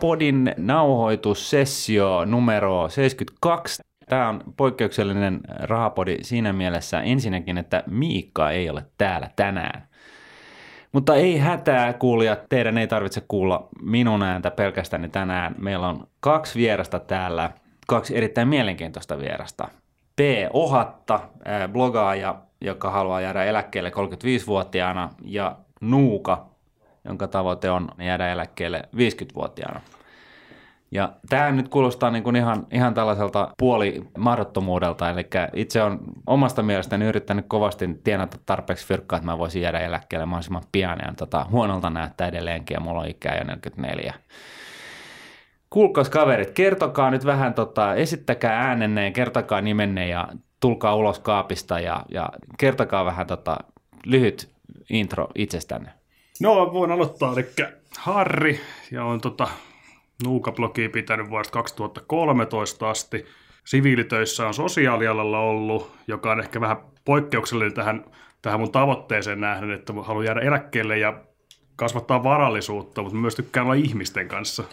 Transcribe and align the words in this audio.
Rahapodin 0.00 0.54
nauhoitussessio 0.56 2.24
numero 2.24 2.88
72. 2.88 3.82
Tämä 4.08 4.28
on 4.28 4.40
poikkeuksellinen 4.56 5.40
rahapodi 5.60 6.16
siinä 6.22 6.52
mielessä 6.52 7.00
ensinnäkin, 7.00 7.58
että 7.58 7.82
Miikka 7.86 8.50
ei 8.50 8.70
ole 8.70 8.84
täällä 8.98 9.30
tänään. 9.36 9.88
Mutta 10.92 11.14
ei 11.14 11.38
hätää 11.38 11.92
kuulijat, 11.92 12.38
teidän 12.48 12.78
ei 12.78 12.86
tarvitse 12.86 13.22
kuulla 13.28 13.68
minun 13.82 14.22
ääntä 14.22 14.50
pelkästään 14.50 15.10
tänään. 15.10 15.54
Meillä 15.58 15.88
on 15.88 16.06
kaksi 16.20 16.58
vierasta 16.58 16.98
täällä, 16.98 17.50
kaksi 17.86 18.16
erittäin 18.16 18.48
mielenkiintoista 18.48 19.18
vierasta. 19.18 19.68
P. 20.16 20.20
Ohatta, 20.52 21.20
blogaaja, 21.72 22.34
joka 22.60 22.90
haluaa 22.90 23.20
jäädä 23.20 23.44
eläkkeelle 23.44 23.90
35-vuotiaana, 23.90 25.10
ja 25.24 25.56
Nuuka, 25.80 26.49
jonka 27.04 27.28
tavoite 27.28 27.70
on 27.70 27.88
jäädä 27.98 28.32
eläkkeelle 28.32 28.82
50-vuotiaana. 28.96 29.80
Ja 30.92 31.12
tämä 31.28 31.50
nyt 31.50 31.68
kuulostaa 31.68 32.10
niin 32.10 32.22
kuin 32.22 32.36
ihan, 32.36 32.66
ihan 32.72 32.94
tällaiselta 32.94 33.54
puoli 33.58 34.02
mahdottomuudelta, 34.18 35.10
eli 35.10 35.26
itse 35.54 35.82
on 35.82 36.00
omasta 36.26 36.62
mielestäni 36.62 37.04
yrittänyt 37.04 37.44
kovasti 37.48 38.00
tienata 38.04 38.36
tarpeeksi 38.46 38.86
fyrkkaa, 38.86 39.16
että 39.16 39.26
mä 39.26 39.38
voisin 39.38 39.62
jäädä 39.62 39.78
eläkkeelle 39.78 40.26
mahdollisimman 40.26 40.62
pian, 40.72 40.98
ja 41.06 41.12
tota, 41.16 41.46
huonolta 41.50 41.90
näyttää 41.90 42.28
edelleenkin, 42.28 42.74
ja 42.74 42.80
mulla 42.80 43.00
on 43.00 43.08
ikää 43.08 43.36
jo 43.36 43.44
44. 43.44 44.14
Kuulkaas 45.70 46.10
kaverit, 46.10 46.50
kertokaa 46.50 47.10
nyt 47.10 47.26
vähän, 47.26 47.54
tota, 47.54 47.94
esittäkää 47.94 48.60
äänenne 48.60 49.04
ja 49.04 49.10
kertokaa 49.10 49.60
nimenne 49.60 50.08
ja 50.08 50.28
tulkaa 50.60 50.94
ulos 50.94 51.18
kaapista 51.18 51.80
ja, 51.80 52.04
ja 52.08 52.28
kertokaa 52.58 53.04
vähän 53.04 53.26
tota, 53.26 53.56
lyhyt 54.06 54.50
intro 54.90 55.28
itsestänne. 55.34 55.99
No, 56.40 56.72
voin 56.72 56.90
aloittaa, 56.90 57.32
eli 57.32 57.46
Harri, 57.98 58.60
ja 58.90 59.04
on 59.04 59.20
tota, 59.20 59.48
Nuuka-blogia 60.24 60.88
pitänyt 60.88 61.30
vuodesta 61.30 61.52
2013 61.52 62.90
asti. 62.90 63.26
Siviilitöissä 63.64 64.46
on 64.46 64.54
sosiaalialalla 64.54 65.40
ollut, 65.40 65.92
joka 66.06 66.32
on 66.32 66.40
ehkä 66.40 66.60
vähän 66.60 66.76
poikkeuksellinen 67.04 67.74
tähän, 67.74 68.04
tähän 68.42 68.60
mun 68.60 68.72
tavoitteeseen 68.72 69.40
nähden, 69.40 69.70
että 69.70 69.92
haluan 70.02 70.24
jäädä 70.24 70.40
eläkkeelle 70.40 70.98
ja 70.98 71.24
kasvattaa 71.80 72.22
varallisuutta, 72.22 73.02
mutta 73.02 73.18
myös 73.18 73.34
tykkään 73.34 73.66
olla 73.66 73.74
ihmisten 73.74 74.28
kanssa. 74.28 74.64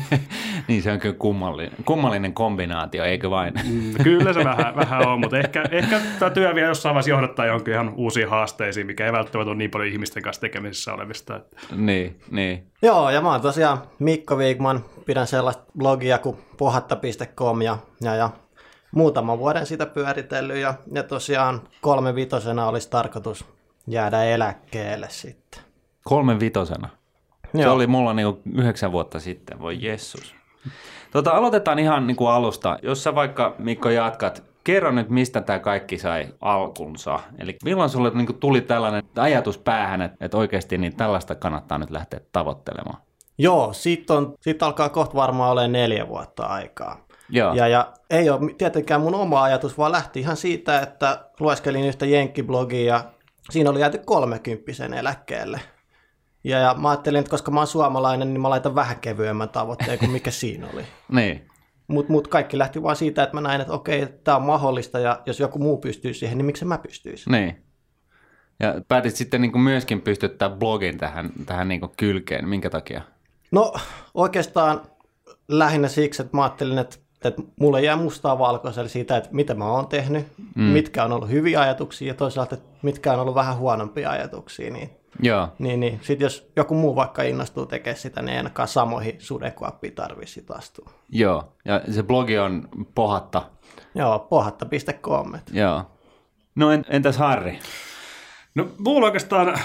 niin 0.68 0.82
se 0.82 0.92
on 0.92 0.98
kyllä 0.98 1.14
kummallinen, 1.14 1.72
kummallinen 1.84 2.34
kombinaatio, 2.34 3.04
eikö 3.04 3.30
vain? 3.30 3.54
Mm, 3.64 3.94
kyllä 4.04 4.32
se 4.32 4.44
vähän, 4.44 4.76
vähän 4.76 5.08
on, 5.08 5.20
mutta 5.20 5.38
ehkä, 5.38 5.64
ehkä 5.70 6.00
tämä 6.18 6.30
työ 6.30 6.54
vielä 6.54 6.68
jossain 6.68 6.94
vaiheessa 6.94 7.10
johdattaa 7.10 7.46
johonkin 7.46 7.74
ihan 7.74 7.92
uusiin 7.96 8.28
haasteisiin, 8.28 8.86
mikä 8.86 9.06
ei 9.06 9.12
välttämättä 9.12 9.50
ole 9.50 9.58
niin 9.58 9.70
paljon 9.70 9.92
ihmisten 9.92 10.22
kanssa 10.22 10.40
tekemisissä 10.40 10.94
olevista. 10.94 11.36
Että. 11.36 11.56
Niin, 11.76 12.20
niin. 12.30 12.66
Joo, 12.82 13.10
ja 13.10 13.20
mä 13.20 13.32
oon 13.32 13.40
tosiaan 13.40 13.82
Mikko 13.98 14.38
Viikman, 14.38 14.84
pidän 15.06 15.26
sellaista 15.26 15.64
blogia 15.78 16.18
kuin 16.18 16.36
pohatta.com 16.56 17.62
ja, 17.62 17.78
ja, 18.00 18.14
ja 18.14 18.30
muutaman 18.90 19.38
vuoden 19.38 19.66
sitä 19.66 19.86
pyöritellyt 19.86 20.56
ja, 20.56 20.74
ja 20.92 21.02
tosiaan 21.02 21.62
kolme 21.80 22.14
vitosena 22.14 22.68
olisi 22.68 22.90
tarkoitus 22.90 23.44
jäädä 23.86 24.24
eläkkeelle 24.24 25.06
sitten. 25.10 25.63
Kolmen 26.04 26.40
vitosena. 26.40 26.88
Joo. 27.54 27.62
Se 27.62 27.68
oli 27.68 27.86
mulla 27.86 28.14
niinku 28.14 28.42
yhdeksän 28.54 28.92
vuotta 28.92 29.20
sitten, 29.20 29.60
voi 29.60 29.78
jessus. 29.80 30.34
Tota, 31.12 31.30
aloitetaan 31.30 31.78
ihan 31.78 32.06
niinku 32.06 32.26
alusta. 32.26 32.78
Jos 32.82 33.02
sä 33.02 33.14
vaikka, 33.14 33.54
Mikko, 33.58 33.90
jatkat, 33.90 34.44
kerro 34.64 34.90
nyt, 34.90 35.08
mistä 35.08 35.40
tämä 35.40 35.58
kaikki 35.58 35.98
sai 35.98 36.28
alkunsa. 36.40 37.20
Eli 37.38 37.56
milloin 37.64 37.90
sulle 37.90 38.10
niinku 38.14 38.32
tuli 38.32 38.60
tällainen 38.60 39.02
ajatus 39.16 39.58
päähän, 39.58 40.02
että, 40.02 40.16
että 40.24 40.36
oikeasti 40.36 40.78
niin 40.78 40.96
tällaista 40.96 41.34
kannattaa 41.34 41.78
nyt 41.78 41.90
lähteä 41.90 42.20
tavoittelemaan? 42.32 43.02
Joo, 43.38 43.72
siitä, 43.72 44.14
on, 44.14 44.34
siitä 44.40 44.66
alkaa 44.66 44.88
kohta 44.88 45.14
varmaan 45.14 45.50
olemaan 45.50 45.72
neljä 45.72 46.08
vuotta 46.08 46.46
aikaa. 46.46 47.04
Joo. 47.28 47.54
Ja, 47.54 47.68
ja 47.68 47.92
ei 48.10 48.30
ole 48.30 48.54
tietenkään 48.58 49.00
mun 49.00 49.14
oma 49.14 49.42
ajatus, 49.42 49.78
vaan 49.78 49.92
lähti 49.92 50.20
ihan 50.20 50.36
siitä, 50.36 50.80
että 50.80 51.24
lueskelin 51.40 51.84
yhtä 51.84 52.06
jenkkiblogia 52.06 52.94
ja 52.94 53.04
siinä 53.50 53.70
oli 53.70 53.80
jääty 53.80 53.98
kolmekymppisen 53.98 54.94
eläkkeelle. 54.94 55.60
Ja, 56.44 56.58
ja 56.58 56.74
mä 56.74 56.90
ajattelin, 56.90 57.18
että 57.18 57.30
koska 57.30 57.50
mä 57.50 57.60
oon 57.60 57.66
suomalainen, 57.66 58.34
niin 58.34 58.40
mä 58.40 58.50
laitan 58.50 58.74
vähän 58.74 59.00
kevyemmän 59.00 59.48
tavoitteen 59.48 59.98
kuin 59.98 60.10
mikä 60.10 60.30
siinä 60.30 60.66
oli. 60.72 60.82
niin. 61.12 61.48
Mutta 61.86 62.12
mut 62.12 62.28
kaikki 62.28 62.58
lähti 62.58 62.82
vaan 62.82 62.96
siitä, 62.96 63.22
että 63.22 63.36
mä 63.36 63.40
näin, 63.40 63.60
että 63.60 63.72
okei, 63.72 64.06
tämä 64.24 64.36
on 64.36 64.42
mahdollista 64.42 64.98
ja 64.98 65.22
jos 65.26 65.40
joku 65.40 65.58
muu 65.58 65.78
pystyy 65.78 66.14
siihen, 66.14 66.38
niin 66.38 66.46
miksi 66.46 66.64
mä 66.64 66.78
pystyisin? 66.78 67.30
Niin. 67.30 67.56
Ja 68.60 68.74
päätit 68.88 69.16
sitten 69.16 69.40
niin 69.40 69.52
kuin 69.52 69.62
myöskin 69.62 70.00
pystyttää 70.00 70.50
blogin 70.50 70.98
tähän, 70.98 71.30
tähän 71.46 71.68
niin 71.68 71.80
kuin 71.80 71.92
kylkeen. 71.96 72.48
Minkä 72.48 72.70
takia? 72.70 73.02
No 73.50 73.74
oikeastaan 74.14 74.80
lähinnä 75.48 75.88
siksi, 75.88 76.22
että 76.22 76.36
mä 76.36 76.42
ajattelin, 76.42 76.78
että, 76.78 76.96
että 77.24 77.42
mulle 77.60 77.82
jää 77.82 77.96
mustaa 77.96 78.38
valkoisella 78.38 78.88
siitä, 78.88 79.16
että 79.16 79.28
mitä 79.32 79.54
mä 79.54 79.64
oon 79.64 79.86
tehnyt, 79.86 80.26
mm. 80.54 80.62
mitkä 80.62 81.04
on 81.04 81.12
ollut 81.12 81.30
hyviä 81.30 81.60
ajatuksia 81.60 82.08
ja 82.08 82.14
toisaalta, 82.14 82.54
että 82.54 82.68
mitkä 82.82 83.12
on 83.12 83.20
ollut 83.20 83.34
vähän 83.34 83.56
huonompia 83.56 84.10
ajatuksia. 84.10 84.70
Niin 84.70 84.90
Joo. 85.20 85.48
Niin, 85.58 85.80
niin. 85.80 86.00
Sitten 86.02 86.26
jos 86.26 86.50
joku 86.56 86.74
muu 86.74 86.96
vaikka 86.96 87.22
innostuu 87.22 87.66
tekemään 87.66 87.98
sitä, 87.98 88.22
niin 88.22 88.30
ei 88.32 88.36
ainakaan 88.36 88.68
samoihin 88.68 89.16
sudenkuoppiin 89.18 89.94
tarvitse 89.94 90.42
astua. 90.48 90.90
Joo, 91.08 91.52
ja 91.64 91.80
se 91.90 92.02
blogi 92.02 92.38
on 92.38 92.68
pohatta. 92.94 93.42
Joo, 93.94 94.18
pohatta.com. 94.18 95.32
Joo. 95.52 95.84
No 96.54 96.66
entäs 96.88 97.16
Harri? 97.16 97.58
No 98.54 98.68
mulla 98.78 99.06
oikeastaan 99.06 99.58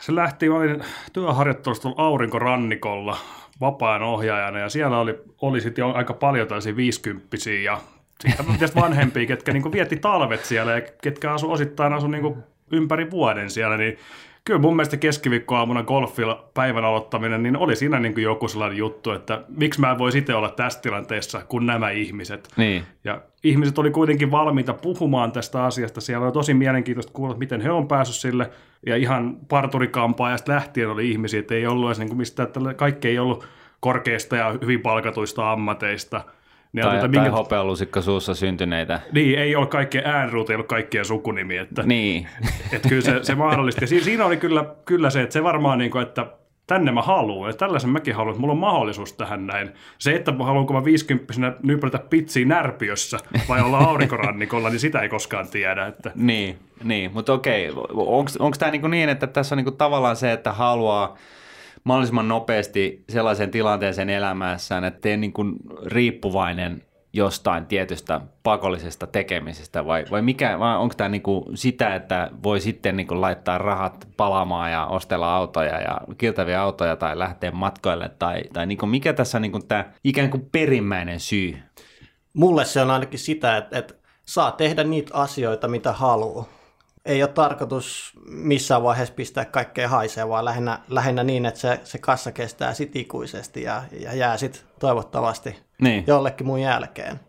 se 0.00 0.14
lähti, 0.14 0.48
mä 0.48 0.56
olin 0.56 0.84
työharjoittelusta 1.12 1.88
aurinkorannikolla 1.96 3.16
vapaan 3.60 4.02
ohjaajana 4.02 4.58
ja 4.58 4.68
siellä 4.68 4.98
oli, 4.98 5.18
oli 5.42 5.60
sitten 5.60 5.82
jo 5.82 5.92
aika 5.92 6.14
paljon 6.14 6.48
tällaisia 6.48 6.76
viisikymppisiä 6.76 7.60
ja 7.60 7.80
sitten 8.22 8.82
vanhempia, 8.82 9.26
ketkä 9.26 9.52
niinku 9.52 9.72
vietti 9.72 9.96
talvet 9.96 10.44
siellä 10.44 10.72
ja 10.72 10.80
ketkä 11.02 11.32
asu, 11.32 11.52
osittain 11.52 11.92
asu 11.92 12.06
niinku 12.06 12.38
ympäri 12.70 13.10
vuoden 13.10 13.50
siellä, 13.50 13.76
niin 13.76 13.98
kyllä 14.46 14.60
mun 14.60 14.76
mielestä 14.76 14.96
keskiviikkoaamuna 14.96 15.82
golfilla 15.82 16.50
päivän 16.54 16.84
aloittaminen, 16.84 17.42
niin 17.42 17.56
oli 17.56 17.76
siinä 17.76 18.00
niin 18.00 18.14
kuin 18.14 18.24
joku 18.24 18.48
sellainen 18.48 18.78
juttu, 18.78 19.10
että 19.10 19.44
miksi 19.48 19.80
mä 19.80 19.90
en 19.90 19.98
voisi 19.98 20.18
itse 20.18 20.34
olla 20.34 20.50
tässä 20.50 20.80
tilanteessa 20.80 21.42
kuin 21.48 21.66
nämä 21.66 21.90
ihmiset. 21.90 22.48
Niin. 22.56 22.82
Ja 23.04 23.20
ihmiset 23.44 23.78
oli 23.78 23.90
kuitenkin 23.90 24.30
valmiita 24.30 24.72
puhumaan 24.72 25.32
tästä 25.32 25.64
asiasta. 25.64 26.00
Siellä 26.00 26.24
oli 26.26 26.32
tosi 26.32 26.54
mielenkiintoista 26.54 27.12
kuulla, 27.12 27.36
miten 27.36 27.60
he 27.60 27.70
on 27.70 27.88
päässyt 27.88 28.16
sille. 28.16 28.50
Ja 28.86 28.96
ihan 28.96 29.36
parturikampaajasta 29.48 30.52
lähtien 30.52 30.90
oli 30.90 31.10
ihmisiä, 31.10 31.40
että 31.40 31.54
ei 31.54 31.66
ollut 31.66 31.88
edes 31.88 31.98
niin 31.98 32.08
kuin 32.08 32.18
mistä, 32.18 32.42
että 32.42 32.60
kaikki 32.76 33.08
ei 33.08 33.18
ollut 33.18 33.48
korkeista 33.80 34.36
ja 34.36 34.54
hyvin 34.62 34.80
palkatuista 34.80 35.52
ammateista– 35.52 36.24
niin 36.72 36.82
tai, 36.82 36.92
tuota, 36.92 37.12
tai 37.12 37.22
minkä... 37.22 37.30
hopealusikka 37.30 38.00
suussa 38.00 38.34
syntyneitä. 38.34 39.00
Niin, 39.12 39.38
ei 39.38 39.56
ole 39.56 39.66
kaikkien 39.66 40.06
äänruut, 40.06 40.50
ei 40.50 40.56
ole 40.56 40.64
kaikkien 40.64 41.04
sukunimi. 41.04 41.56
Että, 41.56 41.82
niin. 41.82 42.28
että 42.72 42.88
kyllä 42.88 43.02
se, 43.02 43.18
se 43.22 43.34
mahdollisesti. 43.34 43.96
Ja 43.96 44.04
siinä 44.04 44.24
oli 44.24 44.36
kyllä, 44.36 44.64
kyllä 44.84 45.10
se, 45.10 45.22
että 45.22 45.32
se 45.32 45.42
varmaan, 45.42 45.78
niin 45.78 45.90
kuin, 45.90 46.02
että 46.02 46.26
tänne 46.66 46.92
mä 46.92 47.02
haluan, 47.02 47.50
että 47.50 47.66
tällaisen 47.66 47.90
mäkin 47.90 48.14
haluan, 48.14 48.32
että 48.32 48.40
mulla 48.40 48.52
on 48.52 48.58
mahdollisuus 48.58 49.12
tähän 49.12 49.46
näin. 49.46 49.70
Se, 49.98 50.14
että 50.14 50.32
haluanko 50.38 50.72
mä 50.72 50.84
50 50.84 51.52
nyprätä 51.62 51.98
pitsiä 51.98 52.46
närpiössä 52.46 53.18
vai 53.48 53.60
olla 53.60 53.78
aurinkorannikolla, 53.78 54.70
niin 54.70 54.80
sitä 54.80 55.00
ei 55.00 55.08
koskaan 55.08 55.48
tiedä. 55.48 55.86
Että. 55.86 56.10
Niin, 56.14 56.58
niin, 56.84 57.12
mutta 57.12 57.32
okei, 57.32 57.70
onko 58.38 58.56
tämä 58.58 58.70
niin, 58.70 58.90
niin, 58.90 59.08
että 59.08 59.26
tässä 59.26 59.54
on 59.54 59.64
niin 59.64 59.76
tavallaan 59.76 60.16
se, 60.16 60.32
että 60.32 60.52
haluaa 60.52 61.16
mahdollisimman 61.86 62.28
nopeasti 62.28 63.04
sellaisen 63.08 63.50
tilanteeseen 63.50 64.10
elämässään, 64.10 64.84
että 64.84 65.08
ei 65.08 65.16
niin 65.16 65.32
kuin 65.32 65.56
riippuvainen 65.84 66.82
jostain 67.12 67.66
tietystä 67.66 68.20
pakollisesta 68.42 69.06
tekemisestä 69.06 69.86
vai, 69.86 70.04
vai, 70.10 70.22
mikä, 70.22 70.58
vai 70.58 70.76
onko 70.76 70.94
tämä 70.94 71.08
niinku 71.08 71.50
sitä, 71.54 71.94
että 71.94 72.30
voi 72.42 72.60
sitten 72.60 72.96
niinku 72.96 73.20
laittaa 73.20 73.58
rahat 73.58 74.08
palaamaan 74.16 74.72
ja 74.72 74.86
ostella 74.86 75.36
autoja 75.36 75.80
ja 75.80 76.00
kiltäviä 76.18 76.62
autoja 76.62 76.96
tai 76.96 77.18
lähteä 77.18 77.50
matkoille 77.50 78.10
tai, 78.18 78.42
tai 78.52 78.66
niinku 78.66 78.86
mikä 78.86 79.12
tässä 79.12 79.38
on 79.38 79.42
niinku 79.42 79.60
tämä 79.60 79.84
ikään 80.04 80.30
kuin 80.30 80.48
perimmäinen 80.52 81.20
syy? 81.20 81.56
Mulle 82.34 82.64
se 82.64 82.82
on 82.82 82.90
ainakin 82.90 83.18
sitä, 83.18 83.56
että, 83.56 83.78
että 83.78 83.94
saa 84.24 84.52
tehdä 84.52 84.84
niitä 84.84 85.14
asioita, 85.14 85.68
mitä 85.68 85.92
haluaa 85.92 86.55
ei 87.06 87.22
ole 87.22 87.30
tarkoitus 87.32 88.12
missään 88.26 88.82
vaiheessa 88.82 89.14
pistää 89.14 89.44
kaikkea 89.44 89.88
haisee, 89.88 90.28
vaan 90.28 90.44
lähinnä, 90.44 90.78
lähinnä 90.88 91.24
niin, 91.24 91.46
että 91.46 91.60
se, 91.60 91.80
se 91.84 91.98
kassa 91.98 92.32
kestää 92.32 92.74
sit 92.74 92.96
ikuisesti 92.96 93.62
ja, 93.62 93.82
ja 94.00 94.14
jää 94.14 94.36
sitten 94.36 94.62
toivottavasti 94.78 95.56
niin. 95.82 96.04
jollekin 96.06 96.46
mun 96.46 96.60
jälkeen. 96.60 97.20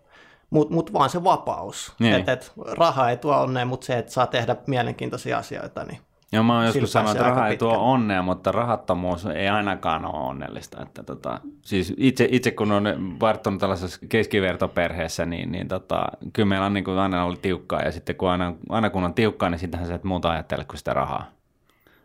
Mutta 0.49 0.73
mut 0.73 0.93
vaan 0.93 1.09
se 1.09 1.23
vapaus. 1.23 1.95
Niin. 1.99 2.13
Että 2.13 2.31
et, 2.31 2.51
raha 2.57 3.09
ei 3.09 3.17
tuo 3.17 3.37
onnea, 3.37 3.65
mutta 3.65 3.85
se, 3.85 3.97
että 3.97 4.11
saa 4.11 4.27
tehdä 4.27 4.55
mielenkiintoisia 4.67 5.37
asioita, 5.37 5.83
niin 5.83 5.99
Joo, 6.31 6.43
mä 6.43 6.55
oon 6.55 6.65
joskus 6.65 6.91
sanonut, 6.91 7.15
että 7.15 7.29
raha 7.29 7.47
ei 7.47 7.57
tuo 7.57 7.77
onnea, 7.77 8.21
mutta 8.21 8.51
rahattomuus 8.51 9.25
ei 9.25 9.47
ainakaan 9.47 10.05
ole 10.05 10.29
onnellista. 10.29 10.81
Että 10.81 11.03
tota, 11.03 11.39
siis 11.61 11.93
itse, 11.97 12.27
itse 12.31 12.51
kun 12.51 12.71
on 12.71 12.83
varttunut 13.19 13.59
tällaisessa 13.59 13.99
keskivertoperheessä, 14.09 15.25
niin, 15.25 15.51
niin 15.51 15.67
tota, 15.67 16.05
kyllä 16.33 16.49
meillä 16.49 16.65
on 16.65 16.73
niin 16.73 16.83
kuin 16.83 16.97
aina 16.97 17.23
ollut 17.23 17.41
tiukkaa. 17.41 17.81
Ja 17.81 17.91
sitten 17.91 18.15
kun 18.15 18.29
aina, 18.29 18.53
aina 18.69 18.89
kun 18.89 19.03
on 19.03 19.13
tiukkaa, 19.13 19.49
niin 19.49 19.59
sittenhän 19.59 19.87
se 19.87 19.93
et 19.93 20.03
muuta 20.03 20.31
ajattele 20.31 20.65
kuin 20.65 20.77
sitä 20.77 20.93
rahaa. 20.93 21.31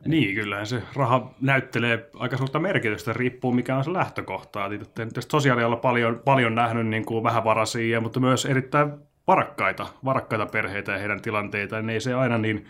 Niin, 0.07 0.35
kyllähän 0.35 0.67
se 0.67 0.83
raha 0.97 1.35
näyttelee 1.41 2.11
aika 2.15 2.37
suurta 2.37 2.59
merkitystä, 2.59 3.13
riippuu 3.13 3.53
mikä 3.53 3.77
on 3.77 3.85
se 3.85 3.93
lähtökohta. 3.93 4.67
Eli 4.67 4.81
Tietysti 4.95 5.31
sosiaalilla 5.31 5.77
paljon, 5.77 6.21
paljon 6.25 6.55
nähnyt 6.55 6.87
niin 6.87 7.05
kuin 7.05 7.25
vähävaraisia, 7.25 8.01
mutta 8.01 8.21
myös 8.21 8.45
erittäin 8.45 8.93
varakkaita, 9.27 9.87
varakkaita 10.05 10.47
perheitä 10.47 10.93
ja 10.93 10.99
heidän 10.99 11.23
tilanteita, 11.23 11.83
niin 11.83 11.91
ei 11.91 12.01
se 12.01 12.15
aina 12.15 12.39
niin 12.39 12.67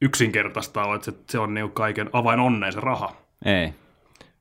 yksinkertaista 0.00 0.84
ole, 0.84 0.96
että 0.96 1.12
se, 1.30 1.38
on 1.38 1.54
niin 1.54 1.70
kaiken 1.70 2.10
avain 2.12 2.40
onneen 2.40 2.72
se 2.72 2.80
raha. 2.80 3.16
Ei. 3.44 3.74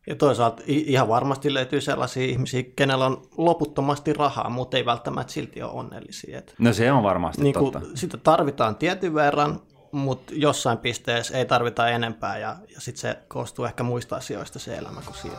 Ja 0.08 0.16
toisaalta 0.16 0.64
ihan 0.66 1.08
varmasti 1.08 1.54
löytyy 1.54 1.82
sellaisia 1.82 2.24
ihmisiä, 2.26 2.64
kenellä 2.76 3.06
on 3.06 3.22
loputtomasti 3.38 4.14
rahaa, 4.14 4.50
mutta 4.50 4.78
ei 4.78 4.86
välttämättä 4.86 5.34
silti 5.34 5.62
ole 5.64 5.72
onnellisia. 5.72 6.38
Et 6.38 6.56
No 6.60 6.74
se 6.74 6.92
on 6.92 7.04
varmasti 7.04 7.42
niin 7.42 7.54
totta. 7.54 7.82
sitä 7.96 8.18
tarvitaan 8.18 8.76
tietyn 8.76 9.14
verran, 9.14 9.60
mutta 9.92 10.34
jossain 10.36 10.78
pisteessä 10.78 11.38
ei 11.38 11.46
tarvita 11.46 11.90
enempää 11.90 12.38
ja, 12.38 12.56
ja 12.74 12.82
sitten 12.82 13.02
se 13.02 13.18
koostuu 13.28 13.66
ehkä 13.66 13.84
muista 13.84 14.16
asioista 14.16 14.60
se 14.60 14.76
elämä 14.78 15.02
kuin 15.02 15.16
siitä. 15.16 15.38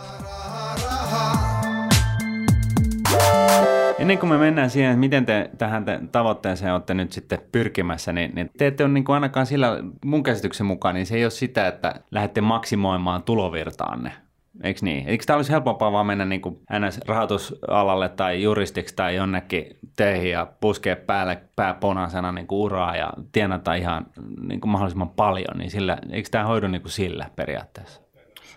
Ennen 4.00 4.18
kuin 4.18 4.30
me 4.30 4.38
mennään 4.38 4.70
siihen, 4.70 4.90
että 4.90 5.00
miten 5.00 5.26
te 5.26 5.50
tähän 5.58 5.84
te 5.84 6.00
tavoitteeseen 6.12 6.72
olette 6.72 6.94
nyt 6.94 7.12
sitten 7.12 7.38
pyrkimässä, 7.52 8.12
niin, 8.12 8.34
niin 8.34 8.50
te 8.58 8.66
ette 8.66 8.84
ole 8.84 8.92
niin 8.92 9.04
kuin 9.04 9.14
ainakaan 9.14 9.46
sillä 9.46 9.78
mun 10.04 10.22
käsityksen 10.22 10.66
mukaan, 10.66 10.94
niin 10.94 11.06
se 11.06 11.16
ei 11.16 11.24
ole 11.24 11.30
sitä, 11.30 11.66
että 11.66 11.94
lähdette 12.10 12.40
maksimoimaan 12.40 13.22
tulovirtaanne. 13.22 14.12
Eikö 14.62 14.80
niin? 14.82 15.08
Eikö 15.08 15.24
tämä 15.24 15.36
olisi 15.36 15.52
helpompaa 15.52 15.92
vaan 15.92 16.06
mennä 16.06 16.24
niin 16.24 16.40
NS-rahoitusalalle 16.72 18.08
tai 18.08 18.42
juristiksi 18.42 18.96
tai 18.96 19.16
jonnekin 19.16 19.66
töihin 19.96 20.30
ja 20.30 20.46
puskea 20.60 20.96
päälle 20.96 21.42
pääpunaisena 21.56 22.32
niin 22.32 22.46
kuin 22.46 22.58
uraa 22.58 22.96
ja 22.96 23.12
tienata 23.32 23.74
ihan 23.74 24.06
niin 24.48 24.60
kuin 24.60 24.70
mahdollisimman 24.70 25.10
paljon, 25.10 25.58
niin 25.58 25.70
sillä, 25.70 25.98
eikö 26.10 26.28
tämä 26.30 26.44
hoidu 26.44 26.68
niin 26.68 26.82
kuin 26.82 26.92
sillä 26.92 27.26
periaatteessa? 27.36 28.00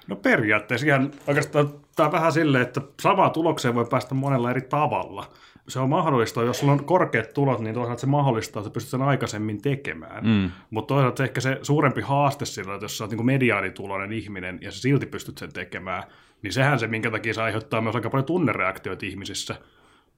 No 0.07 0.15
periaatteessa 0.15 0.87
ihan 0.87 1.11
oikeastaan 1.27 1.69
tämä 1.95 2.11
vähän 2.11 2.31
silleen, 2.31 2.61
että 2.61 2.81
samaan 3.01 3.31
tulokseen 3.31 3.75
voi 3.75 3.85
päästä 3.89 4.15
monella 4.15 4.51
eri 4.51 4.61
tavalla. 4.61 5.29
Se 5.67 5.79
on 5.79 5.89
mahdollista, 5.89 6.43
jos 6.43 6.59
sulla 6.59 6.73
on 6.73 6.85
korkeat 6.85 7.33
tulot, 7.33 7.59
niin 7.59 7.75
toisaalta 7.75 8.01
se 8.01 8.07
mahdollistaa, 8.07 8.59
että 8.59 8.73
pystyt 8.73 8.91
sen 8.91 9.01
aikaisemmin 9.01 9.61
tekemään. 9.61 10.25
Mm. 10.25 10.51
Mutta 10.69 10.93
toisaalta 10.93 11.23
ehkä 11.23 11.41
se 11.41 11.59
suurempi 11.61 12.01
haaste 12.01 12.45
sillä, 12.45 12.73
että 12.73 12.85
jos 12.85 12.97
sä 12.97 13.03
oot 13.03 13.11
niin 13.11 13.25
mediaanituloinen 13.25 14.13
ihminen 14.13 14.59
ja 14.61 14.71
sä 14.71 14.81
silti 14.81 15.05
pystyt 15.05 15.37
sen 15.37 15.53
tekemään, 15.53 16.03
niin 16.41 16.53
sehän 16.53 16.79
se, 16.79 16.87
minkä 16.87 17.11
takia 17.11 17.33
se 17.33 17.41
aiheuttaa 17.41 17.81
myös 17.81 17.95
aika 17.95 18.09
paljon 18.09 18.25
tunnereaktioita 18.25 19.05
ihmisissä. 19.05 19.55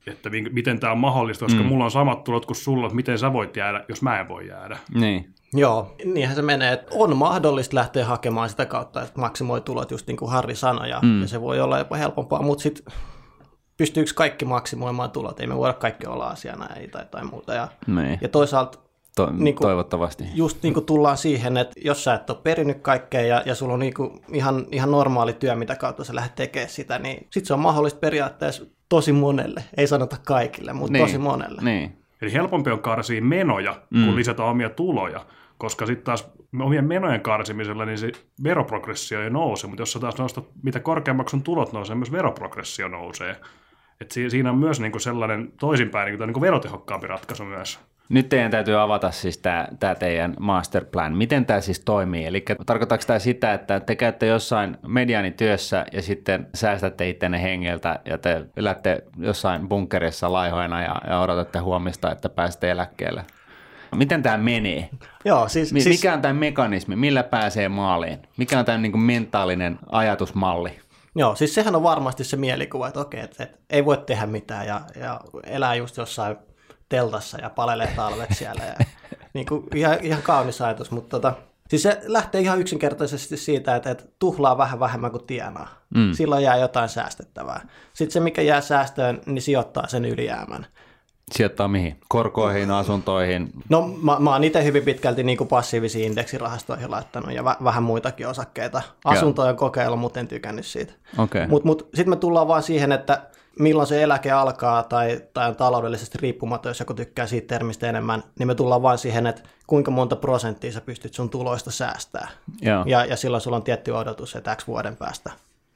Että 0.07 0.29
miten 0.29 0.79
tämä 0.79 0.91
on 0.91 0.97
mahdollista, 0.97 1.45
koska 1.45 1.61
mm. 1.61 1.67
mulla 1.67 1.85
on 1.85 1.91
samat 1.91 2.23
tulot 2.23 2.45
kuin 2.45 2.55
sulla, 2.55 2.85
että 2.85 2.95
miten 2.95 3.19
sä 3.19 3.33
voit 3.33 3.57
jäädä, 3.57 3.85
jos 3.89 4.01
mä 4.01 4.19
en 4.19 4.27
voi 4.27 4.47
jäädä. 4.47 4.77
Niin. 4.93 5.33
Joo, 5.55 5.95
niinhän 6.05 6.35
se 6.35 6.41
menee, 6.41 6.73
että 6.73 6.87
on 6.95 7.17
mahdollista 7.17 7.75
lähteä 7.75 8.05
hakemaan 8.05 8.49
sitä 8.49 8.65
kautta, 8.65 9.01
että 9.01 9.19
maksimoi 9.19 9.61
tulot 9.61 9.91
just 9.91 10.07
niin 10.07 10.17
kuin 10.17 10.31
Harri 10.31 10.55
sanoi, 10.55 10.89
ja, 10.89 10.99
mm. 11.01 11.21
ja 11.21 11.27
se 11.27 11.41
voi 11.41 11.59
olla 11.59 11.77
jopa 11.77 11.95
helpompaa, 11.95 12.41
mutta 12.41 12.61
sitten 12.61 12.93
pystyykö 13.77 14.11
kaikki 14.15 14.45
maksimoimaan 14.45 15.11
tulot? 15.11 15.39
Ei 15.39 15.47
me 15.47 15.57
voida 15.57 15.73
kaikki 15.73 16.07
olla 16.07 16.27
asianajia 16.27 16.87
tai, 16.91 17.05
tai 17.11 17.23
muuta. 17.25 17.53
Ja, 17.53 17.67
Niin. 17.87 18.17
ja 18.21 18.29
toisaalta 18.29 18.79
To- 19.15 19.29
Niin 19.33 19.55
kuin- 19.55 19.65
toivottavasti. 19.67 20.23
just 20.33 20.63
niin 20.63 20.73
kuin 20.73 20.85
tullaan 20.85 21.17
siihen, 21.17 21.57
että 21.57 21.73
jos 21.85 22.03
sä 22.03 22.13
et 22.13 22.29
ole 22.29 22.37
perinyt 22.43 22.81
kaikkea 22.81 23.21
ja, 23.21 23.41
ja 23.45 23.55
sulla 23.55 23.73
on 23.73 23.79
niin 23.79 23.93
kuin 23.93 24.21
ihan, 24.33 24.65
ihan 24.71 24.91
normaali 24.91 25.33
työ, 25.33 25.55
mitä 25.55 25.75
kautta 25.75 26.03
sä 26.03 26.15
lähdet 26.15 26.35
tekemään 26.35 26.69
sitä, 26.69 26.99
niin 26.99 27.27
sit 27.29 27.45
se 27.45 27.53
on 27.53 27.59
mahdollista 27.59 27.99
periaatteessa 27.99 28.65
tosi 28.89 29.11
monelle. 29.11 29.63
Ei 29.77 29.87
sanota 29.87 30.17
kaikille, 30.25 30.73
mutta 30.73 30.93
Niin. 30.93 31.05
tosi 31.05 31.17
monelle. 31.17 31.61
Niin. 31.61 31.97
Eli 32.21 32.33
helpompi 32.33 32.71
on 32.71 32.79
karsia 32.79 33.21
menoja, 33.21 33.81
mm. 33.89 34.05
kun 34.05 34.15
lisätä 34.15 34.43
omia 34.43 34.69
tuloja, 34.69 35.25
koska 35.57 35.85
sitten 35.85 36.05
taas 36.05 36.31
omien 36.61 36.85
menojen 36.85 37.21
karsimisella 37.21 37.85
niin 37.85 37.97
se 37.97 38.11
veroprogressio 38.43 39.21
ei 39.21 39.29
nouse, 39.29 39.67
mutta 39.67 39.81
jos 39.81 39.91
sä 39.91 39.99
taas 39.99 40.17
nostat, 40.17 40.45
mitä 40.63 40.79
korkeammaksi 40.79 41.31
sun 41.31 41.43
tulot 41.43 41.73
nousee, 41.73 41.95
myös 41.95 42.11
veroprogressio 42.11 42.87
nousee. 42.87 43.35
Et 44.01 44.11
si- 44.11 44.29
siinä 44.29 44.49
on 44.49 44.57
myös 44.57 44.79
niinku 44.79 44.99
sellainen 44.99 45.51
toisinpäin 45.59 46.05
niinku, 46.05 46.25
niinku 46.25 46.41
verotehokkaampi 46.41 47.07
ratkaisu 47.07 47.45
myös. 47.45 47.79
Nyt 48.09 48.29
teidän 48.29 48.51
täytyy 48.51 48.81
avata 48.81 49.11
siis 49.11 49.37
tämä, 49.37 49.95
teidän 49.99 50.33
masterplan. 50.39 51.17
Miten 51.17 51.45
tämä 51.45 51.61
siis 51.61 51.79
toimii? 51.79 52.25
Eli 52.25 52.45
tarkoittaako 52.65 53.03
tämä 53.07 53.19
sitä, 53.19 53.53
että 53.53 53.79
te 53.79 53.95
käytte 53.95 54.25
jossain 54.25 54.77
mediaanityössä 54.87 55.85
ja 55.91 56.01
sitten 56.01 56.47
säästätte 56.53 57.09
ittenne 57.09 57.41
hengeltä 57.41 57.99
ja 58.05 58.17
te 58.17 58.45
elätte 58.57 59.03
jossain 59.17 59.69
bunkerissa 59.69 60.33
laihoina 60.33 60.81
ja, 60.81 60.95
ja 61.07 61.19
odotatte 61.19 61.59
huomista, 61.59 62.11
että 62.11 62.29
pääsette 62.29 62.71
eläkkeelle? 62.71 63.25
Miten 63.97 64.23
tämä 64.23 64.37
menee? 64.37 64.89
Joo, 65.25 65.49
siis, 65.49 65.73
Mi- 65.73 65.81
siis 65.81 65.97
Mikä 65.97 66.13
on 66.13 66.21
tämä 66.21 66.33
mekanismi? 66.33 66.95
Millä 66.95 67.23
pääsee 67.23 67.69
maaliin? 67.69 68.19
Mikä 68.37 68.59
on 68.59 68.65
tämä 68.65 68.77
niin 68.77 68.99
mentaalinen 68.99 69.79
ajatusmalli? 69.91 70.79
Joo, 71.15 71.35
siis 71.35 71.55
sehän 71.55 71.75
on 71.75 71.83
varmasti 71.83 72.23
se 72.23 72.37
mielikuva, 72.37 72.87
että 72.87 72.99
okei, 72.99 73.19
että, 73.19 73.43
että 73.43 73.57
ei 73.69 73.85
voi 73.85 73.97
tehdä 73.97 74.25
mitään 74.25 74.67
ja, 74.67 74.81
ja 74.95 75.21
elää 75.43 75.75
just 75.75 75.97
jossain 75.97 76.37
teltassa 76.89 77.37
ja 77.41 77.49
palelee 77.49 77.93
talvet 77.95 78.29
siellä. 78.39 78.63
Ja, 78.63 78.85
niin 79.33 79.45
kuin, 79.45 79.63
ihan, 79.75 79.97
ihan 80.01 80.21
kaunis 80.21 80.61
ajatus, 80.61 80.91
mutta 80.91 81.09
tota, 81.09 81.33
siis 81.69 81.83
se 81.83 82.01
lähtee 82.03 82.41
ihan 82.41 82.61
yksinkertaisesti 82.61 83.37
siitä, 83.37 83.75
että, 83.75 83.91
että 83.91 84.03
tuhlaa 84.19 84.57
vähän 84.57 84.79
vähemmän 84.79 85.11
kuin 85.11 85.25
tienaa. 85.25 85.67
Mm. 85.95 86.13
Silloin 86.13 86.43
jää 86.43 86.57
jotain 86.57 86.89
säästettävää. 86.89 87.67
Sitten 87.93 88.13
se, 88.13 88.19
mikä 88.19 88.41
jää 88.41 88.61
säästöön, 88.61 89.21
niin 89.25 89.41
sijoittaa 89.41 89.87
sen 89.87 90.05
ylijäämän. 90.05 90.65
Sijoittaa 91.31 91.67
mihin? 91.67 91.97
Korkoihin, 92.07 92.71
asuntoihin? 92.71 93.49
No 93.69 93.87
mä, 94.01 94.17
mä 94.19 94.31
oon 94.31 94.43
itse 94.43 94.63
hyvin 94.63 94.83
pitkälti 94.83 95.23
niin 95.23 95.37
kuin 95.37 95.47
passiivisiin 95.47 96.11
indeksirahastoihin 96.11 96.91
laittanut 96.91 97.31
ja 97.31 97.43
vä, 97.43 97.55
vähän 97.63 97.83
muitakin 97.83 98.27
osakkeita. 98.27 98.81
Asuntoja 99.05 99.49
on 99.49 99.55
kokeillut, 99.55 99.99
mutta 99.99 100.19
en 100.19 100.27
tykännyt 100.27 100.65
siitä. 100.65 100.93
Okei. 101.17 101.47
Mutta 101.47 101.67
mut, 101.67 101.89
sitten 101.93 102.09
me 102.09 102.15
tullaan 102.15 102.47
vaan 102.47 102.63
siihen, 102.63 102.91
että 102.91 103.21
milloin 103.59 103.87
se 103.87 104.03
eläke 104.03 104.31
alkaa 104.31 104.83
tai, 104.83 105.21
tai 105.33 105.49
on 105.49 105.55
taloudellisesti 105.55 106.17
riippumaton, 106.21 106.69
jos 106.69 106.79
joku 106.79 106.93
tykkää 106.93 107.27
siitä 107.27 107.47
termistä 107.47 107.89
enemmän, 107.89 108.23
niin 108.39 108.47
me 108.47 108.55
tullaan 108.55 108.81
vaan 108.81 108.97
siihen, 108.97 109.27
että 109.27 109.41
kuinka 109.67 109.91
monta 109.91 110.15
prosenttia 110.15 110.71
sä 110.71 110.81
pystyt 110.81 111.13
sun 111.13 111.29
tuloista 111.29 111.71
säästää. 111.71 112.27
Joo. 112.61 112.83
Ja, 112.87 113.05
ja 113.05 113.15
silloin 113.15 113.41
sulla 113.41 113.57
on 113.57 113.63
tietty 113.63 113.91
odotus, 113.91 114.35
että 114.35 114.55
X 114.55 114.67
vuoden 114.67 114.95
päästä 114.95 115.31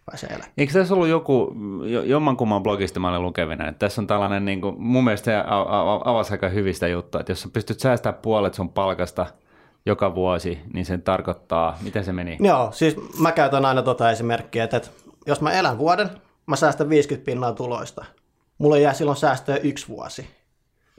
pääsee 0.09 0.29
eläkkeelle. 0.29 0.53
Eikö 0.57 0.73
tässä 0.73 0.93
ollut 0.93 1.07
joku, 1.07 1.55
jo- 1.85 2.03
jommankumman 2.03 2.63
blogista 2.63 2.99
mä 2.99 3.09
olin 3.09 3.23
lukevina, 3.23 3.67
että 3.67 3.79
tässä 3.79 4.01
on 4.01 4.07
tällainen, 4.07 4.45
niin 4.45 4.61
kuin, 4.61 4.75
mun 4.81 5.03
mielestä 5.03 5.45
avasi 6.05 6.33
aika 6.33 6.49
hyvistä 6.49 6.87
juttua, 6.87 7.19
että 7.21 7.31
jos 7.31 7.41
sä 7.41 7.49
pystyt 7.53 7.79
säästämään 7.79 8.21
puolet 8.21 8.53
sun 8.53 8.69
palkasta 8.69 9.25
joka 9.85 10.15
vuosi, 10.15 10.59
niin 10.73 10.85
se 10.85 10.97
tarkoittaa, 10.97 11.77
miten 11.81 12.05
se 12.05 12.13
meni? 12.13 12.37
Joo, 12.39 12.71
siis 12.71 12.95
mä 13.19 13.31
käytän 13.31 13.65
aina 13.65 13.81
tota 13.81 14.11
esimerkkiä, 14.11 14.63
että, 14.63 14.77
että 14.77 14.89
jos 15.25 15.41
mä 15.41 15.51
elän 15.51 15.77
vuoden, 15.77 16.09
mä 16.45 16.55
säästän 16.55 16.89
50 16.89 17.25
pinnaa 17.25 17.53
tuloista. 17.53 18.05
Mulla 18.57 18.77
jää 18.77 18.93
silloin 18.93 19.17
säästöä 19.17 19.57
yksi 19.57 19.87
vuosi. 19.87 20.27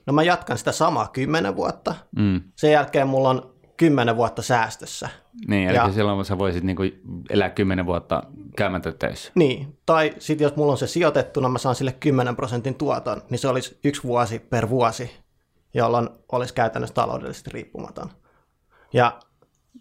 No 0.06 0.12
mä 0.12 0.22
jatkan 0.22 0.58
sitä 0.58 0.72
samaa 0.72 1.08
10 1.08 1.56
vuotta. 1.56 1.94
Mm. 2.16 2.40
Sen 2.56 2.72
jälkeen 2.72 3.08
mulla 3.08 3.28
on 3.28 3.54
10 3.76 4.16
vuotta 4.16 4.42
säästössä. 4.42 5.08
Niin, 5.48 5.68
eli 5.68 5.76
Ja- 5.76 5.92
silloin 5.92 6.24
sä 6.24 6.38
voisit 6.38 6.64
niin 6.64 6.76
kuin, 6.76 7.00
elää 7.30 7.50
kymmenen 7.50 7.86
vuotta 7.86 8.22
käymättä 8.56 8.92
töissä. 8.92 9.32
Niin, 9.34 9.78
tai 9.86 10.14
sitten 10.18 10.44
jos 10.44 10.56
mulla 10.56 10.72
on 10.72 10.78
se 10.78 10.86
sijoitettuna, 10.86 11.48
mä 11.48 11.58
saan 11.58 11.74
sille 11.74 11.92
10 11.92 12.36
prosentin 12.36 12.74
tuoton, 12.74 13.22
niin 13.30 13.38
se 13.38 13.48
olisi 13.48 13.78
yksi 13.84 14.02
vuosi 14.02 14.38
per 14.38 14.68
vuosi, 14.68 15.10
jolloin 15.74 16.08
olisi 16.32 16.54
käytännössä 16.54 16.94
taloudellisesti 16.94 17.50
riippumaton. 17.50 18.10
Ja 18.92 19.18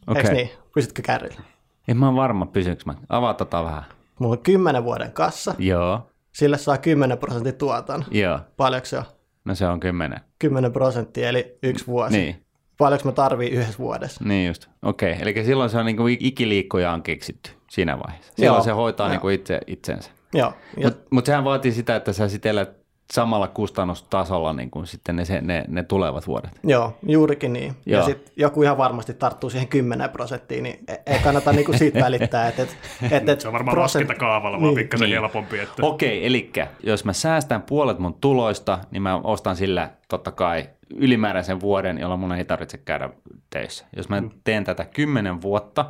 okay. 0.08 0.22
Okei. 0.22 0.34
niin, 0.34 0.50
pysytkö 0.74 1.02
kärryllä? 1.02 1.42
En 1.88 1.98
mä 1.98 2.10
ole 2.10 2.16
varma, 2.16 2.46
pysynkö 2.46 2.84
mä. 2.86 2.94
Avaa 3.10 3.34
tota 3.34 3.64
vähän. 3.64 3.84
Mulla 4.20 4.34
on 4.36 4.44
10 4.44 4.84
vuoden 4.84 5.12
kassa, 5.12 5.56
Joo, 5.58 6.10
sille 6.34 6.58
saa 6.58 6.78
10 6.78 7.18
prosentin 7.18 7.56
tuoton. 7.56 8.06
joo. 8.12 8.40
Paljonko 8.58 8.86
se 8.86 8.98
on? 8.98 9.04
No 9.46 9.56
se 9.56 9.68
on 9.68 9.80
kymmenen. 9.80 10.20
10 10.40 10.72
prosenttia, 10.74 11.30
eli 11.30 11.58
yksi 11.64 11.88
vuosi. 11.88 12.18
Niin, 12.18 12.46
Paljonko 12.80 13.06
mä 13.06 13.12
tarvii 13.12 13.50
yhdessä 13.50 13.78
vuodessa? 13.80 14.24
niin 14.24 14.48
just. 14.48 14.68
Okei, 14.84 15.16
eli 15.22 15.46
silloin 15.46 15.70
se 15.70 15.78
on 15.78 15.86
niin 15.86 15.98
kuin 15.98 16.18
ikiliikkuja 16.20 16.92
on 16.92 17.04
keksitty 17.04 17.52
siinä 17.70 18.00
vaiheessa. 18.00 18.34
Silloin 18.36 18.56
Joo, 18.58 18.64
se 18.64 18.72
hoitaa 18.72 19.08
joo. 19.08 19.12
niin 19.12 19.22
kuin 19.22 19.36
itse, 19.36 19.60
itsensä. 19.68 20.12
Joo, 20.34 20.54
Mutta 20.84 21.08
mut 21.10 21.26
sehän 21.26 21.44
vaatii 21.44 21.72
sitä, 21.72 21.96
että 21.96 22.14
sä 22.14 22.28
sitten 22.30 22.50
elät 22.50 22.79
samalla 23.14 23.48
kustannustasolla 23.48 24.54
niin 24.54 24.72
kuin 24.72 24.88
sitten 24.88 25.16
ne, 25.16 25.24
ne, 25.42 25.66
ne 25.68 25.84
tulevat 25.84 26.28
vuodet. 26.28 26.52
joo 26.64 26.98
juurikin 27.04 27.54
niin. 27.54 27.76
Joo. 27.86 28.00
Ja 28.00 28.06
sitten 28.06 28.34
joku 28.36 28.64
ihan 28.64 28.78
varmasti 28.78 29.14
tarttuu 29.14 29.50
siihen 29.50 29.68
10 29.68 30.10
prosenttiin, 30.10 30.64
niin 30.64 30.80
e- 30.88 31.14
ei 31.14 31.20
kannata 31.20 31.52
niinku 31.52 31.74
siitä 31.74 32.00
välittää. 32.06 32.48
Että, 32.48 32.62
et, 32.62 32.78
et, 33.12 33.30
et 33.30 33.42
Se 33.42 33.48
on 33.48 33.54
varmaan 33.54 33.78
prosent- 33.78 33.82
laskentakaavalla 33.82 34.58
vaan 34.62 34.68
Niin. 34.74 34.76
pikkasen 34.84 35.06
Niin. 35.10 35.20
helpompi. 35.20 35.60
Että... 35.60 35.86
Okei, 35.86 36.26
eli 36.26 36.52
jos 36.84 37.06
mä 37.06 37.14
säästän 37.14 37.62
puolet 37.62 38.00
mun 38.00 38.14
tuloista, 38.14 38.80
niin 38.92 39.02
mä 39.02 39.16
ostan 39.24 39.56
sillä 39.56 39.90
totta 40.08 40.32
kai 40.32 40.70
ylimääräisen 40.96 41.60
vuoden, 41.62 41.98
jolloin 41.98 42.20
mun 42.20 42.32
ei 42.32 42.46
tarvitse 42.46 42.78
käydä 42.78 43.10
töissä. 43.50 43.86
Jos 43.96 44.10
mä 44.10 44.24
teen 44.44 44.64
tätä 44.64 44.86
kymmenen 44.86 45.42
vuotta, 45.42 45.86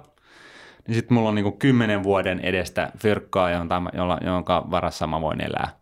niin 0.87 0.95
sitten 0.95 1.13
mulla 1.15 1.29
on 1.29 1.35
niinku 1.35 1.51
kymmenen 1.51 2.03
vuoden 2.03 2.39
edestä 2.39 2.91
fyrkkaa, 2.97 3.49
jonka 4.25 4.65
varassa 4.71 5.07
mä 5.07 5.21
voin 5.21 5.41
elää. 5.41 5.78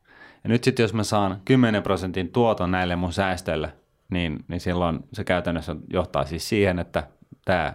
Ja 0.48 0.52
nyt 0.52 0.64
sitten 0.64 0.84
jos 0.84 0.94
mä 0.94 1.04
saan 1.04 1.42
10 1.46 1.84
prosentin 1.84 2.32
tuoton 2.32 2.72
näille 2.72 2.96
mun 2.96 3.14
säästöille, 3.14 3.74
niin, 4.12 4.46
niin 4.48 4.60
silloin 4.60 5.00
se 5.14 5.24
käytännössä 5.24 5.76
johtaa 5.94 6.26
siis 6.26 6.50
siihen, 6.50 6.80
että 6.80 7.04
tämä 7.46 7.74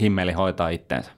himmeli 0.00 0.32
hoitaa 0.32 0.68
itteensä. 0.68 1.10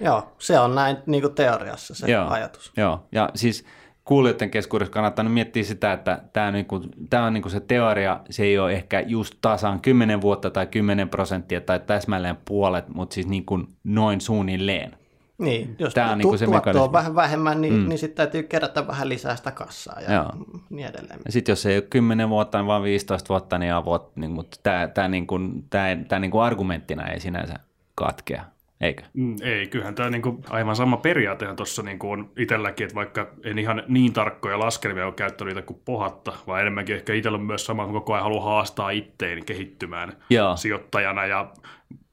Joo, 0.00 0.32
se 0.38 0.58
on 0.58 0.74
näin 0.74 0.96
niin 1.06 1.22
kuin 1.22 1.34
teoriassa 1.34 1.94
se 1.94 2.10
Joo, 2.10 2.28
ajatus. 2.28 2.72
Joo, 2.76 3.06
ja 3.12 3.30
siis 3.34 3.64
kuulijoiden 4.04 4.50
keskuudessa 4.50 4.92
kannattaa 4.92 5.22
nyt 5.22 5.32
miettiä 5.34 5.62
sitä, 5.62 5.92
että 5.92 6.22
tämä, 6.32 6.50
niinku, 6.50 6.80
tämä 7.10 7.24
on 7.24 7.32
niinku 7.32 7.48
se 7.48 7.60
teoria, 7.60 8.20
se 8.30 8.42
ei 8.42 8.58
ole 8.58 8.72
ehkä 8.72 9.00
just 9.00 9.34
tasan 9.40 9.80
10 9.80 10.20
vuotta 10.20 10.50
tai 10.50 10.66
10 10.66 11.08
prosenttia 11.08 11.60
tai 11.60 11.80
täsmälleen 11.80 12.38
puolet, 12.44 12.88
mutta 12.88 13.14
siis 13.14 13.26
niinku 13.26 13.62
noin 13.84 14.20
suunnilleen. 14.20 14.99
Niin, 15.40 15.76
jos 15.78 15.94
Tää 15.94 16.12
on 16.12 16.18
niinku 16.18 16.38
se 16.38 16.46
mekanismi. 16.46 16.84
on 16.84 16.92
vähän 16.92 17.14
vähemmän, 17.14 17.60
niin, 17.60 17.74
mm. 17.74 17.88
niin 17.88 17.98
sitten 17.98 18.16
täytyy 18.16 18.42
kerätä 18.42 18.86
vähän 18.86 19.08
lisää 19.08 19.36
sitä 19.36 19.50
kassaa 19.50 20.00
ja 20.00 20.12
Joo. 20.12 20.26
niin 20.70 20.86
edelleen. 20.88 21.20
Ja 21.24 21.32
sitten 21.32 21.52
jos 21.52 21.66
ei 21.66 21.76
ole 21.76 21.86
10 21.90 22.28
vuotta, 22.28 22.66
vaan 22.66 22.82
15 22.82 23.28
vuotta, 23.28 23.58
niin 23.58 23.72
avot, 23.72 24.16
niin, 24.16 24.30
mutta 24.30 24.56
tämä, 24.62 24.88
tämä, 24.88 25.08
niinku, 25.08 25.38
tämä, 25.70 25.96
tämä 26.08 26.20
niinku 26.20 26.38
argumenttina 26.38 27.06
ei 27.06 27.20
sinänsä 27.20 27.54
katkea, 27.94 28.44
eikö? 28.80 29.02
Mm, 29.12 29.36
Ei, 29.42 29.66
kyllähän 29.66 29.94
tämä 29.94 30.10
niinku, 30.10 30.40
aivan 30.50 30.76
sama 30.76 30.96
periaatehan 30.96 31.56
tuossa 31.56 31.82
niinku 31.82 32.10
on 32.10 32.30
itselläkin, 32.36 32.84
että 32.84 32.94
vaikka 32.94 33.26
en 33.44 33.58
ihan 33.58 33.82
niin 33.88 34.12
tarkkoja 34.12 34.58
laskelmia 34.58 35.06
ole 35.06 35.12
käyttänyt 35.14 35.54
niitä 35.54 35.66
kuin 35.66 35.80
pohatta, 35.84 36.32
vaan 36.46 36.60
enemmänkin 36.60 36.96
ehkä 36.96 37.14
itsellä 37.14 37.38
on 37.38 37.44
myös 37.44 37.66
sama, 37.66 37.84
kun 37.84 37.94
koko 37.94 38.12
ajan 38.12 38.24
haluaa 38.24 38.44
haastaa 38.44 38.90
itteeni 38.90 39.42
kehittymään 39.42 40.12
Joo. 40.30 40.56
sijoittajana 40.56 41.26
ja 41.26 41.52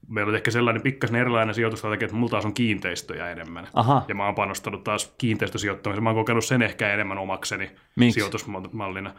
meillä 0.08 0.30
on 0.30 0.36
ehkä 0.36 0.52
sellainen 0.52 0.82
pikkasen 0.82 1.16
erilainen 1.16 1.56
sijoitustrategia, 1.56 2.06
että 2.06 2.16
mulla 2.18 2.30
taas 2.30 2.46
on 2.46 2.54
kiinteistöjä 2.54 3.30
enemmän. 3.30 3.68
Aha. 3.74 4.06
Ja 4.08 4.16
mä 4.16 4.26
oon 4.26 4.36
panostanut 4.36 4.84
taas 4.84 5.16
kiinteistösijoittamiseen. 5.18 6.04
Mä 6.04 6.10
oon 6.10 6.16
kokenut 6.18 6.46
sen 6.46 6.62
ehkä 6.62 6.94
enemmän 6.94 7.18
omakseni 7.18 7.72
Miksi? 7.96 8.14
sijoitusmallina. 8.14 9.14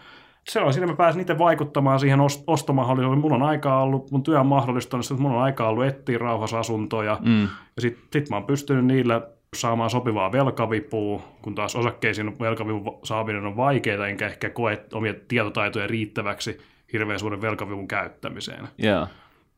Se 0.48 0.60
on 0.60 0.72
siinä, 0.72 0.86
mä 0.86 0.96
pääsin 0.96 1.20
itse 1.20 1.38
vaikuttamaan 1.38 2.00
siihen 2.00 2.18
ost- 2.18 2.44
ostomahdollisuuteen. 2.46 3.20
Mulla 3.20 3.36
on 3.36 3.42
aikaa 3.42 3.82
ollut, 3.82 4.10
mun 4.10 4.22
työ 4.22 4.40
on 4.40 4.46
mahdollistanut, 4.46 5.10
että 5.10 5.22
mulla 5.22 5.36
on 5.36 5.42
aikaa 5.42 5.68
ollut 5.68 5.84
etsiä 5.84 6.18
rauhassa 6.18 6.58
asuntoja. 6.58 7.18
Mm. 7.24 7.42
Ja 7.42 7.82
sitten 7.82 8.04
sit 8.12 8.30
mä 8.30 8.36
oon 8.36 8.44
pystynyt 8.44 8.84
niillä 8.84 9.22
saamaan 9.56 9.90
sopivaa 9.90 10.32
velkavipua, 10.32 11.22
kun 11.42 11.54
taas 11.54 11.76
osakkeisiin 11.76 12.38
velkavivun 12.38 12.98
saaminen 13.04 13.46
on 13.46 13.56
vaikeaa, 13.56 14.06
enkä 14.06 14.26
ehkä 14.26 14.50
koe 14.50 14.84
omia 14.92 15.14
tietotaitoja 15.28 15.86
riittäväksi 15.86 16.58
hirveän 16.92 17.18
suuren 17.18 17.40
velkavivun 17.40 17.88
käyttämiseen. 17.88 18.68
Joo. 18.78 19.06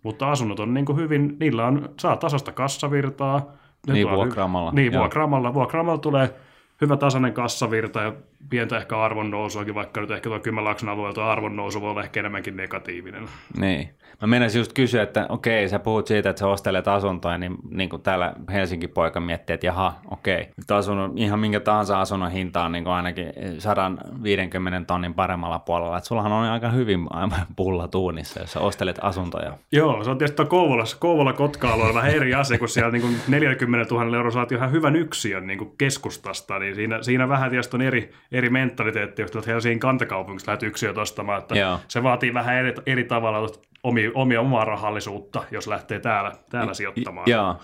Mutta 0.03 0.31
asunnot 0.31 0.61
on 0.61 0.75
niin 0.75 0.85
kuin 0.87 0.99
hyvin, 0.99 1.37
niillä 1.41 1.67
on, 1.67 1.89
saa 2.01 2.17
tasasta 2.17 2.53
kassavirtaa. 2.53 3.47
Ne 3.87 3.93
Niin, 3.93 4.11
vuokraamalla, 4.11 4.73
Niin, 4.73 4.93
joo. 4.93 5.01
vuokraamalla. 5.01 5.55
Vuokraamalla 5.55 5.99
tulee 5.99 6.35
hyvä 6.81 6.97
tasainen 6.97 7.33
kassavirta 7.33 8.01
ja 8.01 8.13
pientä 8.51 8.77
ehkä 8.77 9.01
arvonnousuakin, 9.01 9.75
vaikka 9.75 10.01
nyt 10.01 10.11
ehkä 10.11 10.29
tuo 10.29 10.41
Kymenlaakson 10.41 10.89
alueelta 10.89 11.33
arvonnousu 11.33 11.81
voi 11.81 11.91
olla 11.91 12.03
ehkä 12.03 12.21
enemmänkin 12.21 12.57
negatiivinen. 12.57 13.29
Niin. 13.57 13.91
Mä 14.21 14.27
menisin 14.27 14.59
just 14.59 14.73
kysyä, 14.73 15.03
että 15.03 15.27
okei, 15.29 15.69
sä 15.69 15.79
puhut 15.79 16.07
siitä, 16.07 16.31
että 16.31 16.41
sä 16.41 16.47
ostelet 16.47 16.89
asuntoa, 16.89 17.39
niin, 17.39 17.57
niin 17.71 17.91
kuin 17.91 18.03
täällä 18.03 18.35
Helsinki 18.53 18.89
poika 18.89 19.21
miettii, 19.21 19.55
että 19.55 19.67
jaha, 19.67 19.95
okei, 20.11 20.49
nyt 20.57 20.71
asunnon, 20.71 21.19
ihan 21.19 21.39
minkä 21.39 21.61
tahansa 21.61 22.01
asunnon 22.01 22.31
hinta 22.31 22.65
on 22.65 22.73
niin 22.73 22.85
kuin 22.85 22.95
ainakin 22.95 23.33
150 23.59 24.87
tonnin 24.87 25.15
paremmalla 25.15 25.59
puolella, 25.59 25.97
että 25.97 26.09
sullahan 26.09 26.33
on 26.33 26.45
aika 26.45 26.71
hyvin 26.71 27.07
aivan 27.11 27.47
pulla 27.57 27.89
tuunissa, 27.89 28.41
jos 28.41 28.53
sä 28.53 28.61
ostelet 28.61 28.99
asuntoja. 29.03 29.59
Joo, 29.73 30.05
se 30.05 30.11
on 30.11 30.19
tietysti 30.19 30.45
Kouvolassa, 30.45 30.97
Kouvola 31.01 31.33
kotka 31.33 31.75
on 31.75 31.95
vähän 31.95 32.11
eri 32.11 32.35
asia, 32.35 32.59
kun 32.59 32.69
siellä 32.69 32.91
niin 32.91 33.03
kuin 33.03 33.17
40 33.29 33.95
000 33.95 34.17
euroa 34.17 34.31
saat 34.31 34.53
ihan 34.53 34.73
hyvän 34.73 34.97
yksiön 34.97 35.47
niin 35.47 35.59
kuin 35.59 35.73
keskustasta, 35.79 36.59
niin 36.59 36.70
siinä, 36.75 37.03
siinä 37.03 37.29
vähän 37.29 37.51
tietysti 37.51 37.77
on 37.77 37.83
eri, 37.83 38.13
eri 38.33 38.51
mentaliteetti, 38.51 39.23
jos 39.23 39.31
tulet 39.31 39.47
Helsingin 39.47 39.81
kantakaupungista 39.81 40.51
lähdet 40.51 40.63
yksiöt 40.63 40.99
ostamaan, 40.99 41.39
että 41.39 41.59
Joo. 41.59 41.79
se 41.89 42.03
vaatii 42.03 42.35
vähän 42.35 42.57
eri, 42.57 42.75
eri 42.87 43.05
tavalla 43.05 43.49
omia, 43.83 44.11
omia 44.15 44.41
omaa 44.41 44.65
rahallisuutta, 44.65 45.45
jos 45.51 45.67
lähtee 45.67 46.01
täällä, 46.01 46.33
täällä 46.51 46.75
sijoittamaan. 46.75 47.31
Joo, 47.31 47.57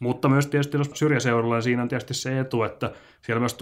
Mutta 0.00 0.28
myös 0.28 0.46
tietysti 0.46 0.78
jos 0.78 0.90
syrjäseudulla, 0.94 1.54
niin 1.54 1.62
siinä 1.62 1.82
on 1.82 1.88
tietysti 1.88 2.14
se 2.14 2.40
etu, 2.40 2.62
että 2.62 2.90
siellä 3.22 3.40
myös 3.40 3.56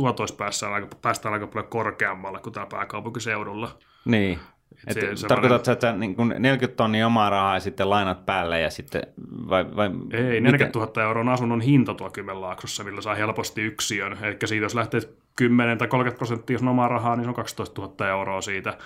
aika, 0.72 0.88
päästään 1.02 1.32
aika 1.34 1.46
paljon 1.46 1.70
korkeammalle 1.70 2.38
kuin 2.38 2.52
täällä 2.52 2.70
pääkaupunkiseudulla. 2.70 3.78
niin. 4.04 4.38
Et 4.86 4.94
se- 4.94 5.00
se, 5.00 5.00
semmoinen- 5.00 5.28
tarkoitatko, 5.28 5.70
että 5.70 5.92
niin 5.92 6.14
kuin 6.16 6.34
40 6.38 6.76
tonnia 6.76 7.06
omaa 7.06 7.30
rahaa 7.30 7.54
ja 7.54 7.60
sitten 7.60 7.90
lainat 7.90 8.26
päälle 8.26 8.60
ja 8.60 8.70
sitten, 8.70 9.02
vai, 9.48 9.76
vai 9.76 9.86
Ei, 9.86 9.92
miten? 9.92 10.42
40 10.42 10.78
000 10.78 11.02
euroa 11.02 11.20
on 11.20 11.28
asunnon 11.28 11.60
hinta 11.60 11.94
tuo 11.94 12.10
Kymenlaaksossa, 12.10 12.84
millä 12.84 13.00
saa 13.00 13.14
helposti 13.14 13.62
yksiön. 13.62 14.18
Eli 14.22 14.36
siitä 14.44 14.64
jos 14.64 14.74
lähtee 14.74 15.00
10 15.36 15.78
tai 15.78 15.88
30 15.88 16.18
prosenttia, 16.18 16.54
jos 16.54 16.62
on 16.62 16.68
omaa 16.68 16.88
rahaa, 16.88 17.16
niin 17.16 17.24
se 17.24 17.28
on 17.28 17.34
12 17.34 17.82
000 17.82 18.08
euroa 18.08 18.40
siitä. 18.40 18.78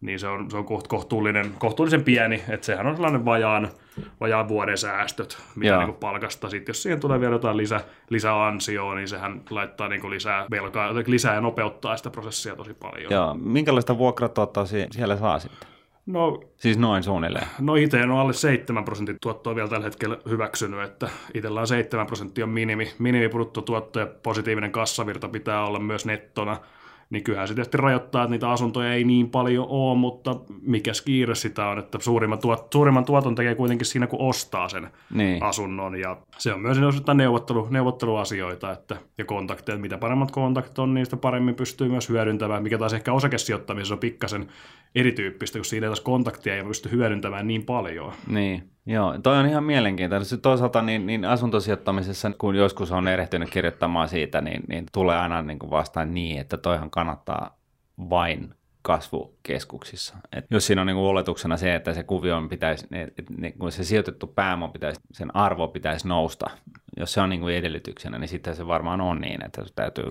Niin 0.00 0.18
se 0.18 0.28
on, 0.28 0.50
se 0.50 0.56
on 0.56 0.64
koht- 0.64 0.88
kohtuullinen, 0.88 1.54
kohtuullisen 1.58 2.04
pieni, 2.04 2.42
että 2.48 2.66
sehän 2.66 2.86
on 2.86 2.94
sellainen 2.94 3.24
vajaan, 3.24 3.68
vajaan 4.20 4.48
vuoden 4.48 4.78
säästöt, 4.78 5.38
mitä 5.56 5.76
niin 5.76 5.86
kuin 5.86 5.96
palkasta. 6.00 6.48
Sitten 6.48 6.70
jos 6.70 6.82
siihen 6.82 7.00
tulee 7.00 7.20
vielä 7.20 7.34
jotain 7.34 7.56
lisä, 7.56 7.80
lisäansioa, 8.10 8.94
niin 8.94 9.08
sehän 9.08 9.40
laittaa 9.50 9.88
niin 9.88 10.00
kuin 10.00 10.10
lisää 10.10 10.46
velkaa, 10.50 10.94
lisää 11.06 11.34
ja 11.34 11.40
nopeuttaa 11.40 11.96
sitä 11.96 12.10
prosessia 12.10 12.56
tosi 12.56 12.74
paljon. 12.74 13.12
Joo, 13.12 13.34
minkälaista 13.34 13.98
vuokratuottoa 13.98 14.64
sie- 14.66 14.88
siellä 14.90 15.16
saa 15.16 15.38
sitten? 15.38 15.68
No 16.06 16.40
Siis 16.56 16.78
noin 16.78 17.02
suunnilleen. 17.02 17.46
No 17.60 17.74
itse 17.74 18.00
en 18.00 18.10
ole 18.10 18.20
alle 18.20 18.32
7 18.32 18.84
prosentin 18.84 19.16
tuottoa 19.20 19.54
vielä 19.54 19.68
tällä 19.68 19.84
hetkellä 19.84 20.18
hyväksynyt, 20.28 20.82
että 20.82 21.08
itsellä 21.34 21.60
on 21.60 21.66
7 21.66 22.06
prosenttia 22.06 22.44
on 22.44 22.50
minimi, 22.50 22.92
minimibruttotuotto 22.98 24.00
ja 24.00 24.06
positiivinen 24.22 24.72
kassavirta 24.72 25.28
pitää 25.28 25.64
olla 25.66 25.78
myös 25.78 26.06
nettona. 26.06 26.56
Niin 27.10 27.24
kyllähän 27.24 27.48
se 27.48 27.54
tietysti 27.54 27.76
rajoittaa, 27.76 28.22
että 28.22 28.30
niitä 28.30 28.50
asuntoja 28.50 28.92
ei 28.92 29.04
niin 29.04 29.30
paljon 29.30 29.66
ole, 29.68 29.98
mutta 29.98 30.36
mikä 30.62 30.92
kiire 31.04 31.34
sitä 31.34 31.68
on, 31.68 31.78
että 31.78 31.98
suurimman, 32.00 32.38
tuot, 32.38 32.66
suurimman 32.72 33.04
tuoton 33.04 33.34
tekee 33.34 33.54
kuitenkin 33.54 33.86
siinä, 33.86 34.06
kun 34.06 34.20
ostaa 34.28 34.68
sen 34.68 34.90
Niin. 35.14 35.42
asunnon. 35.42 36.00
Ja 36.00 36.16
se 36.38 36.52
on 36.52 36.60
myös 36.60 36.78
osittain 36.78 37.18
neuvottelu, 37.18 37.68
neuvotteluasioita 37.70 38.72
että, 38.72 38.96
ja 39.18 39.24
kontakteja. 39.24 39.78
Mitä 39.78 39.98
paremmat 39.98 40.30
kontaktit 40.30 40.78
on, 40.78 40.94
niin 40.94 41.06
sitä 41.06 41.16
paremmin 41.16 41.54
pystyy 41.54 41.88
myös 41.88 42.08
hyödyntämään, 42.08 42.62
mikä 42.62 42.78
taas 42.78 42.94
ehkä 42.94 43.12
osakesijoittamisessa 43.12 43.94
on 43.94 43.98
pikkasen 44.00 44.48
erityyppistä, 44.96 45.58
kun 45.58 45.64
siinä 45.64 45.86
taas 45.86 46.00
kontaktia 46.00 46.56
ei 46.56 46.64
pysty 46.64 46.90
hyödyntämään 46.90 47.46
niin 47.46 47.64
paljon. 47.64 48.12
Niin, 48.26 48.70
joo. 48.86 49.18
Toi 49.22 49.38
on 49.38 49.46
ihan 49.46 49.64
mielenkiintoista. 49.64 50.28
Sitten 50.28 50.42
Toisaalta 50.42 50.82
niin, 50.82 51.06
niin 51.06 51.24
asuntosijoittamisessa, 51.24 52.30
kun 52.38 52.56
joskus 52.56 52.92
on 52.92 53.08
erehtynyt 53.08 53.50
kirjoittamaan 53.50 54.08
siitä, 54.08 54.40
niin, 54.40 54.62
niin 54.68 54.86
tulee 54.92 55.16
aina 55.16 55.42
niin 55.42 55.58
kuin 55.58 55.70
vastaan 55.70 56.14
niin, 56.14 56.40
että 56.40 56.56
toihan 56.56 56.90
kannattaa 56.90 57.58
vain 58.10 58.54
kasvukeskuksissa. 58.82 60.14
Et 60.32 60.46
jos 60.50 60.66
siinä 60.66 60.80
on 60.80 60.86
niin 60.86 60.96
kuin 60.96 61.06
oletuksena 61.06 61.56
se, 61.56 61.74
että 61.74 61.94
se 61.94 62.02
kuvio 62.02 62.42
pitäisi, 62.50 62.86
niin 63.38 63.58
kuin 63.58 63.72
se 63.72 63.84
sijoitettu 63.84 64.26
pääoma 64.26 64.68
pitäisi, 64.68 65.00
sen 65.12 65.36
arvo 65.36 65.68
pitäisi 65.68 66.08
nousta, 66.08 66.50
jos 66.96 67.12
se 67.12 67.20
on 67.20 67.30
niin 67.30 67.40
kuin 67.40 67.54
edellytyksenä, 67.54 68.18
niin 68.18 68.28
sitten 68.28 68.56
se 68.56 68.66
varmaan 68.66 69.00
on 69.00 69.20
niin, 69.20 69.44
että 69.44 69.64
se 69.64 69.74
täytyy, 69.74 70.04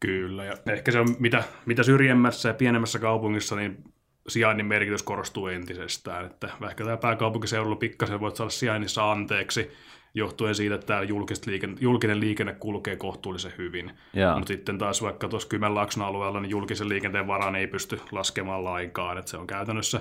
Kyllä, 0.00 0.44
ja 0.44 0.52
ehkä 0.66 0.92
se 0.92 1.00
on 1.00 1.08
mitä, 1.18 1.42
mitä 1.66 1.82
syrjemmässä 1.82 2.48
ja 2.48 2.54
pienemmässä 2.54 2.98
kaupungissa, 2.98 3.56
niin 3.56 3.84
sijainnin 4.28 4.66
merkitys 4.66 5.02
korostuu 5.02 5.46
entisestään. 5.46 6.26
Että 6.26 6.48
vaikka 6.60 6.84
tämä 6.84 6.96
pääkaupunkiseudulla 6.96 7.76
pikkasen 7.76 8.20
voit 8.20 8.36
saada 8.36 8.50
sijainnissa 8.50 9.12
anteeksi, 9.12 9.70
johtuen 10.14 10.54
siitä, 10.54 10.74
että 10.74 10.86
täällä 10.86 11.08
liikenne, 11.46 11.76
julkinen 11.80 12.20
liikenne 12.20 12.52
kulkee 12.54 12.96
kohtuullisen 12.96 13.52
hyvin. 13.58 13.92
Joo. 14.14 14.34
Mutta 14.34 14.48
sitten 14.48 14.78
taas 14.78 15.02
vaikka 15.02 15.28
tuossa 15.28 15.48
Kymenlaakson 15.48 16.04
alueella, 16.04 16.40
niin 16.40 16.50
julkisen 16.50 16.88
liikenteen 16.88 17.26
varaan 17.26 17.56
ei 17.56 17.66
pysty 17.66 18.00
laskemaan 18.12 18.64
lainkaan. 18.64 19.18
Että 19.18 19.30
se 19.30 19.36
on 19.36 19.46
käytännössä 19.46 20.00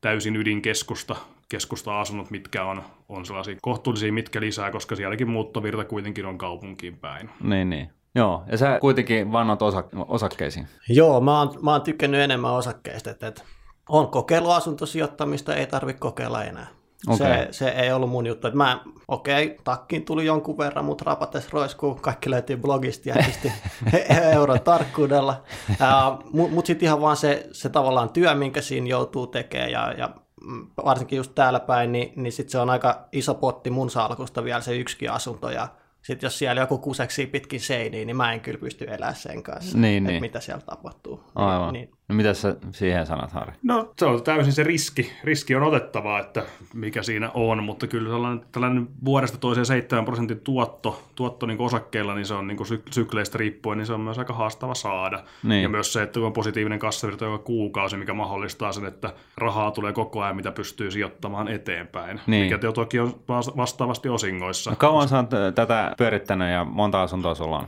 täysin 0.00 0.36
ydinkeskusta, 0.36 1.16
keskusta-asunnot, 1.48 2.30
mitkä 2.30 2.64
on, 2.64 2.82
on 3.08 3.26
sellaisia 3.26 3.56
kohtuullisia, 3.62 4.12
mitkä 4.12 4.40
lisää, 4.40 4.70
koska 4.70 4.96
sielläkin 4.96 5.30
muuttovirta 5.30 5.84
kuitenkin 5.84 6.26
on 6.26 6.38
kaupunkiin 6.38 6.96
päin. 6.96 7.30
niin 7.42 7.70
niin. 7.70 7.90
Joo, 8.14 8.44
ja 8.50 8.56
sä 8.58 8.78
kuitenkin 8.80 9.32
vannot 9.32 9.62
osa, 9.62 9.84
osakkeisiin. 10.08 10.66
Joo, 10.88 11.20
mä 11.20 11.38
oon, 11.38 11.54
mä 11.62 11.72
oon 11.72 11.82
tykännyt 11.82 12.20
enemmän 12.20 12.52
osakkeista, 12.52 13.10
että, 13.10 13.26
että 13.26 13.42
on 13.90 14.08
kokeillut 14.08 14.52
asuntosijoittamista, 14.52 15.54
ei 15.54 15.66
tarvitse 15.66 16.00
kokeilla 16.00 16.44
enää. 16.44 16.66
Okei. 17.06 17.18
Se, 17.26 17.48
se 17.50 17.68
ei 17.68 17.92
ollut 17.92 18.10
mun 18.10 18.26
juttu. 18.26 18.48
Mä, 18.52 18.84
okei, 19.08 19.46
okay, 19.46 19.58
takkiin 19.64 20.04
tuli 20.04 20.26
jonkun 20.26 20.58
verran, 20.58 20.84
mutta 20.84 21.04
rapates 21.06 21.52
roiskuu, 21.52 21.94
kaikki 21.94 22.30
löytyy 22.30 22.56
blogista 22.56 23.08
ja 23.08 23.14
pisti 23.26 23.52
euron 24.34 24.60
tarkkuudella. 24.60 25.42
Mutta 26.32 26.54
mut 26.54 26.66
sitten 26.66 26.86
ihan 26.86 27.00
vaan 27.00 27.16
se, 27.16 27.48
se 27.52 27.68
tavallaan 27.68 28.10
työ, 28.10 28.34
minkä 28.34 28.60
siinä 28.60 28.88
joutuu 28.88 29.26
tekemään 29.26 29.70
ja, 29.70 29.92
ja 29.92 30.10
varsinkin 30.84 31.16
just 31.16 31.34
täällä 31.34 31.60
päin, 31.60 31.92
niin, 31.92 32.12
niin 32.16 32.32
sitten 32.32 32.50
se 32.50 32.58
on 32.58 32.70
aika 32.70 33.08
iso 33.12 33.34
potti 33.34 33.70
mun 33.70 33.90
salkusta 33.90 34.44
vielä 34.44 34.60
se 34.60 34.76
yksikin 34.76 35.10
asunto 35.10 35.50
ja 35.50 35.68
sitten 36.02 36.26
jos 36.26 36.38
siellä 36.38 36.60
joku 36.60 36.78
kuseksii 36.78 37.26
pitkin 37.26 37.60
seiniä, 37.60 38.04
niin 38.04 38.16
mä 38.16 38.32
en 38.32 38.40
kyllä 38.40 38.58
pysty 38.58 38.84
elämään 38.84 39.16
sen 39.16 39.42
kanssa, 39.42 39.78
Niin, 39.78 40.02
että 40.02 40.12
niin. 40.12 40.22
mitä 40.22 40.40
siellä 40.40 40.62
tapahtuu. 40.66 41.24
Aivan, 41.34 41.72
Niin, 41.72 41.90
No 42.10 42.16
mitä 42.16 42.34
sä 42.34 42.56
siihen 42.72 43.06
sanat, 43.06 43.32
Harri? 43.32 43.52
No 43.62 43.92
se 43.98 44.06
on 44.06 44.22
täysin 44.22 44.52
se 44.52 44.62
riski. 44.62 45.12
Riski 45.24 45.54
on 45.54 45.62
otettavaa, 45.62 46.20
että 46.20 46.42
mikä 46.74 47.02
siinä 47.02 47.30
on, 47.34 47.64
mutta 47.64 47.86
kyllä 47.86 48.10
tällainen, 48.10 48.46
tällainen 48.52 48.88
vuodesta 49.04 49.38
toiseen 49.38 49.66
7 49.66 50.04
prosentin 50.04 50.40
tuotto, 50.40 51.02
tuotto 51.14 51.46
niin 51.46 51.60
osakkeilla, 51.60 52.14
niin 52.14 52.26
se 52.26 52.34
on 52.34 52.46
niin 52.46 52.58
syk- 52.58 52.92
sykleistä 52.92 53.38
riippuen, 53.38 53.78
niin 53.78 53.86
se 53.86 53.92
on 53.92 54.00
myös 54.00 54.18
aika 54.18 54.32
haastava 54.32 54.74
saada. 54.74 55.24
Niin. 55.42 55.62
Ja 55.62 55.68
myös 55.68 55.92
se, 55.92 56.02
että 56.02 56.20
on 56.20 56.32
positiivinen 56.32 56.78
kassavirta 56.78 57.24
joka 57.24 57.38
kuukausi, 57.38 57.96
mikä 57.96 58.14
mahdollistaa 58.14 58.72
sen, 58.72 58.86
että 58.86 59.12
rahaa 59.36 59.70
tulee 59.70 59.92
koko 59.92 60.22
ajan, 60.22 60.36
mitä 60.36 60.52
pystyy 60.52 60.90
sijoittamaan 60.90 61.48
eteenpäin. 61.48 62.20
Niin. 62.26 62.44
Mikä 62.44 62.72
toki 62.72 63.00
on 63.00 63.14
vas- 63.28 63.56
vastaavasti 63.56 64.08
osingoissa. 64.08 64.70
No 64.70 64.76
kauan 64.76 65.08
sä 65.08 65.16
oot 65.16 65.54
tätä 65.54 65.94
pyörittänyt 65.98 66.50
ja 66.50 66.64
monta 66.64 67.02
asuntoa 67.02 67.34
sulla 67.34 67.58
on? 67.58 67.66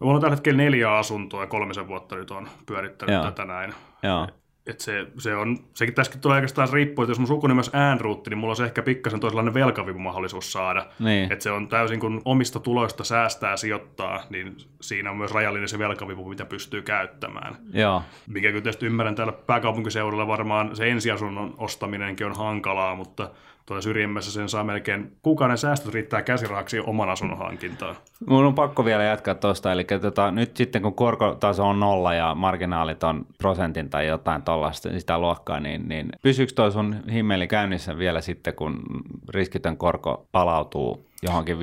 Mulla 0.00 0.14
on 0.14 0.20
tällä 0.20 0.36
hetkellä 0.36 0.56
neljä 0.56 0.92
asuntoa 0.92 1.40
ja 1.40 1.46
kolmisen 1.46 1.88
vuotta 1.88 2.16
nyt 2.16 2.30
on 2.30 2.48
pyörittänyt 2.66 3.14
Joo. 3.14 3.24
tätä 3.24 3.44
näin. 3.44 3.74
Joo. 4.02 4.28
Et 4.66 4.80
se, 4.80 5.06
se 5.18 5.36
on, 5.36 5.58
sekin 5.74 5.94
tässäkin 5.94 6.20
tulee 6.20 6.34
oikeastaan 6.34 6.68
riippuu, 6.72 7.02
että 7.02 7.10
jos 7.10 7.18
mun 7.18 7.26
sukunimi 7.26 7.60
on 7.60 7.80
Äänruutti, 7.80 8.30
niin 8.30 8.38
mulla 8.38 8.52
on 8.52 8.56
se 8.56 8.64
ehkä 8.64 8.82
pikkasen 8.82 9.20
toisenlainen 9.20 9.54
velkavipumahdollisuus 9.54 10.52
saada. 10.52 10.86
Niin. 10.98 11.32
Et 11.32 11.40
se 11.40 11.50
on 11.50 11.68
täysin, 11.68 12.00
kun 12.00 12.22
omista 12.24 12.60
tuloista 12.60 13.04
säästää 13.04 13.56
sijoittaa, 13.56 14.22
niin 14.30 14.56
siinä 14.80 15.10
on 15.10 15.16
myös 15.16 15.32
rajallinen 15.32 15.68
se 15.68 15.78
velkavipu, 15.78 16.28
mitä 16.28 16.44
pystyy 16.44 16.82
käyttämään. 16.82 17.56
Joo. 17.72 18.02
Mikä 18.26 18.48
kyllä 18.48 18.62
tietysti 18.62 18.86
ymmärrän 18.86 19.14
täällä 19.14 19.32
pääkaupunkiseudulla 19.32 20.26
varmaan 20.26 20.76
se 20.76 20.90
ensiasunnon 20.90 21.54
ostaminenkin 21.58 22.26
on 22.26 22.36
hankalaa, 22.36 22.94
mutta 22.94 23.30
tuolla 23.66 23.82
syrjemmässä 23.82 24.32
sen 24.32 24.48
saa 24.48 24.64
melkein, 24.64 25.16
kuukauden 25.22 25.58
säästöt 25.58 25.94
riittää 25.94 26.22
käsirahaksi 26.22 26.80
oman 26.80 27.10
asunnon 27.10 27.38
hankintaan. 27.38 27.96
Mun 28.26 28.44
on 28.44 28.54
pakko 28.54 28.84
vielä 28.84 29.02
jatkaa 29.02 29.34
tuosta, 29.34 29.72
eli 29.72 29.84
tota, 29.84 30.30
nyt 30.30 30.56
sitten 30.56 30.82
kun 30.82 30.94
korkotaso 30.94 31.68
on 31.68 31.80
nolla 31.80 32.14
ja 32.14 32.34
marginaalit 32.34 33.04
on 33.04 33.26
prosentin 33.38 33.90
tai 33.90 34.06
jotain 34.06 34.42
tuollaista 34.42 34.90
sitä 34.98 35.18
luokkaa, 35.18 35.60
niin, 35.60 35.88
niin 35.88 36.08
pysyykö 36.22 36.52
toi 36.54 36.72
sun 36.72 36.96
himmeli 37.12 37.46
käynnissä 37.46 37.98
vielä 37.98 38.20
sitten, 38.20 38.54
kun 38.54 38.82
riskitön 39.28 39.76
korko 39.76 40.28
palautuu 40.32 41.06
johonkin 41.22 41.56
5-6 41.56 41.60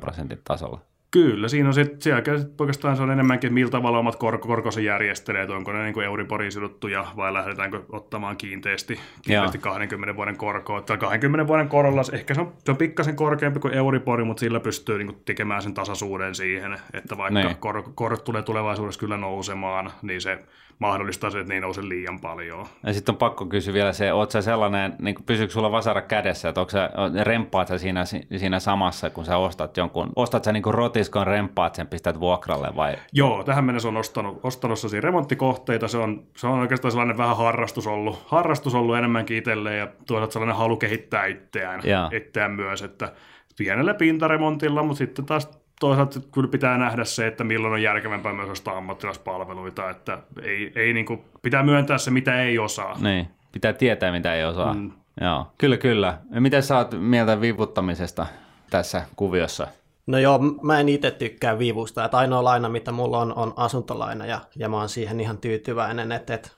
prosentin 0.00 0.40
tasolla? 0.44 0.80
Kyllä, 1.10 1.48
siinä 1.48 1.68
on 1.68 1.74
sitten, 1.74 2.02
siellä 2.02 2.38
sit 2.38 2.60
oikeastaan 2.60 2.96
se 2.96 3.02
on 3.02 3.10
enemmänkin, 3.10 3.48
että 3.48 3.54
millä 3.54 3.70
tavalla 3.70 3.98
omat 3.98 4.16
korko, 4.16 4.48
korkosi 4.48 4.84
järjestelee, 4.84 5.42
että 5.42 5.54
onko 5.54 5.72
ne 5.72 5.82
niin 5.82 5.94
kuin 5.94 6.06
Euriboriin 6.06 6.52
sidottuja 6.52 7.06
vai 7.16 7.32
lähdetäänkö 7.32 7.82
ottamaan 7.92 8.36
kiinteästi, 8.36 9.00
kiinteästi 9.22 9.58
20 9.58 10.16
vuoden 10.16 10.36
korkoa. 10.36 10.80
Tai 10.80 10.98
20 10.98 11.46
vuoden 11.46 11.68
korolla 11.68 12.02
ehkä 12.12 12.34
se 12.34 12.40
on, 12.40 12.52
se 12.64 12.70
on 12.70 12.76
pikkasen 12.76 13.16
korkeampi 13.16 13.60
kuin 13.60 13.74
Euribori, 13.74 14.24
mutta 14.24 14.40
sillä 14.40 14.60
pystyy 14.60 14.98
niin 14.98 15.06
kuin 15.06 15.22
tekemään 15.24 15.62
sen 15.62 15.74
tasaisuuden 15.74 16.34
siihen, 16.34 16.78
että 16.94 17.16
vaikka 17.16 17.40
Niin. 17.40 17.56
korko, 17.56 17.92
korot 17.94 18.24
tulee 18.24 18.42
tulevaisuudessa 18.42 19.00
kyllä 19.00 19.16
nousemaan, 19.16 19.90
niin 20.02 20.20
se 20.20 20.38
mahdollistaa 20.78 21.30
se, 21.30 21.38
että 21.40 21.48
ne 21.48 21.54
ei 21.54 21.60
nouse 21.60 21.88
liian 21.88 22.20
paljon. 22.20 22.66
Ja 22.86 22.92
sitten 22.92 23.12
on 23.12 23.16
pakko 23.16 23.46
kysyä 23.46 23.74
vielä 23.74 23.92
se, 23.92 24.12
oot 24.12 24.30
sä 24.30 24.42
sellainen, 24.42 24.96
niin 24.98 25.14
pysyykö 25.26 25.52
sulla 25.52 25.72
vasara 25.72 26.02
kädessä, 26.02 26.48
että 26.48 26.60
onko 26.60 26.70
sä, 26.70 26.90
remppaat 27.22 27.68
sä 27.68 27.78
siinä, 27.78 28.04
siinä 28.36 28.60
samassa, 28.60 29.10
kun 29.10 29.24
sä 29.24 29.36
ostat 29.36 29.76
jonkun, 29.76 30.12
ostat 30.16 30.44
sä 30.44 30.52
niin 30.52 30.62
rotiskon, 30.66 31.26
remppaat 31.26 31.74
sen, 31.74 31.86
pistät 31.86 32.20
vuokralle 32.20 32.76
vai? 32.76 32.96
Joo, 33.12 33.44
tähän 33.44 33.64
mennessä 33.64 33.88
on 33.88 33.96
ostanut, 33.96 34.40
ostanut 34.42 34.78
sellaisia 34.78 35.00
remonttikohteita. 35.00 35.88
Se 35.88 35.98
on, 35.98 36.22
se 36.36 36.46
on 36.46 36.58
oikeastaan 36.58 36.92
sellainen 36.92 37.18
vähän 37.18 37.36
harrastus 37.36 37.86
ollut, 37.86 38.22
harrastus 38.26 38.74
ollut 38.74 38.96
enemmänkin 38.96 39.36
itselleen 39.36 39.78
ja 39.78 39.88
toisaalta 40.06 40.32
sellainen 40.32 40.56
halu 40.56 40.76
kehittää 40.76 41.26
itseään, 41.26 41.80
itseään 42.12 42.50
myös, 42.50 42.82
että 42.82 43.12
pienellä 43.58 43.94
pintaremontilla, 43.94 44.82
mutta 44.82 44.98
sitten 44.98 45.26
taas 45.26 45.57
toisaalta 45.80 46.20
kyllä 46.32 46.48
pitää 46.48 46.78
nähdä 46.78 47.04
se, 47.04 47.26
että 47.26 47.44
milloin 47.44 47.74
on 47.74 47.82
järkevämpää 47.82 48.32
myös 48.32 48.48
ostaa 48.48 48.76
ammattilaispalveluita, 48.76 49.90
että 49.90 50.18
ei, 50.42 50.72
ei 50.74 50.92
niin 50.92 51.06
kuin, 51.06 51.24
pitää 51.42 51.62
myöntää 51.62 51.98
se, 51.98 52.10
mitä 52.10 52.42
ei 52.42 52.58
osaa. 52.58 52.98
Niin, 53.00 53.28
pitää 53.52 53.72
tietää, 53.72 54.12
mitä 54.12 54.34
ei 54.34 54.44
osaa. 54.44 54.74
Mm. 54.74 54.92
Joo, 55.20 55.46
kyllä, 55.58 55.76
kyllä. 55.76 56.18
Ja 56.30 56.40
miten 56.40 56.62
sä 56.62 56.76
oot 56.76 56.94
mieltä 56.98 57.40
vivuttamisesta 57.40 58.26
tässä 58.70 59.02
kuviossa? 59.16 59.66
No 60.06 60.18
joo, 60.18 60.38
mä 60.62 60.80
en 60.80 60.88
itse 60.88 61.10
tykkää 61.10 61.58
vivusta, 61.58 62.04
että 62.04 62.16
ainoa 62.16 62.44
laina, 62.44 62.68
mitä 62.68 62.92
mulla 62.92 63.18
on, 63.18 63.34
on 63.34 63.52
asuntolaina 63.56 64.26
ja, 64.26 64.40
ja 64.56 64.68
mä 64.68 64.76
oon 64.76 64.88
siihen 64.88 65.20
ihan 65.20 65.38
tyytyväinen, 65.38 66.12
että, 66.12 66.34
että 66.34 66.50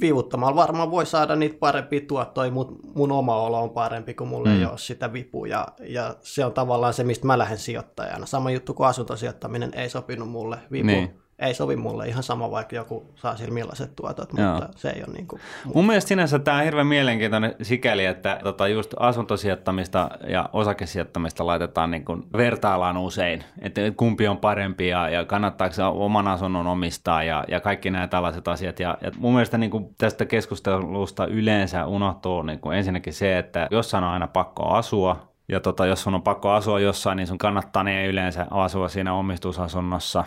vivuttamalla 0.00 0.56
varmaan 0.56 0.90
voi 0.90 1.06
saada 1.06 1.36
niitä 1.36 1.58
parempia 1.58 2.00
tuottoja, 2.08 2.50
mutta 2.50 2.74
mun 2.94 3.12
oma 3.12 3.36
olo 3.36 3.62
on 3.62 3.70
parempi, 3.70 4.14
kun 4.14 4.28
mulla 4.28 4.48
mm. 4.48 4.56
ei 4.58 4.64
ole 4.64 4.78
sitä 4.78 5.12
vipua 5.12 5.46
ja, 5.46 5.68
ja 5.80 6.14
se 6.22 6.44
on 6.44 6.52
tavallaan 6.52 6.94
se, 6.94 7.04
mistä 7.04 7.26
mä 7.26 7.38
lähden 7.38 7.58
sijoittajana. 7.58 8.26
Sama 8.26 8.50
juttu 8.50 8.74
kuin 8.74 8.86
asuntosijoittaminen 8.86 9.74
ei 9.74 9.88
sopinut 9.88 10.28
mulle, 10.28 10.58
vipu 10.72 10.86
Niin. 10.86 11.19
Ei 11.40 11.54
sovi 11.54 11.76
mulle 11.76 12.08
ihan 12.08 12.22
sama, 12.22 12.50
vaikka 12.50 12.76
joku 12.76 13.06
saa 13.14 13.36
sillä 13.36 13.54
millaiset 13.54 13.96
tuotot, 13.96 14.28
Joo. 14.36 14.52
mutta 14.52 14.68
se 14.76 14.90
ei 14.90 15.02
ole 15.06 15.14
niin 15.14 15.26
kuin... 15.26 15.40
Mun 15.74 15.86
mielestä 15.86 16.08
sinänsä 16.08 16.38
tämä 16.38 16.58
on 16.58 16.64
hirveän 16.64 16.86
mielenkiintoinen 16.86 17.54
sikäli, 17.62 18.04
että 18.04 18.40
tota, 18.42 18.68
just 18.68 18.94
asuntosijoittamista 18.98 20.10
ja 20.28 20.48
osakesijoittamista 20.52 21.46
laitetaan 21.46 21.90
niin 21.90 22.04
kuin 22.04 22.22
vertaillaan 22.32 22.96
usein, 22.96 23.44
että 23.60 23.80
kumpi 23.96 24.28
on 24.28 24.36
parempi 24.36 24.88
ja, 24.88 25.08
ja 25.08 25.24
kannattaako 25.24 25.74
se 25.74 25.82
oman 25.82 26.28
asunnon 26.28 26.66
omistaa 26.66 27.22
ja, 27.22 27.44
ja 27.48 27.60
kaikki 27.60 27.90
nämä 27.90 28.08
tällaiset 28.08 28.48
asiat. 28.48 28.80
Ja, 28.80 28.98
ja 29.00 29.10
mun 29.18 29.32
mielestä 29.32 29.58
niin 29.58 29.70
kuin 29.70 29.94
tästä 29.98 30.24
keskustelusta 30.24 31.26
yleensä 31.26 31.86
unohtuu 31.86 32.42
niin 32.42 32.60
kuin 32.60 32.78
ensinnäkin 32.78 33.12
se, 33.12 33.38
että 33.38 33.68
jossain 33.70 34.04
on 34.04 34.10
aina 34.10 34.26
pakko 34.26 34.68
asua, 34.68 35.30
ja 35.48 35.60
tota, 35.60 35.86
jos 35.86 36.02
sun 36.02 36.14
on 36.14 36.22
pakko 36.22 36.50
asua 36.50 36.80
jossain, 36.80 37.16
niin 37.16 37.26
sun 37.26 37.38
kannattaa 37.38 37.84
niin 37.84 38.06
yleensä 38.06 38.46
asua 38.50 38.88
siinä 38.88 39.14
omistusasunnossa 39.14 40.24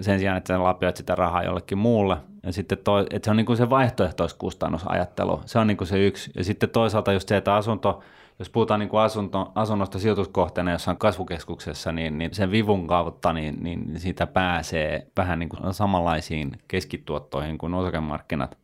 sen 0.00 0.18
sijaan, 0.18 0.38
että 0.38 0.62
lapioit 0.62 0.96
sitä 0.96 1.14
rahaa 1.14 1.42
jollekin 1.42 1.78
muulle. 1.78 2.16
Ja 2.42 2.52
sitten 2.52 2.78
toi, 2.78 3.06
että 3.10 3.26
se 3.26 3.30
on 3.30 3.36
niinku 3.36 3.56
se 3.56 3.70
vaihtoehtoiskustannusajattelu. 3.70 5.40
Se 5.46 5.58
on 5.58 5.66
niinku 5.66 5.84
se 5.84 6.06
yksi. 6.06 6.30
Ja 6.36 6.44
sitten 6.44 6.70
toisaalta 6.70 7.12
just 7.12 7.28
se, 7.28 7.36
että 7.36 7.54
asunto, 7.54 8.00
jos 8.38 8.50
puhutaan 8.50 8.80
niinku 8.80 8.96
asunto, 8.96 9.52
asunnosta 9.54 9.98
sijoituskohteena 9.98 10.72
jossain 10.72 10.96
kasvukeskuksessa, 10.96 11.92
niin, 11.92 12.18
niin 12.18 12.34
sen 12.34 12.50
vivun 12.50 12.86
kautta 12.86 13.32
niin, 13.32 13.56
niin 13.62 13.92
siitä 13.96 14.26
pääsee 14.26 15.06
vähän 15.16 15.38
niinku 15.38 15.56
samanlaisiin 15.72 16.52
keskituottoihin 16.68 17.58
kuin 17.58 17.74
osakemarkkinat. 17.74 18.58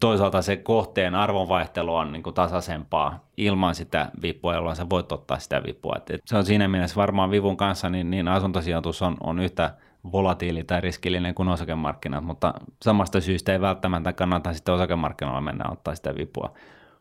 Toisaalta 0.00 0.42
se 0.42 0.56
kohteen 0.56 1.14
arvonvaihtelu 1.14 1.94
on 1.94 2.12
niin 2.12 2.22
kuin 2.22 2.34
tasaisempaa 2.34 3.24
ilman 3.36 3.74
sitä 3.74 4.10
vipua, 4.22 4.54
jolloin 4.54 4.76
sä 4.76 4.86
voit 4.90 5.12
ottaa 5.12 5.38
sitä 5.38 5.62
vipua. 5.62 5.94
Et 5.96 6.20
se 6.24 6.36
on 6.36 6.44
siinä 6.44 6.68
mielessä 6.68 6.96
varmaan 6.96 7.30
vivun 7.30 7.56
kanssa, 7.56 7.90
niin, 7.90 8.10
niin 8.10 8.28
asuntosijoitus 8.28 9.02
on, 9.02 9.16
on 9.20 9.38
yhtä 9.38 9.74
volatiili 10.12 10.64
tai 10.64 10.80
riskillinen 10.80 11.34
kuin 11.34 11.48
osakemarkkinat, 11.48 12.24
mutta 12.24 12.54
samasta 12.82 13.20
syystä 13.20 13.52
ei 13.52 13.60
välttämättä 13.60 14.12
kannata 14.12 14.52
sitten 14.52 14.74
osakemarkkinoilla 14.74 15.40
mennä 15.40 15.64
ottaa 15.70 15.94
sitä 15.94 16.14
vipua. 16.14 16.54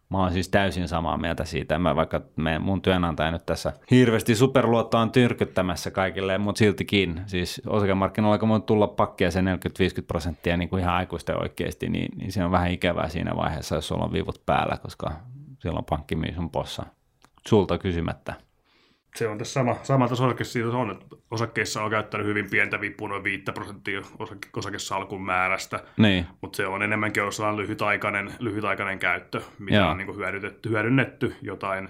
Mä 0.10 0.17
oon 0.17 0.34
siis 0.34 0.50
täysin 0.50 0.88
samaa 0.88 1.17
mieltä 1.17 1.46
siitä, 1.46 1.80
mä 1.80 1.96
vaikka 1.96 2.22
me, 2.36 2.60
mun 2.60 2.82
työnantaja 2.82 3.32
nyt 3.32 3.46
tässä 3.46 3.74
hirveästi 3.91 4.36
superluottoa 4.36 5.02
on 5.02 5.12
tyrkyttämässä 5.12 5.91
kaikille, 5.91 6.38
mutta 6.38 6.60
siltikin, 6.60 7.22
siis 7.26 7.62
osakemarkkinoilla 7.67 8.38
kun 8.38 8.50
voi 8.50 8.62
tulla 8.62 8.88
pakkia 8.88 9.32
se 9.32 9.41
40-50 9.41 9.43
prosenttia 10.08 10.58
niin 10.58 10.70
kuin 10.70 10.82
ihan 10.82 10.96
aikuisten 10.96 11.41
oikeasti, 11.41 11.89
niin, 11.89 12.17
niin 12.17 12.32
se 12.32 12.46
on 12.46 12.52
vähän 12.52 12.72
ikävää 12.72 13.10
siinä 13.10 13.36
vaiheessa, 13.36 13.76
jos 13.76 13.88
sulla 13.88 14.06
on 14.06 14.13
vivut 14.13 14.41
päällä, 14.46 14.78
koska 14.78 15.12
silloin 15.60 15.86
pankki 15.86 16.15
myy 16.15 16.34
sun 16.36 16.50
possa 16.50 16.86
sulta 17.48 17.78
kysymättä. 17.78 18.47
Se 19.17 19.27
on 19.27 19.38
tässä 19.38 19.53
sama, 19.53 19.75
sama 19.84 20.08
tässä 20.08 20.23
osakkeessa 20.23 20.60
on, 20.77 20.91
että 20.91 21.06
osakkeissa 21.32 21.84
on 21.84 21.91
käyttänyt 21.91 22.27
hyvin 22.27 22.49
pientä 22.49 22.82
vipua, 22.82 23.10
noin 23.10 23.23
5 23.23 23.43
prosenttia 23.53 24.01
osake, 24.19 24.49
osakesalkun 24.56 25.25
määrästä, 25.25 25.84
Niin, 25.97 26.27
mutta 26.41 26.58
se 26.58 26.67
on 26.67 26.84
enemmänkin 26.84 27.23
ollut 27.23 27.36
sellainen 27.36 27.62
lyhytaikainen, 27.62 28.32
lyhytaikainen 28.39 28.99
käyttö, 28.99 29.41
mitä 29.60 29.75
Joo. 29.77 29.89
on 29.89 29.97
niin 29.97 30.15
hyödynnetty, 30.15 30.69
hyödynnetty 30.69 31.36
jotain 31.41 31.89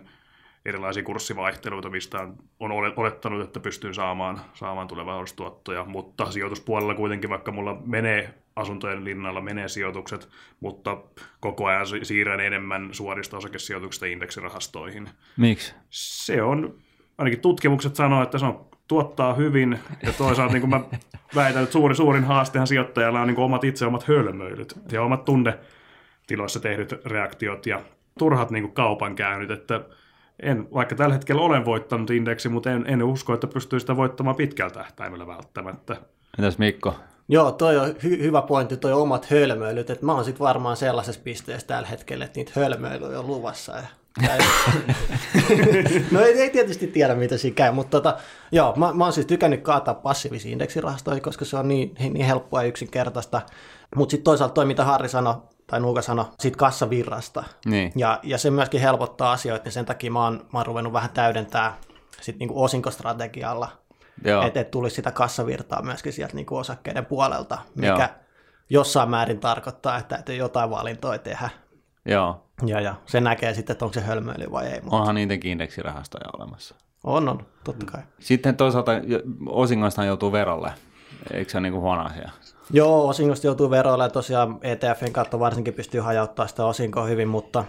erilaisia 0.65 1.03
kurssivaihteluita, 1.03 1.89
mistä 1.89 2.19
on, 2.19 2.35
on 2.59 2.71
ole- 2.71 2.93
olettanut, 2.95 3.41
että 3.43 3.59
pystyy 3.59 3.93
saamaan, 3.93 4.41
saamaan 4.53 4.87
tulevaisuustuottoja, 4.87 5.85
mutta 5.85 6.31
sijoituspuolella 6.31 6.95
kuitenkin, 6.95 7.29
vaikka 7.29 7.51
mulla 7.51 7.81
menee 7.85 8.33
asuntojen 8.55 9.03
linnalla 9.05 9.41
menee 9.41 9.67
sijoitukset, 9.67 10.29
mutta 10.59 10.97
koko 11.39 11.65
ajan 11.65 11.87
si- 11.87 12.05
siirrän 12.05 12.39
enemmän 12.39 12.89
suorista 12.91 13.37
osakesijoituksista 13.37 14.05
indeksirahastoihin. 14.05 15.09
miksi? 15.37 15.73
Se 15.89 16.41
on, 16.41 16.75
ainakin 17.17 17.39
tutkimukset 17.39 17.95
sanoo, 17.95 18.23
että 18.23 18.38
se 18.38 18.45
on, 18.45 18.65
tuottaa 18.88 19.34
hyvin, 19.34 19.80
ja 20.03 20.13
toisaalta 20.13 20.53
niin 20.53 20.62
kuin 20.62 20.69
mä 20.69 20.82
väitän, 21.36 21.63
että 21.63 21.73
suuri, 21.73 21.95
suurin 21.95 22.23
haastehan 22.23 22.67
sijoittajalla 22.67 23.21
on 23.21 23.27
niin 23.27 23.36
kuin 23.36 23.45
omat 23.45 23.63
itse 23.63 23.86
omat 23.86 24.08
hölmöilyt 24.08 24.73
ja 24.91 25.03
omat 25.03 25.25
tunnetiloissa 25.25 26.60
tehdyt 26.60 27.06
reaktiot 27.06 27.65
ja 27.65 27.82
turhat 28.19 28.51
niin 28.51 28.63
kuin 28.63 28.73
kaupankäynnit, 28.73 29.51
että 29.51 29.82
en, 30.39 30.67
vaikka 30.73 30.95
tällä 30.95 31.13
hetkellä 31.13 31.41
olen 31.41 31.65
voittanut 31.65 32.10
indeksi, 32.10 32.49
mutta 32.49 32.71
en, 32.71 32.86
en 32.88 33.03
usko, 33.03 33.34
että 33.34 33.47
pystyy 33.47 33.80
sitä 33.80 33.97
voittamaan 33.97 34.36
pitkällä 34.36 34.73
tähtäimellä 34.73 35.27
välttämättä. 35.27 35.97
Entäs 36.38 36.58
Mikko? 36.58 36.95
Joo, 37.30 37.51
toi 37.51 37.77
on 37.77 37.89
hy- 37.89 38.21
hyvä 38.21 38.41
pointti, 38.41 38.77
toi 38.77 38.93
omat 38.93 39.25
hölmöilyt, 39.25 39.89
että 39.89 40.06
mä 40.06 40.13
oon 40.13 40.25
sitten 40.25 40.45
varmaan 40.45 40.77
sellaisessa 40.77 41.21
pisteessä 41.23 41.67
tällä 41.67 41.88
hetkellä, 41.88 42.25
että 42.25 42.39
niitä 42.39 42.51
hölmöilyjä 42.56 43.19
on 43.19 43.27
luvassa. 43.27 43.71
Ja 43.77 43.84
no 46.12 46.21
ei, 46.21 46.41
ei, 46.41 46.49
tietysti 46.49 46.88
tiedä, 46.88 47.15
mitä 47.15 47.38
siinä 47.38 47.56
käy, 47.56 47.71
mutta 47.71 47.97
tota, 48.01 48.17
joo, 48.51 48.73
mä, 48.75 48.93
mä 48.93 49.03
oon 49.03 49.13
siis 49.13 49.25
tykännyt 49.27 49.62
kaataa 49.62 49.93
passiivisia 49.93 50.51
indeksirahastoja, 50.51 51.21
koska 51.21 51.45
se 51.45 51.58
on 51.58 51.67
niin, 51.67 51.95
niin 51.99 52.25
helppoa 52.25 52.63
ja 52.63 52.67
yksinkertaista. 52.67 53.41
Mutta 53.95 54.12
sitten 54.12 54.23
toisaalta 54.23 54.53
toi, 54.53 54.65
mitä 54.65 54.84
Harri 54.84 55.10
sanoi, 55.10 55.36
tai 55.67 55.80
Nuuka 55.80 56.01
sanoi, 56.01 56.25
siitä 56.39 56.58
kassavirrasta. 56.58 57.43
Niin. 57.65 57.91
Ja, 57.95 58.19
ja 58.23 58.38
se 58.38 58.51
myöskin 58.51 58.82
helpottaa 58.82 59.32
asioita, 59.32 59.63
niin 59.63 59.71
sen 59.71 59.86
takia 59.86 60.12
mä 60.12 60.23
oon, 60.23 60.45
mä 60.53 60.60
oon 60.60 60.65
ruvennut 60.65 60.93
vähän 60.93 61.10
täydentää 61.10 61.77
sit 62.21 62.39
niinku 62.39 62.63
osinkostrategialla, 62.63 63.69
että 64.45 64.60
et 64.60 64.71
tulisi 64.71 64.95
sitä 64.95 65.12
kassavirtaa 65.12 65.82
myöskin 65.82 66.13
sieltä 66.13 66.36
niinku 66.36 66.58
osakkeiden 66.58 67.06
puolelta, 67.06 67.58
mikä 67.75 68.10
Joo. 68.10 68.23
jossain 68.69 69.10
määrin 69.10 69.39
tarkoittaa, 69.39 69.97
että 69.97 70.15
täytyy 70.15 70.36
jotain 70.36 70.69
valintoja 70.69 71.19
tehdä. 71.19 71.49
Joo. 72.06 72.46
Ja, 72.65 72.82
ja 72.82 72.96
se 73.06 73.22
näkee 73.22 73.54
sitten, 73.54 73.74
että 73.74 73.86
onko 73.86 73.93
se 73.93 74.02
hölmöily 74.02 74.52
vai 74.52 74.67
ei. 74.67 74.82
Mutta... 74.82 74.98
Onhan 74.98 75.15
niidenkin 75.15 75.52
indeksirahastoja 75.52 76.30
olemassa. 76.38 76.76
On, 77.04 77.30
on, 77.30 77.46
totta 77.63 77.86
kai. 77.86 78.02
Sitten 78.20 78.58
toisaalta 78.58 78.91
osingoista 79.46 80.06
joutuu 80.06 80.32
verolle. 80.32 80.72
Eikö 81.34 81.52
se 81.52 81.58
ole 81.58 81.62
niin 81.62 81.74
kuin 81.74 81.82
huono 81.82 82.06
asia? 82.06 82.30
Joo, 82.72 83.08
osingosta 83.08 83.48
joutuu 83.48 83.70
veroille 83.70 84.04
ja 84.04 84.10
tosiaan 84.10 84.60
ETFin 84.62 85.13
kautta 85.13 85.39
varsinkin 85.39 85.74
pystyy 85.74 86.02
hajauttamaan 86.02 86.50
sitä 86.50 86.65
osinkoa 86.65 87.06
hyvin, 87.06 87.28
mutta 87.28 87.65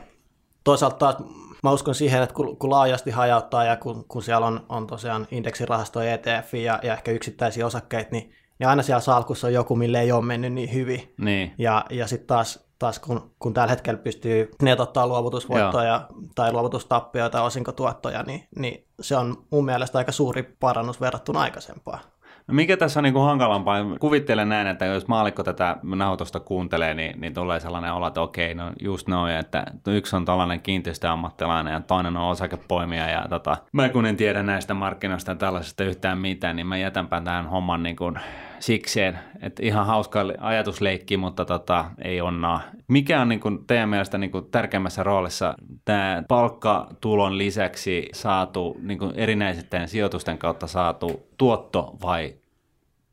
toisaalta 0.65 0.97
taas 0.97 1.17
mä 1.63 1.71
uskon 1.71 1.95
siihen, 1.95 2.23
että 2.23 2.35
kun, 2.35 2.57
kun 2.57 2.71
laajasti 2.71 3.11
hajauttaa 3.11 3.65
ja 3.65 3.77
kun, 3.77 4.05
kun 4.09 4.23
siellä 4.23 4.47
on, 4.47 4.67
on 4.69 4.87
tosiaan 4.87 5.27
indeksirahastoja, 5.31 6.15
ETF 6.15 6.55
ja, 6.55 6.81
ja 6.83 6.93
ehkä 6.93 7.11
yksittäisiä 7.11 7.67
osakkeita, 7.67 8.11
niin, 8.13 8.33
niin 8.59 8.69
aina 8.69 8.83
siellä 8.83 9.01
salkussa 9.01 9.47
on 9.47 9.53
joku, 9.53 9.77
mille 9.77 10.01
ei 10.01 10.13
ole 10.13 10.25
mennyt 10.25 10.53
niin 10.53 10.73
hyvin. 10.73 11.15
Niin. 11.19 11.55
Ja, 11.59 11.85
ja 11.91 12.07
sitten 12.07 12.27
taas, 12.27 12.68
taas 12.79 12.99
kun, 12.99 13.31
kun 13.39 13.55
tällä 13.55 13.71
hetkellä 13.71 13.99
pystyy 13.99 14.51
netottaa 14.63 15.07
luovutusvoittoja 15.07 16.09
tai 16.35 16.53
luovutustappioita 16.53 17.39
tai 17.39 17.47
osinkotuottoja, 17.47 18.23
niin, 18.23 18.49
niin 18.59 18.85
se 19.01 19.17
on 19.17 19.37
mun 19.51 19.65
mielestä 19.65 19.99
aika 19.99 20.13
suuri 20.13 20.43
parannus 20.61 21.01
verrattuna 21.01 21.41
aikaisempaan. 21.41 22.01
No 22.47 22.55
mikä 22.55 22.77
tässä 22.77 23.01
on 23.01 23.05
niin 23.05 23.13
kuin 23.13 23.25
hankalampaa? 23.25 23.79
Kuvittelen 24.01 24.49
näin, 24.49 24.67
että 24.67 24.85
jos 24.85 25.09
maalikko 25.09 25.43
tätä 25.43 25.77
nauhoitusta 25.83 26.41
kuuntelee, 26.41 26.95
niin, 26.95 27.21
niin 27.21 27.35
tulee 27.35 27.61
sellainen 27.61 27.93
olo, 27.93 28.07
että 28.07 28.21
okei, 28.21 28.55
no 28.55 28.73
just 28.81 29.09
noin, 29.09 29.37
että 29.37 29.65
yksi 29.87 30.17
on 30.17 30.25
tällainen 30.25 30.61
kiinteistöammattilainen 30.61 31.73
ja 31.73 31.81
toinen 31.81 32.17
on 32.17 32.31
osakepoimija 32.31 33.09
ja 33.09 33.27
tota, 33.29 33.57
mä 33.73 33.89
kun 33.89 34.07
en 34.07 34.17
tiedä 34.17 34.43
näistä 34.43 34.75
markkinoista 34.75 35.31
ja 35.31 35.35
tällaisesta 35.37 35.85
yhtään 35.85 36.19
mitään, 36.19 36.57
niin 36.57 36.67
mä 36.67 36.77
jätänpä 36.77 37.21
tämän 37.21 37.47
homman 37.47 37.83
niin 37.83 37.97
kuin 37.97 38.19
sikseen, 38.61 39.19
että 39.43 39.63
ihan 39.63 39.87
hauska 39.87 40.21
ajatusleikki, 40.41 41.17
mutta 41.17 41.45
tota, 41.45 41.85
ei 42.05 42.21
onnaa. 42.21 42.61
Mikä 42.89 43.21
on 43.21 43.29
niin 43.29 43.41
kuin 43.41 43.67
teidän 43.67 43.89
mielestä 43.89 44.19
niin 44.19 44.31
kuin 44.31 44.51
tärkeimmässä 44.51 45.03
roolissa 45.03 45.55
tämä 45.85 46.23
palkkatulon 46.29 47.39
lisäksi 47.39 48.09
saatu 48.15 48.77
niin 48.83 48.99
kuin 48.99 49.15
erinäisten 49.15 49.89
sijoitusten 49.89 50.39
kautta 50.39 50.67
saatu 50.67 51.29
tuotto 51.39 51.97
vai 52.03 52.35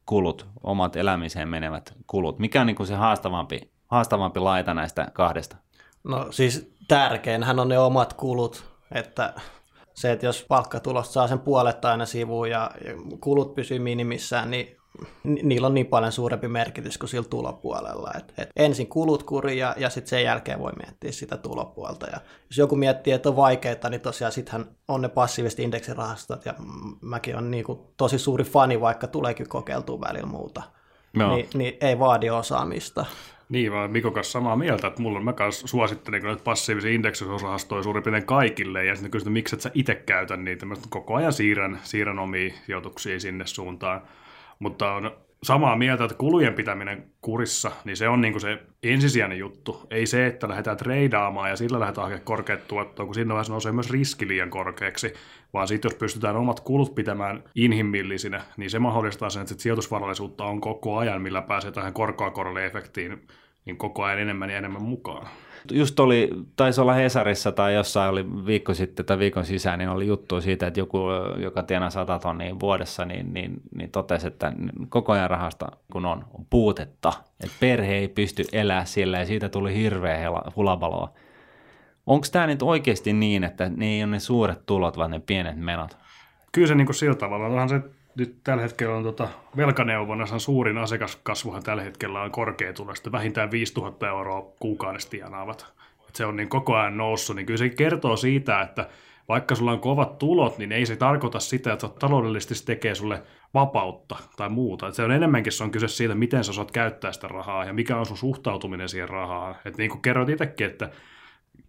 kulut, 0.06 0.48
omat 0.64 0.96
elämiseen 0.96 1.48
menevät 1.48 1.94
kulut? 2.08 2.40
Mikä 2.40 2.62
on 2.62 2.68
niin 2.68 2.76
kuin 2.76 2.88
se 2.88 2.96
haastavampi, 2.96 3.72
haastavampi 3.88 4.40
laita 4.40 4.74
näistä 4.74 5.08
kahdesta? 5.14 5.56
No 6.04 6.28
siis 6.32 6.76
tärkeinhän 6.88 7.60
on 7.60 7.70
ne 7.70 7.80
omat 7.80 8.14
kulut, 8.14 8.66
että 8.92 9.34
se, 9.94 10.12
että 10.12 10.26
jos 10.26 10.46
palkkatulosta 10.48 11.14
saa 11.14 11.28
sen 11.28 11.40
puolet 11.40 11.86
aina 11.86 12.06
sivuun 12.06 12.50
ja 12.50 12.72
kulut 13.20 13.56
pysyy 13.56 13.80
minimissään, 13.80 14.52
niin 14.52 14.78
niillä 15.24 15.68
on 15.68 15.74
niin 15.74 15.86
paljon 15.86 16.12
suurempi 16.12 16.48
merkitys 16.48 16.98
kuin 16.98 17.10
sillä 17.10 17.28
tulopuolella. 17.30 18.12
Et, 18.18 18.34
et 18.38 18.50
ensin 18.56 18.88
kulut 18.88 19.24
kuri 19.24 19.58
ja, 19.58 19.76
ja 19.78 19.90
sitten 19.90 20.10
sen 20.10 20.24
jälkeen 20.24 20.60
voi 20.60 20.72
miettiä 20.84 21.12
sitä 21.12 21.38
tulopuolta. 21.38 22.06
Ja 22.06 22.22
jos 22.50 22.58
joku 22.58 22.76
miettii, 22.76 23.14
että 23.14 23.30
on 23.30 23.36
vaikeaa, 23.36 23.90
niin 23.90 24.02
tosiaan 24.02 24.32
sittenhän 24.32 24.66
on 24.88 25.02
ne 25.02 25.10
passiiviset 25.10 25.60
indeksirahastot 25.60 26.46
ja 26.46 26.54
mäkin 27.02 27.36
on 27.38 27.52
niinku 27.52 27.94
tosi 27.98 28.20
suuri 28.20 28.44
fani, 28.44 28.82
vaikka 28.82 29.08
tuleekin 29.08 29.50
kokeiltua 29.50 30.02
välillä 30.02 30.28
muuta. 30.28 30.64
No. 31.14 31.36
Ni, 31.36 31.50
niin 31.54 31.78
ei 31.82 32.00
vaadi 32.00 32.30
osaamista. 32.30 33.06
Niin, 33.50 33.72
vaan 33.72 33.92
Mikon 33.92 34.14
kanssa 34.14 34.32
samaa 34.32 34.56
mieltä, 34.56 34.88
että 34.88 35.02
mulla 35.02 35.20
mä 35.20 35.34
kanssa 35.34 35.68
suosittelen 35.68 36.22
kyllä 36.22 36.38
passiivisia 36.44 36.92
indeksirahastoja 36.92 37.84
suurin 37.84 38.04
piirtein 38.04 38.26
kaikille, 38.26 38.86
ja 38.86 38.96
sitten 38.96 39.12
kysyn, 39.12 39.32
miksi 39.32 39.56
et 39.56 39.62
sä 39.62 39.72
itse 39.74 39.96
käytä 39.96 40.38
niitä. 40.38 40.66
Mä 40.66 40.76
koko 40.90 41.16
ajan 41.16 41.34
siirrän, 41.34 41.80
siirrän 41.84 42.20
omia 42.20 42.54
sijoituksia 42.66 43.20
sinne 43.20 43.48
suuntaan 43.48 44.02
mutta 44.60 44.94
on 44.94 45.12
samaa 45.44 45.76
mieltä, 45.76 46.04
että 46.04 46.18
kulujen 46.18 46.54
pitäminen 46.54 47.12
kurissa, 47.22 47.72
niin 47.86 47.98
se 47.98 48.10
on 48.10 48.22
niin 48.22 48.34
kuin 48.34 48.42
se 48.42 48.60
ensisijainen 48.84 49.38
juttu. 49.38 49.88
Ei 49.90 50.06
se, 50.06 50.28
että 50.28 50.50
lähdetään 50.50 50.78
treidaamaan 50.78 51.50
ja 51.50 51.56
sillä 51.56 51.80
lähdetään 51.80 52.06
hakemaan 52.06 52.26
korkeat 52.26 52.68
tuottoa, 52.68 53.06
kun 53.06 53.16
siinä 53.16 53.34
vaiheessa 53.34 53.54
nousee 53.54 53.72
myös 53.72 53.90
riski 53.90 54.28
liian 54.28 54.50
korkeaksi, 54.50 55.14
vaan 55.54 55.68
sitten 55.68 55.90
jos 55.90 55.98
pystytään 55.98 56.36
omat 56.36 56.60
kulut 56.60 56.96
pitämään 56.96 57.44
inhimillisinä, 57.56 58.42
niin 58.58 58.70
se 58.70 58.80
mahdollistaa 58.80 59.30
sen, 59.30 59.42
että 59.42 59.56
sijoitusvarallisuutta 59.58 60.46
on 60.46 60.62
koko 60.62 60.98
ajan, 60.98 61.22
millä 61.22 61.42
pääsee 61.42 61.72
tähän 61.72 61.94
korkoa 61.94 62.62
efektiin 62.66 63.28
niin 63.66 63.78
koko 63.78 64.04
ajan 64.04 64.20
enemmän 64.20 64.50
ja 64.50 64.58
enemmän 64.58 64.84
mukaan. 64.84 65.28
Just 65.72 66.00
oli, 66.00 66.30
taisi 66.56 66.82
olla 66.82 66.94
Hesarissa 66.94 67.52
tai 67.52 67.74
jossain 67.74 68.12
oli 68.12 68.46
viikko 68.46 68.74
sitten 68.74 69.06
tai 69.06 69.20
viikon 69.20 69.46
sisään, 69.46 69.80
niin 69.80 69.90
oli 69.90 70.08
juttu 70.08 70.42
siitä, 70.42 70.68
että 70.68 70.80
joku, 70.80 71.00
joka 71.38 71.64
tienaa 71.64 71.90
100 71.90 72.20
tonnia 72.20 72.60
vuodessa, 72.60 73.06
niin, 73.06 73.34
niin, 73.34 73.62
niin 73.76 73.92
totesi, 73.92 74.28
että 74.28 74.54
koko 74.90 75.12
ajan 75.12 75.30
rahasta 75.30 75.68
kun 75.92 76.06
on, 76.06 76.26
on 76.34 76.46
puutetta, 76.50 77.14
että 77.44 77.56
perhe 77.60 77.96
ei 77.96 78.08
pysty 78.08 78.44
elämään 78.54 78.88
sillä 78.88 79.20
ja 79.20 79.26
siitä 79.26 79.50
tuli 79.50 79.76
hirveä 79.76 80.32
hulabaloa. 80.56 81.14
Onko 82.06 82.28
tämä 82.32 82.48
nyt 82.48 82.62
oikeasti 82.62 83.14
niin, 83.14 83.44
että 83.44 83.70
ne 83.76 83.86
ei 83.86 84.04
ole 84.04 84.12
ne 84.12 84.20
suuret 84.20 84.66
tulot, 84.66 84.98
vaan 84.98 85.12
ne 85.12 85.20
pienet 85.20 85.58
menot? 85.58 85.98
Kyllä 86.52 86.68
se 86.68 86.76
niin 86.76 86.88
kuin 86.88 86.96
sillä 86.96 87.16
tavalla. 87.16 87.46
Onhan 87.46 87.70
se 87.70 87.82
nyt 88.16 88.38
tällä 88.44 88.64
hetkellä 88.64 88.96
on 88.96 89.04
tota, 89.04 89.28
velkaneuvonnassa 89.58 90.40
suurin 90.40 90.78
asiakaskasvuhan 90.78 91.64
tällä 91.64 91.84
hetkellä 91.84 92.22
on 92.22 92.32
korkeatulosta, 92.32 93.12
vähintään 93.12 93.52
5000 93.52 94.08
euroa 94.08 94.42
kuukaudessa 94.60 95.10
tienaavat. 95.10 95.74
Et 96.10 96.16
se 96.16 96.26
on 96.26 96.36
niin 96.36 96.50
koko 96.50 96.76
ajan 96.76 96.98
noussut, 96.98 97.36
niin 97.36 97.46
kyllä 97.46 97.58
se 97.58 97.70
kertoo 97.70 98.18
siitä, 98.18 98.62
että 98.62 98.90
vaikka 99.30 99.56
sulla 99.56 99.72
on 99.72 99.80
kovat 99.80 100.18
tulot, 100.18 100.58
niin 100.58 100.72
ei 100.72 100.86
se 100.86 100.96
tarkoita 100.96 101.40
sitä, 101.40 101.74
että 101.74 101.88
taloudellisesti 101.88 102.56
se 102.56 102.66
tekee 102.66 102.96
sulle 102.96 103.24
vapautta 103.54 104.18
tai 104.38 104.50
muuta. 104.50 104.88
Et 104.88 104.94
se 104.94 105.04
on 105.04 105.12
enemmänkin 105.12 105.54
se 105.54 105.64
on 105.64 105.72
kyse 105.72 105.88
siitä, 105.88 106.16
miten 106.16 106.44
sä 106.44 106.52
osaat 106.52 106.72
käyttää 106.72 107.12
sitä 107.12 107.28
rahaa 107.28 107.66
ja 107.66 107.74
mikä 107.74 107.98
on 107.98 108.06
sun 108.06 108.18
suhtautuminen 108.18 108.90
siihen 108.90 109.10
rahaan. 109.10 109.56
Et 109.66 109.78
niin 109.78 109.90
kuin 109.90 110.02
kerroit 110.02 110.30
itsekin, 110.30 110.68
että 110.68 110.90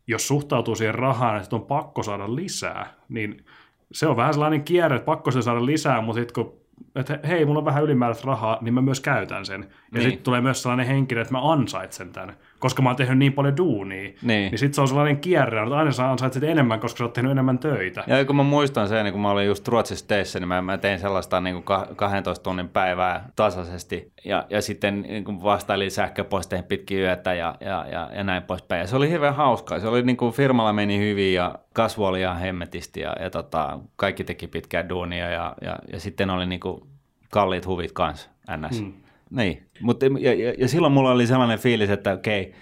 jos 0.07 0.29
suhtautuu 0.29 0.75
siihen 0.75 0.95
rahaan, 0.95 1.43
että 1.43 1.57
on 1.57 1.67
pakko 1.67 2.03
saada 2.03 2.35
lisää, 2.35 2.95
niin 3.09 3.45
se 3.93 4.07
on 4.07 4.17
vähän 4.17 4.35
sellainen 4.35 4.65
kierre, 4.65 4.97
että 4.97 5.07
pakko 5.07 5.31
se 5.31 5.43
saada 5.43 5.67
lisää, 5.67 6.01
mutta 6.01 6.21
sitten 6.21 6.35
kun 6.35 6.67
että 6.95 7.21
hei, 7.29 7.45
mulla 7.45 7.59
on 7.59 7.65
vähän 7.65 7.85
ylimääräistä 7.85 8.27
rahaa, 8.27 8.59
niin 8.61 8.75
mä 8.75 8.83
myös 8.83 9.01
käytän 9.01 9.47
sen. 9.47 9.61
Ja 9.63 9.69
niin. 9.93 10.03
sitten 10.03 10.25
tulee 10.25 10.41
myös 10.41 10.63
sellainen 10.63 10.87
henkilö, 10.87 11.21
että 11.21 11.33
mä 11.33 11.53
ansaitsen 11.53 12.13
tämän 12.13 12.37
koska 12.59 12.83
mä 12.83 12.89
oon 12.89 12.97
tehnyt 12.97 13.19
niin 13.19 13.33
paljon 13.33 13.57
duunia, 13.57 14.03
niin, 14.03 14.17
niin 14.23 14.59
sit 14.59 14.75
se 14.75 14.81
on 14.81 14.89
sellainen 14.89 15.17
kierre, 15.17 15.63
että 15.63 15.77
aina 15.77 15.93
sä 15.93 16.11
ansaitset 16.11 16.43
enemmän, 16.43 16.81
koska 16.81 16.99
sä 16.99 17.05
oot 17.05 17.13
tehnyt 17.13 17.33
enemmän 17.33 17.59
töitä. 17.59 18.05
Ja 18.07 18.25
kun 18.25 18.37
mä 18.37 18.43
muistan 18.43 18.89
sen, 18.89 19.05
niin 19.05 19.13
kun 19.13 19.23
mä 19.23 19.31
olin 19.31 19.47
just 19.47 19.69
Ruotsissa 19.69 20.09
teissä, 20.09 20.41
niin 20.41 20.49
mä, 20.49 20.63
mä 20.63 20.79
tein 20.79 20.99
sellaista 20.99 21.41
niin 21.41 21.63
kuin 21.63 21.97
12 21.97 22.43
tunnin 22.43 22.69
päivää 22.69 23.29
tasaisesti 23.37 24.13
ja, 24.25 24.47
ja 24.51 24.63
sitten 24.63 25.03
niin 25.03 25.25
kuin 25.25 25.43
vastailin 25.43 25.91
sähköposteihin 25.91 26.65
pitkin 26.65 26.99
yötä 26.99 27.35
ja, 27.35 27.55
ja, 27.61 27.87
ja, 27.93 28.11
ja 28.15 28.25
näin 28.25 28.43
poispäin. 28.43 28.81
Ja 28.81 28.87
se 28.87 28.97
oli 28.97 29.11
hyvin 29.11 29.35
hauskaa. 29.35 29.81
Se 29.81 29.89
oli 29.89 30.03
niin 30.03 30.17
kuin 30.17 30.33
firmalla 30.33 30.73
meni 30.73 30.99
hyvin 30.99 31.35
ja 31.35 31.55
kasvu 31.73 32.05
oli 32.05 32.21
ihan 32.21 32.39
hemmetisti 32.39 33.01
ja, 33.01 33.17
ja 33.21 33.31
tota, 33.31 33.79
kaikki 33.97 34.25
teki 34.25 34.47
pitkää 34.47 34.89
duunia 34.89 35.31
ja, 35.31 35.55
ja, 35.61 35.77
ja 35.93 36.01
sitten 36.01 36.31
oli 36.31 36.47
niin 36.47 36.61
kuin 36.61 36.83
kalliit 37.31 37.67
huvit 37.67 37.93
kanssa 37.93 38.31
ns. 38.57 38.81
Hmm. 38.81 39.06
Niin, 39.31 39.67
mutta 39.81 40.07
ja, 40.21 40.35
ja, 40.35 40.55
ja 40.59 40.69
silloin 40.69 40.93
mulla 40.93 41.11
oli 41.11 41.27
sellainen 41.27 41.59
fiilis, 41.59 41.91
että 41.91 42.13
okei, 42.13 42.55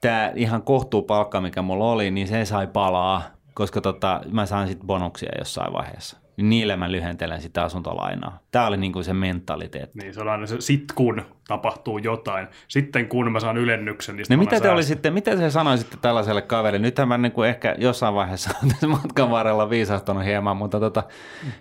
tämä 0.00 0.32
ihan 0.34 0.62
kohtuupalkka, 0.62 1.40
mikä 1.40 1.62
mulla 1.62 1.92
oli, 1.92 2.10
niin 2.10 2.28
se 2.28 2.44
sai 2.44 2.66
palaa, 2.66 3.22
koska 3.54 3.80
tota, 3.80 4.20
mä 4.30 4.46
saan 4.46 4.68
sitten 4.68 4.86
bonuksia 4.86 5.32
jossain 5.38 5.72
vaiheessa. 5.72 6.22
Niille 6.36 6.76
mä 6.76 6.92
lyhentelen 6.92 7.40
sitä 7.40 7.62
asuntolainaa. 7.62 8.38
Tämä 8.50 8.66
oli 8.66 8.76
niinku 8.76 9.02
se 9.02 9.12
mentaliteetti. 9.12 9.98
Niin, 9.98 10.14
se 10.14 10.20
on 10.20 10.28
aina 10.28 10.46
se 10.46 10.60
sit 10.60 10.84
kun 10.94 11.22
tapahtuu 11.48 11.98
jotain. 11.98 12.48
Sitten 12.68 13.08
kun 13.08 13.32
mä 13.32 13.40
saan 13.40 13.56
ylennyksen, 13.56 14.16
niin 14.16 14.26
no 14.30 14.36
mitä 14.36 14.60
te 14.60 14.70
oli 14.70 14.82
sitten, 14.82 15.14
mitä 15.14 15.36
te 15.36 15.50
sanoisitte 15.50 15.96
tällaiselle 16.00 16.42
kaverille? 16.42 16.86
Nythän 16.86 17.08
mä 17.08 17.18
niinku 17.18 17.42
ehkä 17.42 17.74
jossain 17.78 18.14
vaiheessa 18.14 18.50
tässä 18.68 18.86
matkan 18.86 19.30
varrella 19.30 19.70
viisahtunut 19.70 20.24
hieman, 20.24 20.56
mutta 20.56 20.80
tota, 20.80 21.02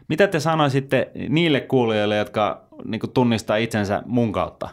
mitä 0.08 0.28
te 0.28 0.40
sanoisitte 0.40 1.12
niille 1.30 1.62
kuulijoille, 1.62 2.18
jotka 2.18 2.68
niinku 2.86 3.08
tunnistaa 3.08 3.58
itsensä 3.58 4.04
mun 4.06 4.32
kautta? 4.32 4.70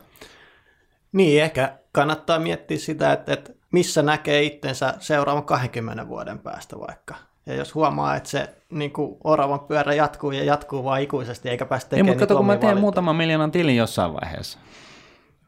Niin, 1.13 1.43
ehkä 1.43 1.73
kannattaa 1.93 2.39
miettiä 2.39 2.79
sitä, 2.79 3.13
että, 3.13 3.33
että 3.33 3.53
missä 3.73 4.03
näkee 4.03 4.43
itsensä 4.43 4.95
seuraavan 4.99 5.45
20 5.45 6.09
vuoden 6.09 6.39
päästä 6.39 6.79
vaikka. 6.81 7.15
Ja 7.47 7.55
jos 7.55 7.75
huomaa, 7.75 8.17
että 8.17 8.29
se 8.29 8.49
niin 8.71 8.93
kuin 8.93 9.17
oravan 9.25 9.61
pyörä 9.61 9.95
jatkuu 9.95 10.33
ja 10.33 10.45
jatkuu 10.45 10.85
vaan 10.85 11.03
ikuisesti, 11.03 11.49
eikä 11.49 11.67
päästä 11.67 11.91
tekemään 11.91 12.09
Ei, 12.09 12.15
mutta 12.15 12.27
kato, 12.27 12.37
kun 12.37 12.47
mä 12.47 12.53
teen 12.53 12.61
valintoja. 12.63 12.81
muutaman 12.81 13.17
miljoonan 13.17 13.51
tilin 13.51 13.77
jossain 13.77 14.13
vaiheessa. 14.15 14.59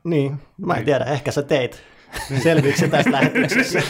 Niin, 0.04 0.38
mä 0.58 0.72
en 0.72 0.76
niin. 0.78 0.84
tiedä, 0.84 1.04
ehkä 1.04 1.30
sä 1.32 1.42
teit. 1.42 1.82
Selviikö 2.42 2.78
se 2.78 2.88
tässä 2.88 3.12
lähetyksessä? 3.12 3.80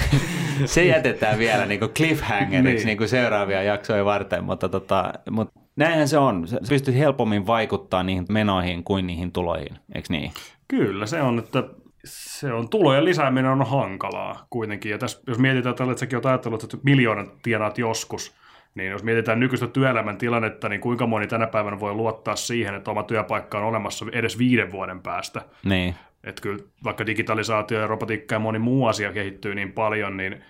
se 0.64 0.84
jätetään 0.84 1.38
vielä 1.38 1.66
niin 1.66 1.80
kuin 1.80 1.90
cliffhangeriksi 1.90 2.76
Niin. 2.76 2.86
niin 2.86 2.98
kuin 2.98 3.08
seuraavia 3.08 3.62
jaksoja 3.62 4.04
varten, 4.04 4.44
mutta, 4.44 4.68
tota, 4.68 5.12
mutta 5.30 5.60
näinhän 5.76 6.08
se 6.08 6.18
on. 6.18 6.48
Sä 6.48 6.58
pystyt 6.68 6.94
helpommin 6.94 7.46
vaikuttaa 7.46 8.02
niihin 8.02 8.26
menoihin 8.28 8.84
kuin 8.84 9.06
niihin 9.06 9.32
tuloihin, 9.32 9.76
eikö 9.94 10.08
niin? 10.10 10.32
Kyllä, 10.68 11.06
se 11.06 11.22
on, 11.22 11.38
että 11.38 11.64
se 12.04 12.52
on 12.52 12.68
tulojen 12.68 13.04
lisääminen 13.04 13.50
on 13.50 13.66
hankalaa 13.66 14.46
kuitenkin. 14.50 14.90
Ja 14.90 14.98
tässä, 14.98 15.20
jos 15.26 15.38
mietitään 15.38 15.74
tällä, 15.74 15.92
että 15.92 16.00
säkin 16.00 16.16
olet 16.16 16.26
ajatellut, 16.26 16.64
että 16.64 16.76
miljoonan 16.82 17.30
tienaat 17.42 17.78
joskus, 17.78 18.34
niin 18.74 18.90
jos 18.90 19.02
mietitään 19.02 19.40
nykyistä 19.40 19.66
työelämän 19.66 20.18
tilannetta, 20.18 20.68
niin 20.68 20.80
kuinka 20.80 21.06
moni 21.06 21.26
tänä 21.26 21.46
päivänä 21.46 21.80
voi 21.80 21.94
luottaa 21.94 22.36
siihen, 22.36 22.74
että 22.74 22.90
oma 22.90 23.02
työpaikka 23.02 23.58
on 23.58 23.64
olemassa 23.64 24.06
edes 24.12 24.38
viiden 24.38 24.72
vuoden 24.72 25.00
päästä. 25.00 25.42
Niin. 25.64 25.94
Että 26.24 26.42
kyllä 26.42 26.64
vaikka 26.84 27.06
digitalisaatio 27.06 27.80
ja 27.80 27.86
robotiikka 27.86 28.34
ja 28.34 28.38
moni 28.38 28.58
muu 28.58 28.86
asia 28.86 29.12
kehittyy 29.12 29.54
niin 29.54 29.72
paljon, 29.72 30.16
niin 30.16 30.44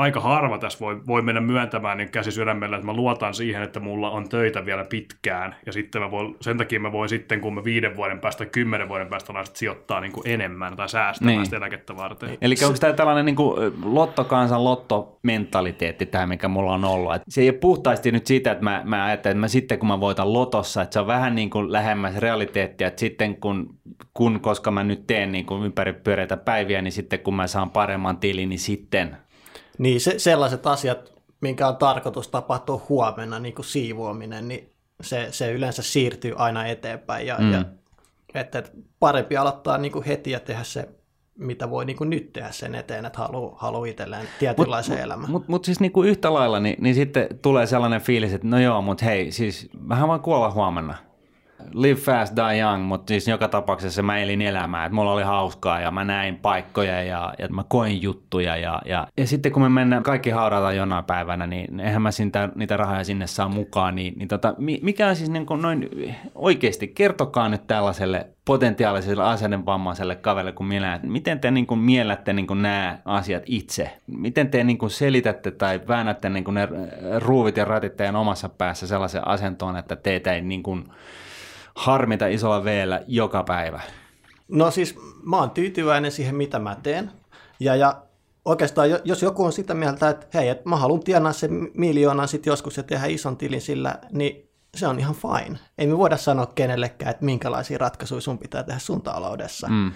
aika 0.00 0.20
harva 0.20 0.58
tässä 0.58 0.78
voi, 0.80 1.06
voi 1.06 1.22
mennä 1.22 1.40
myöntämään 1.40 1.98
niin 1.98 2.10
käsi 2.10 2.30
sydämellä, 2.30 2.76
että 2.76 2.86
mä 2.86 2.92
luotan 2.92 3.34
siihen, 3.34 3.62
että 3.62 3.80
mulla 3.80 4.10
on 4.10 4.28
töitä 4.28 4.66
vielä 4.66 4.84
pitkään. 4.84 5.54
Ja 5.66 5.72
sitten 5.72 6.02
mä 6.02 6.10
voin, 6.10 6.36
sen 6.40 6.58
takia 6.58 6.80
mä 6.80 6.92
voin 6.92 7.08
sitten, 7.08 7.40
kun 7.40 7.54
mä 7.54 7.64
viiden 7.64 7.96
vuoden 7.96 8.20
päästä 8.20 8.38
tai 8.44 8.46
kymmenen 8.52 8.88
vuoden 8.88 9.06
päästä 9.06 9.32
sitten 9.44 9.58
sijoittaa 9.58 10.00
niin 10.00 10.12
kuin 10.12 10.28
enemmän 10.28 10.76
tai 10.76 10.88
säästämään 10.88 11.36
Niin. 11.36 11.44
sitä 11.44 11.56
eläkettä 11.56 11.96
varten. 11.96 12.38
Eli 12.40 12.54
onko 12.66 12.78
tämä 12.78 12.92
tällainen 12.92 13.24
niin 13.24 13.36
kuin 13.36 13.72
lottokansan 13.84 14.64
lottomentaliteetti 14.64 16.06
tämä, 16.06 16.26
mikä 16.26 16.48
mulla 16.48 16.74
on 16.74 16.84
ollut? 16.84 17.14
Et 17.14 17.22
se 17.28 17.40
ei 17.40 17.48
ole 17.48 17.58
puhtaasti 17.58 18.12
nyt 18.12 18.26
siitä, 18.26 18.50
että 18.52 18.64
mä, 18.64 18.82
mä 18.84 19.04
ajattelen, 19.04 19.32
että 19.36 19.40
mä 19.40 19.48
sitten 19.48 19.78
kun 19.78 19.88
mä 19.88 20.00
voitan 20.00 20.32
lotossa, 20.32 20.82
että 20.82 20.92
se 20.92 21.00
on 21.00 21.06
vähän 21.06 21.34
niin 21.34 21.50
kuin 21.50 21.72
lähemmäs 21.72 22.16
realiteettia, 22.16 22.86
että 22.86 23.00
sitten 23.00 23.36
kun, 23.36 23.74
kun 24.14 24.40
koska 24.40 24.70
mä 24.70 24.84
nyt 24.84 25.06
teen 25.06 25.32
niin 25.32 25.46
kuin 25.46 25.64
ympäri 25.64 25.92
pyöreitä 25.92 26.36
päiviä, 26.36 26.82
niin 26.82 26.92
sitten 26.92 27.18
kun 27.18 27.34
mä 27.34 27.46
saan 27.46 27.70
paremman 27.70 28.16
tilin, 28.16 28.48
niin 28.48 28.58
sitten 28.58 29.16
Niin 29.78 30.00
se, 30.00 30.18
sellaiset 30.18 30.66
asiat, 30.66 31.12
minkä 31.40 31.68
on 31.68 31.76
tarkoitus 31.76 32.28
tapahtua 32.28 32.86
huomenna, 32.88 33.38
niin 33.38 33.54
kuin 33.54 33.66
siivoaminen, 33.66 34.48
niin 34.48 34.72
se, 35.00 35.28
se 35.30 35.52
yleensä 35.52 35.82
siirtyy 35.82 36.34
aina 36.36 36.66
eteenpäin. 36.66 37.26
Ja, 37.26 37.36
mm. 37.38 37.52
ja, 37.52 37.64
että, 38.34 38.58
että 38.58 38.72
parempi 38.98 39.36
aloittaa 39.36 39.78
niin 39.78 39.92
kuin 39.92 40.04
heti 40.04 40.30
ja 40.30 40.40
tehdä 40.40 40.64
se, 40.64 40.88
mitä 41.38 41.70
voi 41.70 41.84
niin 41.84 41.96
kuin 41.96 42.10
nyt 42.10 42.32
tehdä 42.32 42.50
sen 42.50 42.74
eteen, 42.74 43.04
että 43.04 43.18
haluaa 43.18 43.56
halu 43.58 43.84
itselleen 43.84 44.28
tietynlaisen 44.38 44.96
mut, 44.96 45.04
elämän. 45.04 45.30
Mutta 45.30 45.52
mut 45.52 45.64
siis 45.64 45.80
niinku 45.80 46.02
yhtä 46.02 46.34
lailla, 46.34 46.60
niin, 46.60 46.76
niin 46.80 46.94
sitten 46.94 47.28
tulee 47.42 47.66
sellainen 47.66 48.00
fiilis, 48.00 48.32
että 48.32 48.48
no 48.48 48.58
joo, 48.58 48.82
mutta 48.82 49.04
hei, 49.04 49.32
siis 49.32 49.68
mähän 49.80 50.08
voin 50.08 50.20
kuolla 50.20 50.50
huomenna. 50.50 51.09
Live 51.74 52.00
fast, 52.00 52.36
die 52.36 52.60
young, 52.60 52.84
mutta 52.84 53.08
siis 53.08 53.28
joka 53.28 53.48
tapauksessa 53.48 54.02
mä 54.02 54.18
elin 54.18 54.42
elämää, 54.42 54.84
että 54.84 54.94
mulla 54.94 55.12
oli 55.12 55.22
hauskaa 55.22 55.80
ja 55.80 55.90
mä 55.90 56.04
näin 56.04 56.36
paikkoja 56.36 57.02
ja, 57.02 57.34
ja 57.38 57.48
mä 57.48 57.64
koin 57.68 58.02
juttuja 58.02 58.56
ja, 58.56 58.82
ja, 58.84 59.06
ja 59.16 59.26
sitten 59.26 59.52
kun 59.52 59.62
me 59.62 59.68
mennään 59.68 60.02
kaikki 60.02 60.30
haudata 60.30 60.72
jonain 60.72 61.04
päivänä, 61.04 61.46
niin 61.46 61.80
eihän 61.80 62.02
mä 62.02 62.10
sintä, 62.10 62.48
niitä 62.54 62.76
rahoja 62.76 63.04
sinne 63.04 63.26
saa 63.26 63.48
mukaan, 63.48 63.94
niin, 63.94 64.14
niin 64.16 64.28
tota, 64.28 64.54
mi- 64.58 64.80
mikä 64.82 65.08
on 65.08 65.16
siis 65.16 65.30
niin 65.30 65.46
kuin 65.46 65.62
noin 65.62 65.88
oikeasti, 66.34 66.88
kertokaa 66.88 67.48
nyt 67.48 67.66
tällaiselle 67.66 68.26
potentiaaliselle 68.44 69.24
asennevammaiselle 69.24 70.16
kaverille 70.16 70.52
kuin 70.52 70.66
minä, 70.66 70.94
että 70.94 71.06
miten 71.06 71.40
te 71.40 71.50
niin 71.50 71.66
kuin 71.66 71.80
miellätte 71.80 72.32
niin 72.32 72.46
kuin 72.46 72.62
nämä 72.62 72.98
asiat 73.04 73.42
itse? 73.46 73.90
Miten 74.06 74.50
te 74.50 74.64
niin 74.64 74.78
kuin 74.78 74.90
selitätte 74.90 75.50
tai 75.50 75.80
väännätte 75.88 76.28
niin 76.28 76.44
kuin 76.44 76.54
ne 76.54 76.68
ruuvit 77.18 77.56
ja 77.56 77.64
ratit 77.64 77.96
teidän 77.96 78.16
omassa 78.16 78.48
päässä 78.48 78.86
sellaisen 78.86 79.28
asentoon, 79.28 79.76
että 79.76 79.96
teitä 79.96 80.32
ei 80.32 80.40
niin 80.40 80.62
kuin 80.62 80.84
harmita 81.74 82.26
isolla 82.26 82.64
veellä 82.64 83.02
joka 83.06 83.42
päivä? 83.42 83.80
No 84.48 84.70
siis 84.70 84.96
mä 85.22 85.36
oon 85.36 85.50
tyytyväinen 85.50 86.12
siihen, 86.12 86.34
mitä 86.34 86.58
mä 86.58 86.76
teen. 86.82 87.10
Ja, 87.60 87.76
ja 87.76 88.02
oikeastaan 88.44 88.90
jo- 88.90 89.00
jos 89.04 89.22
joku 89.22 89.44
on 89.44 89.52
sitä 89.52 89.74
mieltä, 89.74 90.08
että 90.08 90.26
hei, 90.34 90.48
että 90.48 90.68
mä 90.68 90.76
haluan 90.76 91.00
tienaa 91.00 91.32
sen 91.32 91.70
miljoonan 91.74 92.28
sitten 92.28 92.50
joskus 92.50 92.76
ja 92.76 92.82
tehdä 92.82 93.06
ison 93.06 93.36
tilin 93.36 93.60
sillä, 93.60 93.98
niin 94.12 94.50
se 94.76 94.86
on 94.86 94.98
ihan 94.98 95.14
fine. 95.14 95.58
Ei 95.78 95.86
me 95.86 95.98
voida 95.98 96.16
sanoa 96.16 96.46
kenellekään, 96.46 97.10
että 97.10 97.24
minkälaisia 97.24 97.78
ratkaisuja 97.78 98.20
sun 98.20 98.38
pitää 98.38 98.62
tehdä 98.62 98.78
sun 98.78 99.02
taloudessa. 99.02 99.68
Mm. 99.68 99.92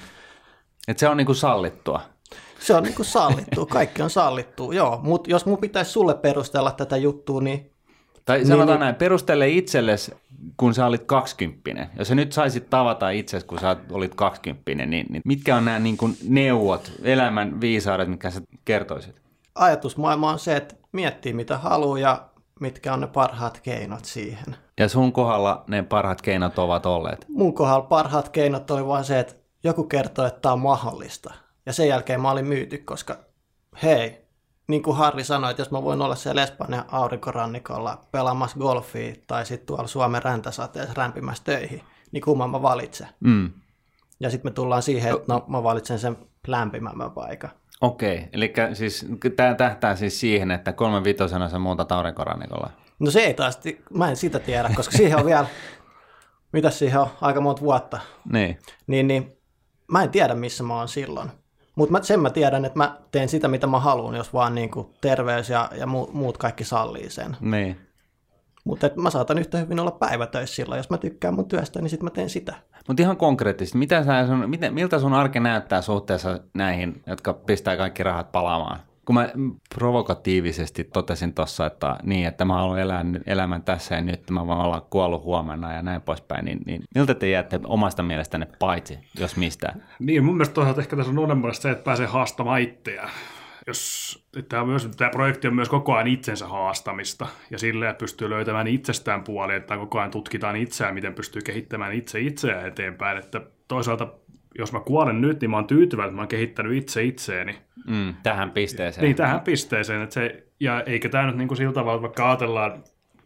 Et 0.88 0.98
se 0.98 1.08
on 1.08 1.16
niin 1.16 1.26
kuin 1.26 1.36
sallittua. 1.36 2.00
Se 2.58 2.74
on 2.74 2.82
niin 2.82 2.94
kuin 2.94 3.06
sallittu, 3.06 3.66
kaikki 3.66 4.02
on 4.02 4.10
sallittu, 4.10 4.72
joo. 4.72 5.00
Mutta 5.02 5.30
jos 5.30 5.46
mun 5.46 5.58
pitäisi 5.58 5.90
sulle 5.90 6.14
perustella 6.14 6.70
tätä 6.70 6.96
juttua, 6.96 7.40
niin 7.40 7.73
Tai 8.24 8.44
sanotaan 8.44 8.80
näin, 8.80 8.94
perustele 8.94 9.48
itsellesi, 9.48 10.12
kun 10.56 10.74
sä 10.74 10.86
olit 10.86 11.04
kaksikymppinen. 11.04 11.88
Jos 11.98 12.08
sä 12.08 12.14
nyt 12.14 12.32
saisit 12.32 12.70
tavata 12.70 13.10
itsesi, 13.10 13.46
kun 13.46 13.58
sä 13.58 13.76
olit 13.90 14.14
kaksikymppinen, 14.14 14.90
niin, 14.90 15.06
niin 15.10 15.22
mitkä 15.24 15.56
on 15.56 15.64
nämä 15.64 15.78
niin 15.78 15.96
kuin 15.96 16.16
neuvot, 16.28 16.92
elämän 17.02 17.60
viisaudet, 17.60 18.08
mitkä 18.08 18.30
sä 18.30 18.40
kertoisit? 18.64 19.24
ajatusmaailma 19.54 20.30
on 20.30 20.38
se, 20.38 20.56
että 20.56 20.74
miettii 20.92 21.32
mitä 21.32 21.58
haluaa 21.58 21.98
ja 21.98 22.28
mitkä 22.60 22.94
on 22.94 23.00
ne 23.00 23.06
parhaat 23.06 23.60
keinot 23.60 24.04
siihen. 24.04 24.56
Ja 24.78 24.88
sun 24.88 25.12
kohdalla 25.12 25.64
ne 25.68 25.82
parhaat 25.82 26.22
keinot 26.22 26.58
ovat 26.58 26.86
olleet. 26.86 27.26
Mun 27.28 27.54
kohdalla 27.54 27.82
parhaat 27.82 28.28
keinot 28.28 28.70
oli 28.70 28.86
vain 28.86 29.04
se, 29.04 29.18
että 29.18 29.34
joku 29.64 29.84
kertoi, 29.84 30.26
että 30.26 30.40
tämä 30.40 30.52
on 30.52 30.60
mahdollista. 30.60 31.34
Ja 31.66 31.72
sen 31.72 31.88
jälkeen 31.88 32.20
mä 32.20 32.30
olin 32.30 32.46
myyty, 32.46 32.78
koska 32.78 33.16
hei, 33.82 34.23
niin 34.66 34.82
kuin 34.82 34.96
Harri 34.96 35.24
sanoi, 35.24 35.50
että 35.50 35.60
jos 35.60 35.70
mä 35.70 35.82
voin 35.82 36.02
olla 36.02 36.14
siellä 36.14 36.42
Espanjan 36.42 36.84
aurinkorannikolla 36.88 38.00
pelaamassa 38.12 38.58
golfia 38.58 39.14
tai 39.26 39.46
sitten 39.46 39.66
tuolla 39.66 39.86
Suomen 39.86 40.22
räntäsateessa 40.22 40.94
rämpimässä 40.96 41.44
töihin, 41.44 41.82
niin 42.12 42.22
kumman 42.22 42.50
mä 42.50 42.62
valitsen. 42.62 43.08
Mm. 43.20 43.50
Ja 44.20 44.30
sitten 44.30 44.50
me 44.50 44.54
tullaan 44.54 44.82
siihen, 44.82 45.14
että 45.14 45.32
no 45.32 45.44
mä 45.48 45.62
valitsen 45.62 45.98
sen 45.98 46.16
lämpimämmän 46.46 47.10
paikan. 47.10 47.50
Okei, 47.80 48.28
eli 48.32 48.52
siis 48.72 49.06
tämä 49.36 49.54
tähtää 49.54 49.96
siis 49.96 50.20
siihen, 50.20 50.50
että 50.50 50.72
kolme 50.72 51.04
vitosena 51.04 51.48
sä 51.48 51.58
muutat 51.58 51.92
aurinkorannikolla. 51.92 52.70
No 52.98 53.10
se 53.10 53.20
ei 53.20 53.34
taas, 53.34 53.60
mä 53.94 54.10
en 54.10 54.16
sitä 54.16 54.38
tiedä, 54.38 54.70
koska 54.76 54.96
siihen 54.96 55.18
on 55.18 55.26
vielä, 55.26 55.46
mitä 56.52 56.70
siihen 56.70 57.00
on, 57.00 57.08
aika 57.20 57.40
monta 57.40 57.62
vuotta. 57.62 58.00
Niin. 58.32 58.58
Niin, 58.86 59.06
niin 59.06 59.36
mä 59.92 60.02
en 60.02 60.10
tiedä, 60.10 60.34
missä 60.34 60.64
mä 60.64 60.76
oon 60.76 60.88
silloin. 60.88 61.30
Mutta 61.76 62.02
sen 62.02 62.20
mä 62.20 62.30
tiedän, 62.30 62.64
että 62.64 62.78
mä 62.78 62.96
teen 63.10 63.28
sitä, 63.28 63.48
mitä 63.48 63.66
mä 63.66 63.80
haluan, 63.80 64.14
jos 64.14 64.32
vaan 64.32 64.54
niin 64.54 64.70
kuin 64.70 64.86
terveys 65.00 65.50
ja, 65.50 65.70
ja 65.76 65.86
mu- 65.86 66.10
muut 66.12 66.38
kaikki 66.38 66.64
sallii 66.64 67.10
sen. 67.10 67.36
Niin. 67.40 67.80
Mutta 68.64 68.90
mä 68.96 69.10
saatan 69.10 69.38
yhtä 69.38 69.58
hyvin 69.58 69.80
olla 69.80 69.90
päivätöissä 69.90 70.56
silloin. 70.56 70.78
Jos 70.78 70.90
mä 70.90 70.98
tykkään 70.98 71.34
mun 71.34 71.48
työstä, 71.48 71.80
niin 71.80 71.90
sitten 71.90 72.04
mä 72.04 72.10
teen 72.10 72.30
sitä. 72.30 72.54
Mutta 72.88 73.02
ihan 73.02 73.16
konkreettisesti, 73.16 73.78
mitä 73.78 74.04
sä 74.04 74.26
sun, 74.26 74.50
miten, 74.50 74.74
miltä 74.74 74.98
sun 74.98 75.12
arki 75.12 75.40
näyttää 75.40 75.82
suhteessa 75.82 76.40
näihin, 76.54 77.02
jotka 77.06 77.32
pistää 77.34 77.76
kaikki 77.76 78.02
rahat 78.02 78.32
palaamaan? 78.32 78.80
Kun 79.04 79.14
mä 79.14 79.28
provokatiivisesti 79.74 80.84
totesin 80.84 81.34
tuossa, 81.34 81.66
että 81.66 81.96
niin, 82.02 82.26
että 82.26 82.44
mä 82.44 82.54
haluan 82.54 82.80
elää 82.80 83.04
elämän 83.26 83.62
tässä 83.62 83.94
ja 83.94 84.00
nyt, 84.00 84.30
mä 84.30 84.46
voin 84.46 84.58
olla 84.58 84.86
kuollut 84.90 85.24
huomenna 85.24 85.72
ja 85.72 85.82
näin 85.82 86.02
poispäin, 86.02 86.44
niin, 86.44 86.58
niin 86.66 86.82
miltä 86.94 87.14
te 87.14 87.28
jäätte 87.28 87.60
omasta 87.64 88.02
mielestänne 88.02 88.46
paitsi, 88.58 88.98
jos 89.18 89.36
mistään? 89.36 89.84
Niin, 89.98 90.24
mun 90.24 90.34
mielestä 90.34 90.54
toisaalta 90.54 90.80
ehkä 90.80 90.96
tässä 90.96 91.12
on 91.12 91.18
uudemmasta 91.18 91.62
se, 91.62 91.70
että 91.70 91.84
pääsee 91.84 92.06
haastamaan 92.06 92.60
itseään. 92.60 93.10
Jos, 93.66 94.24
tämä, 94.48 94.62
on 94.62 94.68
myös, 94.68 94.88
tämä 94.96 95.10
projekti 95.10 95.48
on 95.48 95.54
myös 95.54 95.68
koko 95.68 95.94
ajan 95.94 96.06
itsensä 96.06 96.48
haastamista 96.48 97.26
ja 97.50 97.58
silleen 97.58 97.96
pystyy 97.96 98.30
löytämään 98.30 98.66
itsestään 98.66 99.24
puolia, 99.24 99.56
että 99.56 99.76
koko 99.76 99.98
ajan 99.98 100.10
tutkitaan 100.10 100.56
itseään, 100.56 100.94
miten 100.94 101.14
pystyy 101.14 101.42
kehittämään 101.42 101.92
itse 101.92 102.20
itseään 102.20 102.66
eteenpäin. 102.68 103.18
Että 103.18 103.40
toisaalta, 103.68 104.08
jos 104.58 104.72
mä 104.72 104.80
kuolen 104.80 105.20
nyt, 105.20 105.40
niin 105.40 105.50
mä 105.50 105.56
oon 105.56 105.66
tyytyväinen, 105.66 106.08
että 106.08 106.16
mä 106.16 106.22
oon 106.22 106.28
kehittänyt 106.28 106.76
itse 106.76 107.02
itseeni. 107.04 107.58
Mm, 107.86 108.14
tähän 108.22 108.50
pisteeseen. 108.50 109.04
Niin, 109.04 109.16
tähän 109.16 109.40
pisteeseen. 109.40 110.02
Että 110.02 110.14
se, 110.14 110.44
ja 110.60 110.82
eikä 110.82 111.08
tämä 111.08 111.26
nyt 111.26 111.36
niin 111.36 111.48
kuin 111.48 111.58
sillä 111.58 111.72
tavalla, 111.72 111.94
että 111.96 112.02
vaikka 112.02 112.28
ajatellaan, 112.28 112.84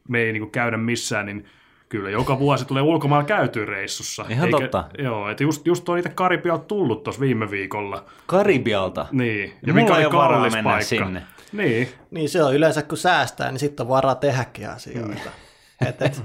me 0.08 0.20
ei 0.20 0.32
niin 0.32 0.40
kuin 0.42 0.50
käydä 0.50 0.76
missään, 0.76 1.26
niin 1.26 1.44
kyllä 1.88 2.10
joka 2.10 2.38
vuosi 2.38 2.64
tulee 2.64 2.82
ulkomailla 2.82 3.24
käytyä 3.24 3.66
reissussa. 3.66 4.24
Ihan 4.28 4.46
eikä, 4.46 4.58
totta. 4.60 4.84
Joo, 4.98 5.30
että 5.30 5.42
just, 5.42 5.66
just 5.66 5.88
on 5.88 5.96
niitä 5.96 6.08
Karibialta 6.08 6.64
tullut 6.64 7.02
tuossa 7.02 7.20
viime 7.20 7.50
viikolla. 7.50 8.04
Karibialta. 8.26 9.06
Niin. 9.12 9.52
Ja 9.66 9.72
Mulla 9.72 9.86
mikä 9.86 9.94
oli 9.94 10.10
kallis 10.10 10.52
mennä 10.52 10.70
paikka. 10.70 10.84
sinne. 10.88 11.22
Niin. 11.52 11.88
Niin 12.10 12.28
se 12.28 12.42
on 12.42 12.54
yleensä, 12.54 12.82
kun 12.82 12.98
säästää, 12.98 13.50
niin 13.50 13.58
sitten 13.58 13.84
on 13.84 13.88
varaa 13.88 14.14
tehdäkin 14.14 14.70
asioita. 14.70 15.30
Et, 15.86 16.02
et, 16.02 16.22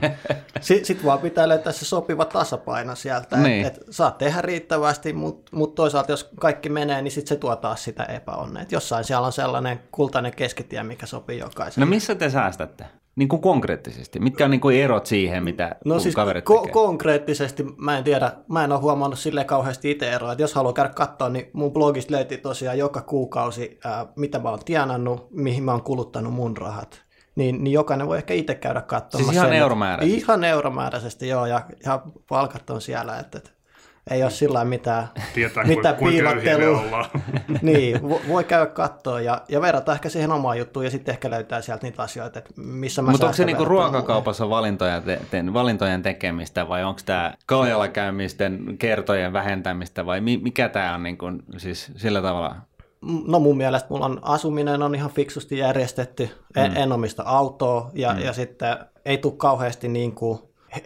Sitten 0.62 0.86
sit 0.86 1.06
vaan 1.06 1.20
pitää 1.20 1.50
löytää 1.50 1.74
se 1.74 1.86
sopiva 1.86 2.26
tasapaino 2.26 2.96
sieltä. 2.96 3.38
Niin. 3.38 3.66
Et, 3.66 3.78
et 3.78 3.84
saat 3.90 4.18
tehdä 4.18 4.42
riittävästi, 4.42 5.14
mutta 5.14 5.56
mut 5.56 5.76
toisaalta 5.76 6.12
jos 6.12 6.30
kaikki 6.40 6.70
menee, 6.70 7.02
niin 7.02 7.12
sit 7.12 7.28
se 7.28 7.36
tuo 7.36 7.56
taas 7.56 7.84
sitä 7.84 8.04
epäonnea. 8.04 8.64
Et 8.64 8.72
jossain 8.72 9.04
siellä 9.04 9.26
on 9.26 9.32
sellainen 9.34 9.80
kultainen 9.92 10.36
keskitie, 10.36 10.84
mikä 10.84 11.06
sopii 11.06 11.40
jokaiselle. 11.40 11.86
No 11.86 11.90
missä 11.90 12.16
te 12.16 12.30
säästätte? 12.30 12.86
Niin 13.16 13.30
kuin 13.30 13.42
konkreettisesti. 13.42 14.20
Mitkä 14.20 14.46
on 14.46 14.52
niin 14.52 14.62
kuin 14.62 14.78
erot 14.78 15.06
siihen, 15.06 15.44
mitä 15.44 15.76
No 15.86 16.00
siis 16.00 16.16
kaverit 16.16 16.50
ko- 16.50 16.60
tekee? 16.60 16.72
konkreettisesti 16.74 17.66
mä 17.78 17.98
en 17.98 18.04
tiedä, 18.04 18.32
mä 18.48 18.64
en 18.64 18.72
ole 18.72 18.80
huomannut 18.80 19.20
sille 19.20 19.44
kauheasti 19.44 19.92
itse 19.92 20.12
eroa, 20.12 20.32
että 20.32 20.44
jos 20.44 20.54
haluaa 20.54 20.74
käydä 20.74 20.90
katsoa, 20.90 21.30
niin 21.30 21.50
mun 21.54 21.74
blogista 21.74 22.14
löytyy 22.14 22.38
tosiaan 22.38 22.78
joka 22.78 23.02
kuukausi, 23.02 23.80
ää, 23.84 24.06
mitä 24.16 24.40
mä 24.40 24.50
oon 24.50 24.60
tienannut, 24.66 25.28
mihin 25.32 25.64
mä 25.64 25.72
oon 25.72 25.84
kuluttanut 25.84 26.34
mun 26.34 26.58
rahat. 26.58 27.02
Niin, 27.36 27.64
niin 27.64 27.74
jokainen 27.74 28.08
voi 28.08 28.18
ehkä 28.18 28.34
itse 28.34 28.56
käydä 28.56 28.82
katsomassa. 28.82 29.18
Siis 29.18 29.34
ihan 29.36 29.46
sen, 29.46 29.54
että- 29.54 29.64
euromääräisesti? 29.64 30.18
Ihan 30.18 30.44
euromääräisesti, 30.44 31.28
joo, 31.28 31.46
ja, 31.46 31.62
ja 31.86 32.02
palkat 32.28 32.70
on 32.70 32.82
siellä. 32.82 33.20
Että, 33.20 33.38
että, 33.38 33.50
ei 34.10 34.24
ole 34.24 34.32
sillä 34.32 34.66
mitään, 34.66 35.08
Tietää, 35.34 35.64
mitään 35.64 35.96
kuinka 35.96 36.32
piilottelua. 36.32 37.10
niin, 37.62 37.96
vo- 37.96 38.28
voi 38.28 38.44
käydä 38.44 38.66
katsoa 38.66 39.22
ja, 39.22 39.42
ja 39.50 39.62
verrata 39.62 39.94
ehkä 39.94 40.10
siihen 40.10 40.32
omaan 40.32 40.58
juttuun 40.58 40.86
ja 40.86 40.92
sitten 40.92 41.14
ehkä 41.14 41.30
löytää 41.30 41.62
sieltä 41.62 41.88
niitä 41.88 42.04
asioita, 42.04 42.40
että 42.40 42.52
missä 42.58 43.02
mä 43.02 43.12
Mutta 43.12 43.26
onko 43.26 43.36
se 43.36 43.46
niinku 43.46 43.66
ruokakaupassa 43.66 44.50
valintoja 44.50 45.02
te, 45.02 45.22
te, 45.32 45.54
valintojen 45.54 46.02
tekemistä 46.02 46.68
vai 46.68 46.84
onko 46.84 47.02
tämä 47.06 47.34
kaljalla 47.46 47.88
käymisten 47.88 48.78
kertojen 48.80 49.34
vähentämistä 49.34 50.06
vai 50.06 50.22
mi, 50.22 50.38
mikä 50.38 50.70
tämä 50.70 50.96
on 50.96 51.04
niinku, 51.04 51.26
siis 51.58 51.92
sillä 51.96 52.22
tavalla? 52.22 52.56
No 53.28 53.40
mun 53.40 53.58
mielestä 53.58 53.88
mulla 53.90 54.06
on 54.06 54.20
asuminen 54.22 54.82
on 54.82 54.96
ihan 54.96 55.12
fiksusti 55.12 55.58
järjestetty, 55.58 56.30
en, 56.56 56.72
Mm. 56.72 56.78
en 56.78 56.92
omista 56.92 57.24
autoa 57.26 57.90
ja, 57.94 58.20
ja 58.20 58.34
sitten 58.34 58.78
ei 59.06 59.18
tule 59.18 59.34
kauheasti 59.38 59.88
niin 59.88 60.16
kuin 60.16 60.40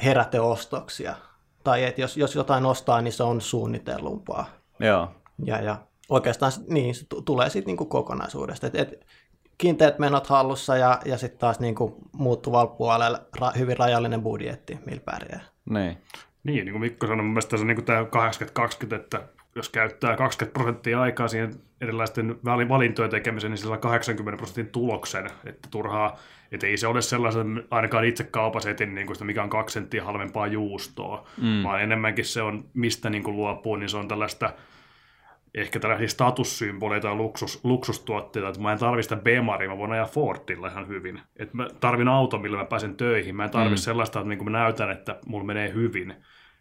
heräteostoksia. 0.03 1.15
Tai 1.63 1.83
että 1.83 2.01
jos, 2.01 2.17
jos 2.17 2.35
jotain 2.35 2.65
ostaa, 2.65 3.01
niin 3.01 3.11
se 3.13 3.23
on 3.23 3.41
suunnitellumpaa. 3.41 4.45
Joo, 4.79 5.07
Ja, 5.45 5.61
ja 5.61 5.77
oikeastaan 6.09 6.51
niin, 6.69 6.95
se 6.95 7.05
tu- 7.09 7.21
tulee 7.21 7.49
sitten 7.49 7.65
niinku 7.67 7.85
kokonaisuudesta. 7.85 8.67
Et, 8.67 8.75
et, 8.75 9.05
kiinteät 9.57 9.99
menot 9.99 10.27
hallussa 10.27 10.77
ja, 10.77 10.99
ja 11.05 11.17
sitten 11.17 11.39
taas 11.39 11.59
niinku 11.59 11.95
muuttuvalla 12.11 12.67
puolella 12.67 13.19
ra, 13.39 13.51
hyvin 13.57 13.77
rajallinen 13.77 14.21
budjetti, 14.21 14.79
millä 14.85 15.01
pärjää. 15.05 15.41
niin. 15.69 15.97
Niin, 16.43 16.65
niin 16.65 16.71
kuin 16.73 16.81
Mikko 16.81 17.07
sanoi, 17.07 17.23
mun 17.23 17.33
mielestä 17.33 17.57
se 17.57 17.61
on 17.61 17.67
niin 17.67 17.85
tämä 17.85 18.01
80-20, 18.91 18.95
että 18.95 19.21
jos 19.57 19.69
käyttää 19.69 20.15
20 20.15 20.53
prosenttia 20.53 21.01
aikaa 21.01 21.27
siihen 21.27 21.53
erilaisten 21.81 22.35
vali- 22.45 22.69
valintojen 22.69 23.11
tekemiseen, 23.11 23.51
niin 23.51 23.57
sillä 23.57 23.73
on 23.73 23.79
80 23.79 24.37
prosentin 24.37 24.71
tuloksen, 24.71 25.29
että 25.45 25.67
turhaa, 25.71 26.17
että 26.51 26.67
ei 26.67 26.77
se 26.77 26.87
ole 26.87 27.01
sellaisen, 27.01 27.63
ainakaan 27.71 28.05
itse 28.05 28.23
kaupasetin, 28.23 28.95
niin 28.95 29.07
kuin 29.07 29.15
sitä, 29.15 29.25
mikä 29.25 29.43
on 29.43 29.49
kaksi 29.49 29.73
senttiä 29.73 30.03
halvempaa 30.03 30.47
juustoa, 30.47 31.27
mm. 31.41 31.63
vaan 31.63 31.81
enemmänkin 31.81 32.25
se 32.25 32.41
on, 32.41 32.65
mistä 32.73 33.09
niin 33.09 33.23
kuin 33.23 33.37
luopuu, 33.37 33.75
niin 33.75 33.89
se 33.89 33.97
on 33.97 34.07
tällaista 34.07 34.53
ehkä 35.55 35.79
tällaisia 35.79 36.07
statussymboleita 36.07 37.07
ja 37.07 37.15
luksus, 37.15 37.59
luksustuotteita, 37.63 38.49
että 38.49 38.61
mä 38.61 38.71
en 38.71 38.79
tarvi 38.79 39.03
sitä 39.03 39.15
Bemaria, 39.15 39.69
mä 39.69 39.77
voin 39.77 39.91
ajaa 39.91 40.05
Fordilla 40.05 40.67
ihan 40.67 40.87
hyvin. 40.87 41.21
Että 41.35 41.57
mä 41.57 41.67
tarvin 41.79 42.07
auto, 42.07 42.37
millä 42.37 42.57
mä 42.57 42.65
pääsen 42.65 42.95
töihin. 42.95 43.35
Mä 43.35 43.43
en 43.43 43.49
tarvi 43.49 43.69
mm. 43.69 43.77
sellaista, 43.77 44.19
että 44.19 44.29
niin 44.29 44.43
mä 44.43 44.49
näytän, 44.49 44.91
että 44.91 45.19
mulla 45.25 45.45
menee 45.45 45.73
hyvin. 45.73 46.15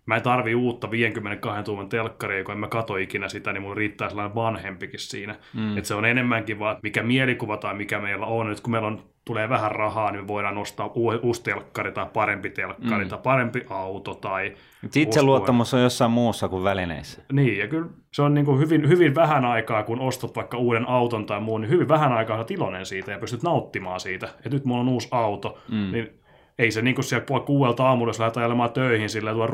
Mä 0.07 0.17
en 0.17 0.23
tarvi 0.23 0.55
uutta 0.55 0.91
52 0.91 1.63
tuuman 1.63 1.89
telkkaria, 1.89 2.45
kun 2.45 2.53
en 2.53 2.59
mä 2.59 2.69
kato 2.69 2.97
ikinä 2.97 3.29
sitä, 3.29 3.53
niin 3.53 3.63
mulla 3.63 3.75
riittää 3.75 4.09
sellainen 4.09 4.35
vanhempikin 4.35 5.01
siinä. 5.01 5.35
Mm. 5.55 5.77
Että 5.77 5.89
se 5.89 5.95
on 5.95 6.05
enemmänkin 6.05 6.59
vaan, 6.59 6.77
mikä 6.83 7.03
mielikuva 7.03 7.57
tai 7.57 7.75
mikä 7.75 7.99
meillä 7.99 8.27
on. 8.27 8.49
Nyt 8.49 8.61
kun 8.61 8.71
meillä 8.71 8.89
on, 8.89 9.03
tulee 9.25 9.49
vähän 9.49 9.73
rahaa, 9.73 10.11
niin 10.11 10.25
me 10.25 10.29
voidaan 10.29 10.59
ostaa 10.59 10.91
uu- 10.95 11.21
uusi 11.23 11.43
telkkari 11.43 11.93
tai 11.93 12.07
parempi 12.13 12.51
telkkari 12.51 13.05
mm. 13.05 13.09
tai 13.09 13.19
parempi 13.23 13.67
auto 13.71 14.15
tai 14.15 14.55
Itse 14.97 15.23
luottamus 15.23 15.75
on 15.75 15.83
jossain 15.83 16.11
muussa 16.11 16.49
kuin 16.49 16.65
välineissä. 16.65 17.23
niin, 17.33 17.59
ja 17.59 17.69
kyllä 17.69 17.87
se 18.13 18.23
on 18.23 18.35
niin 18.35 18.47
kuin 18.47 18.59
hyvin, 18.59 18.89
hyvin 18.89 19.15
vähän 19.15 19.45
aikaa, 19.45 19.83
kun 19.83 20.01
ostat 20.01 20.37
vaikka 20.37 20.59
uuden 20.59 20.89
auton 20.89 21.27
tai 21.27 21.41
muun, 21.41 21.61
niin 21.61 21.71
hyvin 21.71 21.89
vähän 21.89 22.13
aikaa 22.13 22.37
olet 22.37 22.51
iloinen 22.51 22.87
siitä 22.87 23.13
ja 23.13 23.19
pystyt 23.19 23.43
nauttimaan 23.43 24.01
siitä. 24.01 24.27
Että 24.27 24.51
nyt 24.51 24.65
mulla 24.65 24.81
on 24.81 24.89
uusi 24.89 25.09
auto, 25.11 25.59
mm. 25.69 25.93
niin 25.93 26.11
ei 26.59 26.71
se 26.71 26.83
niin 26.83 26.95
kuin 26.95 27.05
siellä 27.05 27.27
puoli 27.27 27.45
kuuelta 27.45 27.87
aamulla, 27.87 28.11
jos 28.11 28.19
lähdet 28.19 28.37
ajelemaan 28.37 28.73
töihin 28.73 29.11
sillä 29.11 29.33
tuolla 29.33 29.47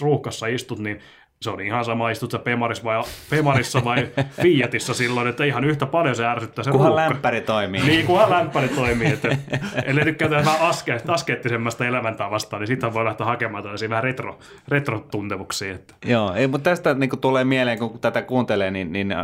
ruuhkassa 0.00 0.46
istut, 0.46 0.78
niin 0.78 1.00
se 1.42 1.50
on 1.50 1.60
ihan 1.60 1.84
sama, 1.84 2.10
istut 2.10 2.30
sä 2.30 2.38
Pemarissa 2.38 2.84
vai, 2.84 3.02
Pemarissa 3.30 3.84
vai 3.84 4.08
Fiatissa 4.42 4.94
silloin, 4.94 5.28
että 5.28 5.44
ihan 5.44 5.64
yhtä 5.64 5.86
paljon 5.86 6.16
se 6.16 6.26
ärsyttää 6.26 6.64
se 6.64 6.70
Kunhan 6.70 6.96
lämpäri 6.96 7.40
toimii. 7.40 7.82
Niin, 7.82 8.06
kunhan 8.06 8.30
lämpäri 8.30 8.68
toimii. 8.68 9.12
Että, 9.12 9.36
ellei 9.84 10.04
tykkää 10.04 10.30
vähän 10.30 10.60
aske, 10.60 11.00
askeettisemmasta 11.08 11.86
elämäntavasta, 11.86 12.58
niin 12.58 12.66
siitä 12.66 12.94
voi 12.94 13.04
lähteä 13.04 13.26
hakemaan 13.26 13.62
tällaisia 13.62 13.88
vähän 13.88 14.04
retro, 14.04 14.38
retrotuntemuksia. 14.68 15.74
Että. 15.74 15.94
Joo, 16.06 16.34
ei, 16.34 16.46
mutta 16.46 16.70
tästä 16.70 16.94
niin 16.94 17.10
kuin 17.10 17.20
tulee 17.20 17.44
mieleen, 17.44 17.78
kun 17.78 17.98
tätä 18.00 18.22
kuuntelee, 18.22 18.70
niin, 18.70 18.92
niin 18.92 19.14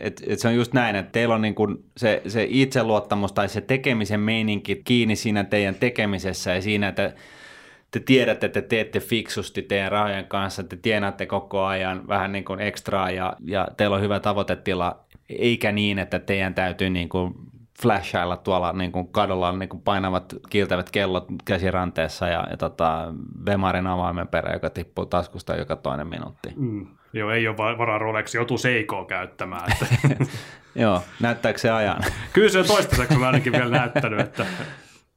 et, 0.00 0.22
et 0.26 0.38
se 0.38 0.48
on 0.48 0.54
just 0.54 0.72
näin, 0.72 0.96
että 0.96 1.12
teillä 1.12 1.34
on 1.34 1.42
niin 1.42 1.54
kuin 1.54 1.84
se, 1.96 2.22
se 2.28 2.46
itseluottamus 2.50 3.32
tai 3.32 3.48
se 3.48 3.60
tekemisen 3.60 4.20
meininki 4.20 4.82
kiinni 4.84 5.16
siinä 5.16 5.44
teidän 5.44 5.74
tekemisessä 5.74 6.54
ja 6.54 6.62
siinä, 6.62 6.88
että 6.88 7.12
te 7.92 8.00
tiedätte, 8.00 8.46
että 8.46 8.62
te 8.62 8.68
teette 8.68 9.00
fiksusti 9.00 9.62
teidän 9.62 9.92
rahojen 9.92 10.26
kanssa, 10.26 10.62
te 10.62 10.76
tienaatte 10.76 11.26
koko 11.26 11.64
ajan 11.64 12.08
vähän 12.08 12.32
niin 12.32 12.44
kuin 12.44 12.60
ekstraa 12.60 13.10
ja, 13.10 13.36
ja 13.44 13.68
teillä 13.76 13.96
on 13.96 14.02
hyvä 14.02 14.20
tavoitetila, 14.20 15.00
eikä 15.28 15.72
niin, 15.72 15.98
että 15.98 16.18
teidän 16.18 16.54
täytyy 16.54 16.90
niin 16.90 17.08
kuin 17.08 17.34
flashailla 17.82 18.36
tuolla 18.36 18.72
niin 18.72 18.92
kuin 18.92 19.08
kadulla 19.08 19.52
niin 19.52 19.68
kuin 19.68 19.82
painavat 19.82 20.34
kiiltävät 20.50 20.90
kellot 20.90 21.26
käsiranteessa 21.44 22.28
ja, 22.28 22.46
ja 22.50 22.56
tota, 22.56 23.14
Vemarin 23.46 23.86
avaimen 23.86 24.28
perä, 24.28 24.52
joka 24.52 24.70
tippuu 24.70 25.06
taskusta 25.06 25.56
joka 25.56 25.76
toinen 25.76 26.06
minuutti. 26.06 26.48
Mm. 26.56 26.86
Joo, 27.12 27.30
ei 27.30 27.48
ole 27.48 27.56
va- 27.56 27.78
varaa 27.78 27.98
Rolex, 27.98 28.34
joutuu 28.34 28.58
Seikoa 28.58 29.04
käyttämään. 29.04 29.72
Että. 29.72 29.86
Joo, 30.74 31.02
näyttääkö 31.20 31.58
se 31.58 31.70
ajan? 31.70 32.00
Kyllä 32.32 32.48
se 32.48 32.58
on 32.58 32.66
toistaiseksi 32.66 33.24
ainakin 33.24 33.52
vielä 33.52 33.70
näyttänyt, 33.78 34.20
että 34.20 34.46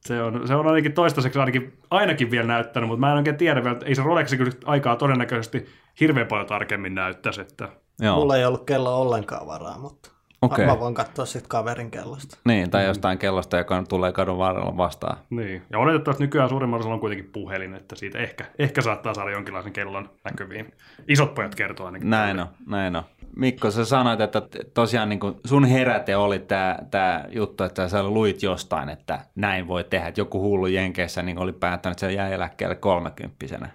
se 0.05 0.21
on, 0.21 0.47
se 0.47 0.55
on 0.55 0.67
ainakin 0.67 0.93
toistaiseksi 0.93 1.39
ainakin, 1.39 1.77
ainakin 1.91 2.31
vielä 2.31 2.47
näyttänyt, 2.47 2.89
mutta 2.89 2.99
mä 2.99 3.11
en 3.11 3.17
oikein 3.17 3.37
tiedä 3.37 3.63
vielä, 3.63 3.73
että 3.73 3.85
ei 3.85 3.95
se 3.95 4.03
Rolexi 4.03 4.37
kyllä 4.37 4.51
aikaa 4.65 4.95
todennäköisesti 4.95 5.65
hirveän 5.99 6.27
paljon 6.27 6.47
tarkemmin 6.47 6.95
näyttäisi, 6.95 7.41
että 7.41 7.69
Joo, 8.01 8.15
Mulla 8.19 8.37
ei 8.37 8.45
ollut 8.45 8.65
kello 8.65 9.01
ollenkaan 9.01 9.47
varaa, 9.47 9.77
mutta 9.79 10.11
Okei. 10.41 10.65
mä 10.65 10.79
voin 10.79 10.93
katsoa 10.93 11.25
sitten 11.25 11.49
kaverin 11.49 11.91
kellosta. 11.91 12.37
niin, 12.45 12.69
tai 12.71 12.85
jostain 12.85 13.17
kellosta, 13.17 13.57
joka 13.57 13.83
tulee 13.89 14.11
kadun 14.11 14.37
varrella 14.37 14.77
vastaan. 14.77 15.17
niin. 15.29 15.61
Ja 15.69 15.79
oletettavasti 15.79 16.23
nykyään 16.23 16.49
suurimman 16.49 16.79
osalla 16.79 16.93
on 16.93 16.99
kuitenkin 16.99 17.29
puhelin, 17.33 17.73
että 17.73 17.95
siitä 17.95 18.19
ehkä, 18.19 18.45
ehkä 18.59 18.81
saattaa 18.81 19.13
saada 19.13 19.31
jonkinlaisen 19.31 19.73
kellon 19.73 20.09
näkyviin. 20.23 20.73
Isot 21.07 21.33
pojat 21.35 21.55
kertoo 21.55 21.85
ainakin. 21.85 22.09
Näin 22.09 22.39
on, 22.39 22.47
näin 22.67 22.95
on. 22.95 23.03
Mikko, 23.35 23.71
sä 23.71 23.85
sanoit, 23.85 24.21
että 24.21 24.41
tosiaan 24.73 25.09
niin 25.09 25.19
sun 25.45 25.65
heräte 25.65 26.15
oli 26.15 26.39
tämä 26.39 26.77
tää 26.91 27.27
juttu, 27.31 27.63
että 27.63 27.87
sä 27.87 28.03
luit 28.03 28.43
jostain, 28.43 28.89
että 28.89 29.19
näin 29.35 29.67
voi 29.67 29.83
tehdä. 29.83 30.07
Että 30.07 30.21
joku 30.21 30.41
hullu 30.41 30.67
Jenkeissä 30.67 31.21
niin 31.21 31.39
oli 31.39 31.53
päättänyt, 31.53 31.93
että 31.93 32.07
se 32.07 32.13
jäi 32.13 32.33
eläkkeelle 32.33 32.75
kolmekymppisenä. 32.75 33.69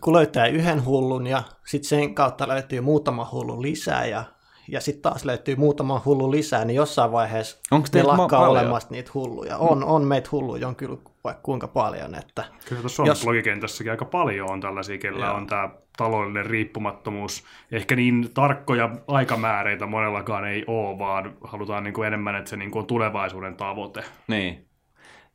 Kun 0.00 0.14
löytää 0.14 0.46
yhden 0.46 0.84
hullun 0.84 1.26
ja 1.26 1.42
sitten 1.66 1.88
sen 1.88 2.14
kautta 2.14 2.48
löytyy 2.48 2.80
muutama 2.80 3.28
hullu 3.32 3.62
lisää 3.62 4.06
ja, 4.06 4.24
ja 4.68 4.80
sitten 4.80 5.02
taas 5.02 5.24
löytyy 5.24 5.56
muutama 5.56 6.02
hullu 6.04 6.30
lisää, 6.30 6.64
niin 6.64 6.74
jossain 6.76 7.12
vaiheessa 7.12 7.58
Onks 7.70 7.92
ne 7.92 8.02
ma- 8.02 8.08
lakkaa 8.08 8.40
paljon? 8.40 8.50
olemasta 8.62 8.94
niitä 8.94 9.10
hulluja. 9.14 9.58
On, 9.58 9.84
on 9.84 10.04
meitä 10.04 10.28
hulluja, 10.32 10.68
on 10.68 10.76
kyllä 10.76 10.96
vaikka 11.24 11.42
kuinka 11.42 11.68
paljon. 11.68 12.14
Että 12.14 12.44
Kyllä 12.68 12.80
tuossa 12.80 13.02
on 13.02 13.06
Jos- 13.06 13.24
blogikentässäkin 13.24 13.90
aika 13.90 14.04
paljon 14.04 14.50
on 14.50 14.60
tällaisia, 14.60 14.98
kellä 14.98 15.26
Joo. 15.26 15.34
on 15.34 15.46
tämä 15.46 15.70
taloudellinen 15.96 16.46
riippumattomuus. 16.46 17.44
Ehkä 17.72 17.96
niin 17.96 18.30
tarkkoja 18.34 18.90
aikamääreitä 19.08 19.86
monellakaan 19.86 20.44
ei 20.44 20.64
ole, 20.66 20.98
vaan 20.98 21.36
halutaan 21.44 21.84
niin 21.84 21.94
kuin 21.94 22.06
enemmän, 22.06 22.36
että 22.36 22.50
se 22.50 22.56
niin 22.56 22.70
kuin 22.70 22.80
on 22.80 22.86
tulevaisuuden 22.86 23.56
tavoite. 23.56 24.04
Niin. 24.28 24.66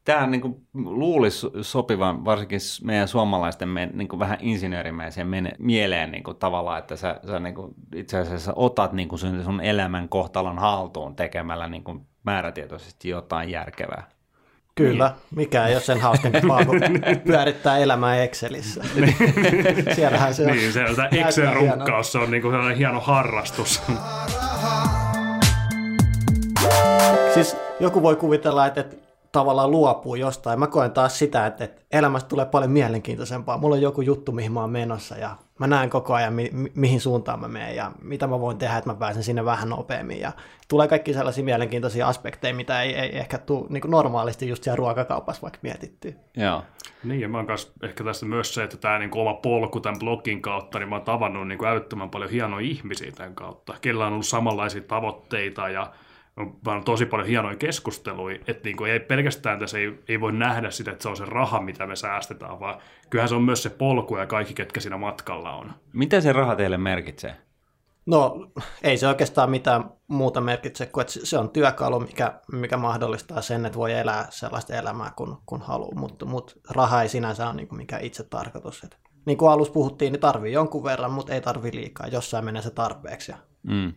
Tämä 0.06 0.28
niin 0.28 0.42
kuin, 0.42 0.56
luulisi 0.74 1.48
sopivan 1.62 2.26
varsinkin 2.26 2.60
meidän 2.84 3.08
suomalaisten 3.08 3.70
me, 3.70 3.90
niin 3.94 4.08
kuin 4.08 4.20
vähän 4.20 4.38
insinöörimäiseen 4.42 5.28
mene, 5.28 5.52
mieleen 5.60 6.12
niin 6.12 6.24
kuin, 6.24 6.38
tavallaan, 6.38 6.80
että 6.80 6.96
sä, 6.96 7.20
sä 7.28 7.40
niin 7.40 7.56
kuin, 7.56 7.74
itse 7.96 8.18
asiassa 8.18 8.54
otat 8.56 8.94
niin 8.94 9.08
kuin 9.08 9.20
sun, 9.20 9.44
sun 9.44 9.62
elämän 9.62 10.10
kohtalon 10.10 10.60
haltuun 10.60 11.16
tekemällä 11.16 11.68
niin 11.68 11.84
kuin, 11.84 12.02
määrätietoisesti 12.24 13.10
jotain 13.10 13.50
järkevää. 13.50 14.04
kyllä, 14.76 15.08
Niin. 15.08 15.36
mikä 15.36 15.68
ei 15.68 15.74
ole 15.76 15.82
sen 15.82 16.02
hauskempaa 16.02 16.66
kuin 16.66 16.82
pyörittää 17.28 17.78
elämää 17.78 18.24
Excelissä. 18.24 18.84
Siellähän 19.96 20.34
se 20.34 20.46
on. 20.46 20.52
Niin, 20.52 20.74
se 20.74 20.86
on 20.86 20.96
tämä 20.96 21.08
Näyttää 21.08 21.28
Excel-runkkaus, 21.30 22.12
se 22.12 22.18
on 22.18 22.32
niin 22.32 22.42
kuin 22.42 22.52
sellainen 22.52 22.78
hieno 22.78 23.00
harrastus. 23.00 23.82
Siis 27.34 27.58
joku 27.80 28.02
voi 28.02 28.16
kuvitella, 28.16 28.66
että, 28.66 28.82
että 28.82 29.11
tavallaan 29.32 29.72
luopuu 29.72 30.16
jostain. 30.16 30.60
Mä 30.60 30.68
koen 30.68 30.92
taas 30.92 31.20
sitä, 31.20 31.46
että, 31.46 31.64
että 31.64 31.82
elämästä 31.92 32.30
tulee 32.30 32.46
paljon 32.46 32.72
mielenkiintoisempaa. 32.72 33.58
Mulla 33.58 33.76
on 33.76 33.82
joku 33.82 34.02
juttu, 34.02 34.32
mihin 34.32 34.52
mä 34.52 34.62
oon 34.62 34.70
menossa 34.70 35.18
ja 35.18 35.36
mä 35.60 35.68
näen 35.68 35.90
koko 35.90 36.14
ajan, 36.14 36.34
mi- 36.34 36.50
mi- 36.54 36.72
mihin 36.76 37.02
suuntaan 37.02 37.40
mä 37.40 37.48
menen 37.48 37.76
ja 37.76 37.92
mitä 38.02 38.28
mä 38.28 38.40
voin 38.40 38.58
tehdä, 38.58 38.78
että 38.78 38.90
mä 38.90 38.96
pääsen 38.96 39.24
sinne 39.24 39.46
vähän 39.46 39.70
nopeammin. 39.70 40.20
Ja 40.20 40.32
tulee 40.68 40.88
kaikki 40.88 41.14
sellaisia 41.14 41.44
mielenkiintoisia 41.44 42.08
aspekteja, 42.08 42.54
mitä 42.54 42.82
ei, 42.82 42.96
ei 42.96 43.18
ehkä 43.18 43.38
tule 43.38 43.66
niin 43.70 43.84
normaalisti 43.88 44.50
just 44.50 44.64
siellä 44.64 44.76
ruokakaupassa 44.76 45.42
vaikka 45.42 45.60
mietittyä. 45.62 46.12
Joo. 46.38 46.64
Niin, 47.04 47.22
ja 47.22 47.30
mä 47.30 47.38
oon 47.38 47.48
kanssa 47.48 47.72
ehkä 47.84 48.04
tässä 48.04 48.26
myös 48.26 48.54
se, 48.54 48.64
että 48.64 48.78
tämä 48.78 49.00
niin 49.00 49.18
oma 49.18 49.34
polku 49.34 49.80
tämän 49.80 50.00
blogin 50.00 50.42
kautta, 50.42 50.80
niin 50.80 50.90
mä 50.90 50.96
oon 50.96 51.06
tavannut 51.06 51.48
niin 51.48 51.58
kuin 51.58 51.70
älyttömän 51.70 52.10
paljon 52.10 52.32
hienoja 52.32 52.68
ihmisiä 52.68 53.12
tämän 53.12 53.36
kautta, 53.36 53.74
kellä 53.82 54.06
on 54.06 54.14
ollut 54.14 54.26
samanlaisia 54.26 54.82
tavoitteita 54.82 55.70
ja 55.70 55.92
on 56.38 56.58
vaan 56.66 56.84
tosi 56.84 57.06
paljon 57.06 57.28
hienoja 57.28 57.56
keskusteluja, 57.56 58.40
että 58.48 58.64
niin 58.64 58.78
kuin 58.78 58.92
ei 58.92 59.00
pelkästään 59.00 59.60
tässä 59.60 59.78
ei, 59.78 60.00
ei 60.08 60.20
voi 60.22 60.32
nähdä 60.32 60.72
sitä, 60.72 60.92
että 60.92 61.04
se 61.04 61.10
on 61.10 61.18
se 61.18 61.26
raha, 61.26 61.62
mitä 61.62 61.88
me 61.88 61.96
säästetään, 61.96 62.60
vaan 62.60 62.82
kyllähän 63.10 63.30
se 63.30 63.36
on 63.36 63.44
myös 63.44 63.64
se 63.64 63.70
polku 63.70 64.18
ja 64.18 64.26
kaikki, 64.26 64.54
ketkä 64.54 64.80
siinä 64.80 64.98
matkalla 64.98 65.52
on. 65.52 65.74
Mitä 65.94 66.22
se 66.22 66.34
raha 66.34 66.56
teille 66.56 66.78
merkitsee? 66.78 67.38
No 68.06 68.52
ei 68.84 68.98
se 68.98 69.08
oikeastaan 69.08 69.50
mitään 69.50 69.92
muuta 70.08 70.42
merkitse 70.42 70.86
kuin, 70.86 71.02
että 71.02 71.14
se 71.24 71.38
on 71.38 71.50
työkalu, 71.50 72.00
mikä, 72.00 72.42
mikä 72.52 72.78
mahdollistaa 72.78 73.42
sen, 73.42 73.66
että 73.66 73.80
voi 73.80 73.94
elää 73.94 74.28
sellaista 74.30 74.76
elämää 74.76 75.12
kun, 75.16 75.38
kun 75.46 75.62
haluaa, 75.62 75.96
mutta 75.96 76.26
mut 76.26 76.60
raha 76.70 77.02
ei 77.02 77.10
sinänsä 77.10 77.48
ole 77.48 77.56
niin 77.56 77.76
mikään 77.76 78.04
itse 78.04 78.24
tarkoitus. 78.24 78.84
Että 78.84 78.98
niin 79.26 79.38
kuin 79.38 79.52
alussa 79.52 79.74
puhuttiin, 79.74 80.14
niin 80.14 80.22
tarvii 80.22 80.54
jonkun 80.54 80.84
verran, 80.84 81.12
mutta 81.12 81.34
ei 81.34 81.42
tarvi 81.42 81.72
liikaa. 81.74 82.08
Jossain 82.08 82.46
menee 82.46 82.62
se 82.62 82.72
tarpeeksi. 82.72 83.32
Mm. 83.64 83.94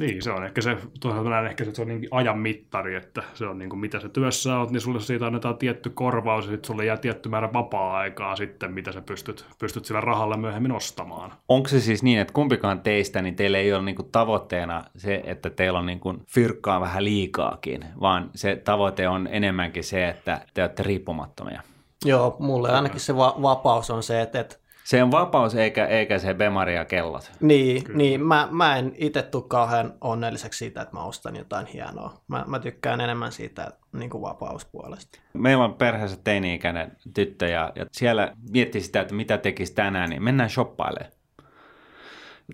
Niin, 0.00 0.22
se 0.22 0.30
on 0.30 0.44
ehkä 0.44 0.60
se, 0.60 0.76
toisaalta 1.00 1.30
näen 1.30 1.46
ehkä 1.46 1.64
se, 1.64 1.74
se 1.74 1.82
on 1.82 1.88
niin 1.88 2.08
ajan 2.10 2.38
mittari, 2.38 2.94
että 2.94 3.22
se 3.34 3.46
on 3.46 3.58
niin 3.58 3.70
kuin 3.70 3.80
mitä 3.80 4.00
sä 4.00 4.08
työssä 4.08 4.58
oot, 4.58 4.70
niin 4.70 4.80
sulle 4.80 5.00
siitä 5.00 5.26
annetaan 5.26 5.58
tietty 5.58 5.90
korvaus 5.90 6.44
ja 6.44 6.50
sitten 6.50 6.66
sulle 6.66 6.84
jää 6.84 6.96
tietty 6.96 7.28
määrä 7.28 7.52
vapaa-aikaa 7.52 8.36
sitten, 8.36 8.72
mitä 8.72 8.92
sä 8.92 9.00
pystyt, 9.00 9.46
pystyt 9.58 9.84
sillä 9.84 10.00
rahalla 10.00 10.36
myöhemmin 10.36 10.72
ostamaan. 10.72 11.32
Onko 11.48 11.68
se 11.68 11.80
siis 11.80 12.02
niin, 12.02 12.18
että 12.18 12.32
kumpikaan 12.32 12.80
teistä, 12.80 13.22
niin 13.22 13.36
teillä 13.36 13.58
ei 13.58 13.72
ole 13.72 13.82
niinku 13.82 14.02
tavoitteena 14.02 14.84
se, 14.96 15.22
että 15.24 15.50
teillä 15.50 15.78
on 15.78 15.86
niinku 15.86 16.14
fyrkkaa 16.28 16.80
vähän 16.80 17.04
liikaakin, 17.04 17.84
vaan 18.00 18.30
se 18.34 18.56
tavoite 18.56 19.08
on 19.08 19.28
enemmänkin 19.30 19.84
se, 19.84 20.08
että 20.08 20.40
te 20.54 20.62
olette 20.62 20.82
riippumattomia? 20.82 21.62
Joo, 22.04 22.36
mulle 22.38 22.70
ainakin 22.70 23.00
se 23.00 23.16
va- 23.16 23.36
vapaus 23.42 23.90
on 23.90 24.02
se, 24.02 24.22
että, 24.22 24.40
että 24.40 24.56
Se 24.84 25.02
on 25.02 25.10
vapaus 25.10 25.54
eikä, 25.54 25.86
eikä 25.86 26.18
se 26.18 26.34
bemari 26.34 26.74
ja 26.74 26.84
kellot. 26.84 27.32
Niin, 27.40 27.84
niin 27.94 28.24
mä, 28.24 28.48
mä 28.50 28.76
en 28.76 28.92
itse 28.96 29.22
tule 29.22 29.44
kauhean 29.48 29.94
onnelliseksi 30.00 30.58
siitä, 30.58 30.82
että 30.82 30.96
mä 30.96 31.04
ostan 31.04 31.36
jotain 31.36 31.66
hienoa. 31.66 32.14
Mä, 32.28 32.44
mä 32.46 32.58
tykkään 32.58 33.00
enemmän 33.00 33.32
siitä 33.32 33.72
niin 33.92 34.10
kuin 34.10 34.22
vapauspuolesta. 34.22 35.20
Meillä 35.32 35.64
on 35.64 35.74
perheessä 35.74 36.18
teini-ikäinen 36.24 36.96
tyttö 37.14 37.46
ja, 37.46 37.72
ja 37.74 37.86
siellä 37.92 38.32
miettii 38.50 38.80
sitä, 38.80 39.00
että 39.00 39.14
mitä 39.14 39.38
tekisi 39.38 39.74
tänään, 39.74 40.10
niin 40.10 40.22
mennään 40.22 40.50
shoppailemaan. 40.50 41.12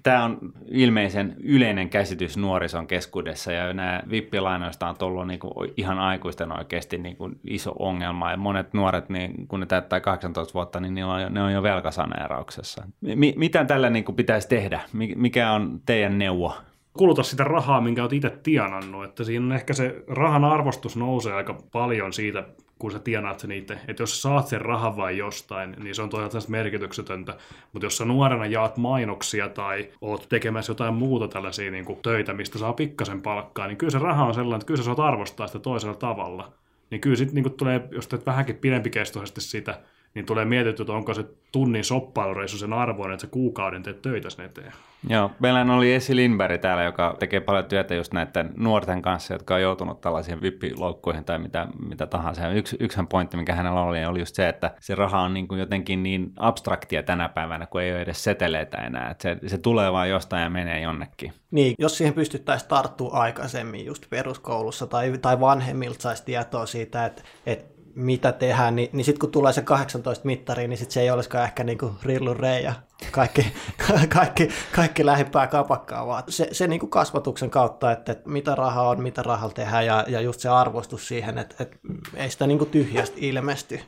Tämä 0.03 0.24
on 0.24 0.38
ilmeisen 0.68 1.36
yleinen 1.43 1.91
käsitys 1.91 2.36
nuorison 2.36 2.86
keskuudessa 2.86 3.53
ja 3.53 3.72
nämä 3.72 4.03
vippilainoista 4.11 4.88
on 4.88 4.97
tullut 4.99 5.26
niin 5.26 5.41
kuin 5.41 5.72
ihan 5.76 5.99
aikuisten 5.99 6.59
oikeasti 6.59 6.99
niin 6.99 7.16
kuin 7.16 7.41
iso 7.45 7.72
ongelma 7.78 8.30
ja 8.30 8.36
monet 8.36 8.72
nuoret, 8.72 9.09
niin 9.09 9.49
kun 9.49 9.61
ne 9.61 9.66
täyttää 9.66 10.01
18 10.01 10.55
vuotta, 10.55 10.80
niin 10.80 10.95
ne 10.95 11.05
on 11.05 11.22
jo, 11.22 11.28
ne 11.28 11.43
on 11.43 11.53
jo 11.53 11.62
velkasaneerauksessa. 11.62 12.84
Mi- 13.01 13.34
mitä 13.36 13.64
tällä 13.64 13.91
niin 13.91 14.05
kuin 14.05 14.16
pitäisi 14.16 14.49
tehdä? 14.49 14.80
Mi- 14.93 15.14
mikä 15.16 15.53
on 15.53 15.80
teidän 15.86 16.18
neuvo? 16.18 16.57
kuluta 16.99 17.22
sitä 17.22 17.45
rahaa, 17.45 17.80
minkä 17.80 18.03
olet 18.03 18.12
itse 18.12 18.30
tienannut. 18.43 19.05
Että 19.05 19.24
siinä 19.24 19.47
on 19.47 19.53
ehkä 19.53 19.74
se 19.74 20.05
rahan 20.09 20.45
arvostus 20.45 20.97
nousee 20.97 21.34
aika 21.34 21.59
paljon 21.72 22.12
siitä, 22.12 22.45
kun 22.81 22.93
sä 22.93 22.99
tienaat 22.99 23.41
sen 23.41 23.53
itse. 23.53 23.78
Että 23.89 24.03
jos 24.03 24.16
sä 24.16 24.22
saat 24.22 24.47
sen 24.47 24.61
rahan 24.61 24.97
vain 24.97 25.18
jostain, 25.18 25.76
niin 25.83 25.95
se 25.95 26.03
on 26.03 26.09
toisaalta 26.11 26.51
merkityksetöntä. 26.51 27.37
Mutta 27.72 27.87
jos 27.87 27.97
sä 27.97 28.05
nuorena 28.05 28.47
jaat 28.47 28.76
mainoksia 28.76 29.49
tai 29.49 29.89
oot 30.01 30.26
tekemässä 30.28 30.70
jotain 30.70 30.95
muuta 30.95 31.28
tällaisia 31.28 31.70
niin 31.70 31.85
kuin 31.85 31.99
töitä, 32.03 32.33
mistä 32.33 32.59
saa 32.59 32.72
pikkasen 32.72 33.22
palkkaa, 33.22 33.66
niin 33.66 33.76
kyllä 33.76 33.91
se 33.91 33.99
raha 33.99 34.24
on 34.24 34.35
sellainen, 34.35 34.57
että 34.57 34.66
kyllä 34.66 34.78
sä 34.78 34.85
saat 34.85 35.01
arvostaa 35.01 35.47
sitä 35.47 35.59
toisella 35.59 35.95
tavalla. 35.95 36.53
Niin 36.91 37.01
kyllä 37.01 37.16
sitten 37.16 37.43
niin 37.43 37.53
tulee, 37.53 37.89
jos 37.91 38.09
teet 38.09 38.26
vähänkin 38.26 38.57
pidempikestoisesti 38.57 39.41
sitä, 39.41 39.81
niin 40.14 40.26
tulee 40.26 40.44
mietitty, 40.44 40.82
että 40.82 40.92
onko 40.92 41.14
se 41.14 41.24
tunnin 41.52 41.84
soppailureissu 41.84 42.58
sen 42.58 42.72
arvoinen, 42.72 43.14
että 43.14 43.26
sä 43.26 43.30
kuukauden 43.30 43.82
teet 43.82 44.02
töitä 44.02 44.30
sen 44.30 44.44
eteen. 44.44 44.72
Joo, 45.08 45.30
meillä 45.38 45.74
oli 45.74 45.94
Esi 45.94 46.16
Lindberg 46.16 46.61
täällä, 46.61 46.84
joka 46.84 47.16
tekee 47.18 47.40
paljon 47.40 47.64
työtä 47.64 47.94
just 47.94 48.12
näiden 48.12 48.52
nuorten 48.56 49.02
kanssa, 49.02 49.34
jotka 49.34 49.54
on 49.54 49.62
joutunut 49.62 50.00
tällaisiin 50.00 50.42
vippiloukkuihin 50.42 51.24
tai 51.24 51.38
mitä, 51.38 51.66
mitä 51.88 52.06
tahansa. 52.06 52.48
Yksi, 52.48 52.76
yksihän 52.80 53.06
pointti, 53.06 53.36
mikä 53.36 53.54
hänellä 53.54 53.82
oli, 53.82 54.04
oli 54.04 54.18
just 54.18 54.34
se, 54.34 54.48
että 54.48 54.74
se 54.80 54.94
raha 54.94 55.20
on 55.20 55.34
niin 55.34 55.48
kuin 55.48 55.61
jotenkin 55.61 56.02
niin 56.02 56.32
abstraktia 56.36 57.02
tänä 57.02 57.28
päivänä, 57.28 57.66
kun 57.66 57.82
ei 57.82 57.92
ole 57.92 58.00
edes 58.00 58.24
seteleitä 58.24 58.76
enää. 58.76 59.11
Että 59.11 59.22
se, 59.22 59.48
se 59.48 59.58
tulee 59.58 59.92
vaan 59.92 60.11
jostain 60.11 60.42
ja 60.42 60.50
menee 60.50 60.80
jonnekin. 60.80 61.32
Niin, 61.50 61.74
jos 61.78 61.98
siihen 61.98 62.14
pystyttäisiin 62.14 62.68
tarttua 62.68 63.12
aikaisemmin 63.12 63.86
just 63.86 64.11
peruskoulussa 64.11 64.86
tai, 64.86 65.18
tai 65.22 65.40
vanhemmilta 65.40 66.02
saisi 66.02 66.24
tietoa 66.24 66.66
siitä, 66.66 67.06
että, 67.06 67.22
että 67.46 67.69
mitä 67.95 68.32
tehdään, 68.32 68.76
niin, 68.76 68.88
niin 68.93 69.05
sitten 69.05 69.20
kun 69.20 69.30
tulee 69.30 69.53
se 69.53 69.62
18 69.62 70.26
mittari, 70.26 70.68
niin 70.68 70.78
sit 70.78 70.91
se 70.91 71.01
ei 71.01 71.11
olisikaan 71.11 71.45
ehkä 71.45 71.64
niinku 71.64 71.95
rillu 72.03 72.34
reija, 72.34 72.72
kaikki, 73.11 73.53
kaikki, 74.14 74.49
kaikki 74.74 75.07
lähimpää 75.07 75.47
kapakkaa, 75.47 76.07
vaan 76.07 76.22
se, 76.28 76.49
se 76.53 76.66
niinku 76.66 76.86
kasvatuksen 76.86 77.51
kautta, 77.51 77.93
että, 77.93 78.12
että 78.12 78.30
mitä 78.30 78.55
rahaa 78.55 78.88
on, 78.88 79.03
mitä 79.03 79.22
rahalla 79.22 79.55
tehdään 79.55 79.86
ja, 79.86 80.05
ja 80.09 80.20
just 80.20 80.41
se 80.41 80.49
arvostus 80.49 81.09
siihen, 81.09 81.38
että, 81.38 81.55
että 81.59 81.76
ei 82.14 82.30
sitä 82.30 82.47
niinku 82.47 82.66
tyhjästä 82.66 83.16
ilmesty. 83.20 83.80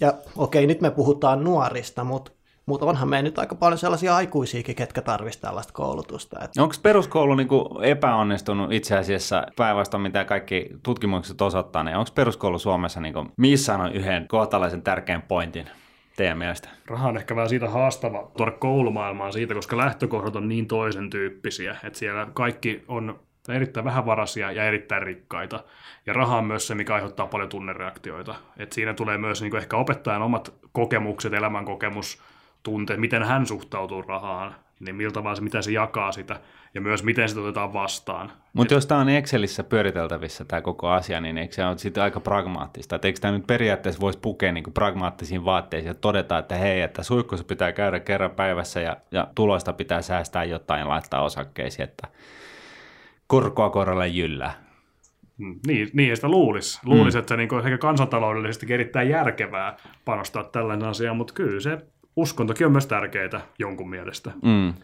Ja 0.00 0.14
okei, 0.36 0.66
nyt 0.66 0.80
me 0.80 0.90
puhutaan 0.90 1.44
nuorista, 1.44 2.04
mutta 2.04 2.32
mutta 2.66 2.86
onhan 2.86 3.08
meillä 3.08 3.28
nyt 3.28 3.38
aika 3.38 3.54
paljon 3.54 3.78
sellaisia 3.78 4.16
aikuisiakin, 4.16 4.76
ketkä 4.76 5.02
tarvitsisivat 5.02 5.48
tällaista 5.48 5.72
koulutusta. 5.72 6.44
Että... 6.44 6.62
Onko 6.62 6.74
peruskoulu 6.82 7.34
niin 7.34 7.48
kuin 7.48 7.84
epäonnistunut 7.84 8.72
itse 8.72 8.96
asiassa 8.98 9.46
päinvastoin, 9.56 10.02
mitä 10.02 10.24
kaikki 10.24 10.70
tutkimukset 10.82 11.42
osoittaa, 11.42 11.84
niin 11.84 11.96
onko 11.96 12.10
peruskoulu 12.14 12.58
Suomessa 12.58 13.00
niin 13.00 13.14
kuin 13.14 13.32
missään 13.36 13.92
yhden 13.92 14.28
kohtalaisen 14.28 14.82
tärkeän 14.82 15.22
pointin 15.22 15.66
teidän 16.16 16.38
mielestä? 16.38 16.68
Raha 16.86 17.08
on 17.08 17.16
ehkä 17.16 17.36
vähän 17.36 17.48
siitä 17.48 17.68
haastava 17.68 18.30
tuoda 18.36 18.52
koulumaailmaan 18.52 19.32
siitä, 19.32 19.54
koska 19.54 19.76
lähtökohdat 19.76 20.36
on 20.36 20.48
niin 20.48 20.66
toisen 20.66 21.10
tyyppisiä, 21.10 21.76
että 21.84 21.98
siellä 21.98 22.26
kaikki 22.34 22.84
on 22.88 23.20
erittäin 23.48 23.84
vähävaraisia 23.84 24.52
ja 24.52 24.64
erittäin 24.64 25.02
rikkaita. 25.02 25.64
Ja 26.06 26.12
raha 26.12 26.36
on 26.36 26.44
myös 26.44 26.66
se, 26.66 26.74
mikä 26.74 26.94
aiheuttaa 26.94 27.26
paljon 27.26 27.48
tunnereaktioita. 27.48 28.34
Et 28.56 28.72
siinä 28.72 28.94
tulee 28.94 29.18
myös 29.18 29.42
niin 29.42 29.56
ehkä 29.56 29.76
opettajan 29.76 30.22
omat 30.22 30.54
kokemukset, 30.72 31.32
elämänkokemus, 31.32 32.22
tunteet, 32.62 33.00
miten 33.00 33.22
hän 33.22 33.46
suhtautuu 33.46 34.02
rahaan, 34.02 34.54
niin 34.80 34.96
miltä 34.96 35.24
vaan 35.24 35.36
se, 35.36 35.42
miten 35.42 35.62
se 35.62 35.72
jakaa 35.72 36.12
sitä, 36.12 36.40
ja 36.74 36.80
myös 36.80 37.04
miten 37.04 37.28
sitä 37.28 37.40
otetaan 37.40 37.72
vastaan. 37.72 38.32
Mutta 38.52 38.74
jos 38.74 38.86
tämä 38.86 39.00
on 39.00 39.08
Excelissä 39.08 39.64
pyöriteltävissä 39.64 40.44
tämä 40.44 40.62
koko 40.62 40.88
asia, 40.88 41.20
niin 41.20 41.38
eikö 41.38 41.54
se 41.54 41.66
ole 41.66 41.78
sitten 41.78 42.02
aika 42.02 42.20
pragmaattista? 42.20 42.96
Et 42.96 43.04
eikö 43.04 43.20
tämä 43.20 43.32
nyt 43.32 43.46
periaatteessa 43.46 44.00
voisi 44.00 44.18
pukea 44.18 44.52
niin 44.52 44.64
pragmaattisiin 44.74 45.44
vaatteisiin 45.44 45.90
ja 45.90 45.94
todeta, 45.94 46.38
että 46.38 46.54
hei, 46.54 46.80
että 46.80 47.02
suihkussa 47.02 47.44
pitää 47.44 47.72
käydä 47.72 48.00
kerran 48.00 48.30
päivässä 48.30 48.80
ja, 48.80 48.96
ja 49.10 49.28
tuloista 49.34 49.72
pitää 49.72 50.02
säästää 50.02 50.44
jotain 50.44 50.80
ja 50.80 50.88
laittaa 50.88 51.22
osakkeisiin, 51.22 51.88
että 51.88 52.08
korkoa 53.26 53.70
korolle 53.70 54.08
jyllää. 54.08 54.70
Niin, 55.66 55.90
niin 55.92 56.16
sitä 56.16 56.28
luulisi. 56.28 56.80
Luulisi, 56.84 57.16
mm. 57.16 57.20
että 57.20 57.34
se 57.34 57.36
niin 57.36 57.64
ehkä 57.64 57.78
kansantaloudellisesti 57.78 58.74
erittäin 58.74 59.08
järkevää 59.08 59.76
panostaa 60.04 60.44
tällainen 60.44 60.88
asia, 60.88 61.14
mutta 61.14 61.34
kyllä 61.34 61.60
se 61.60 61.78
uskontokin 62.16 62.66
on 62.66 62.72
myös 62.72 62.86
tärkeää 62.86 63.40
jonkun 63.58 63.90
mielestä. 63.90 64.30
Mm. 64.42 64.74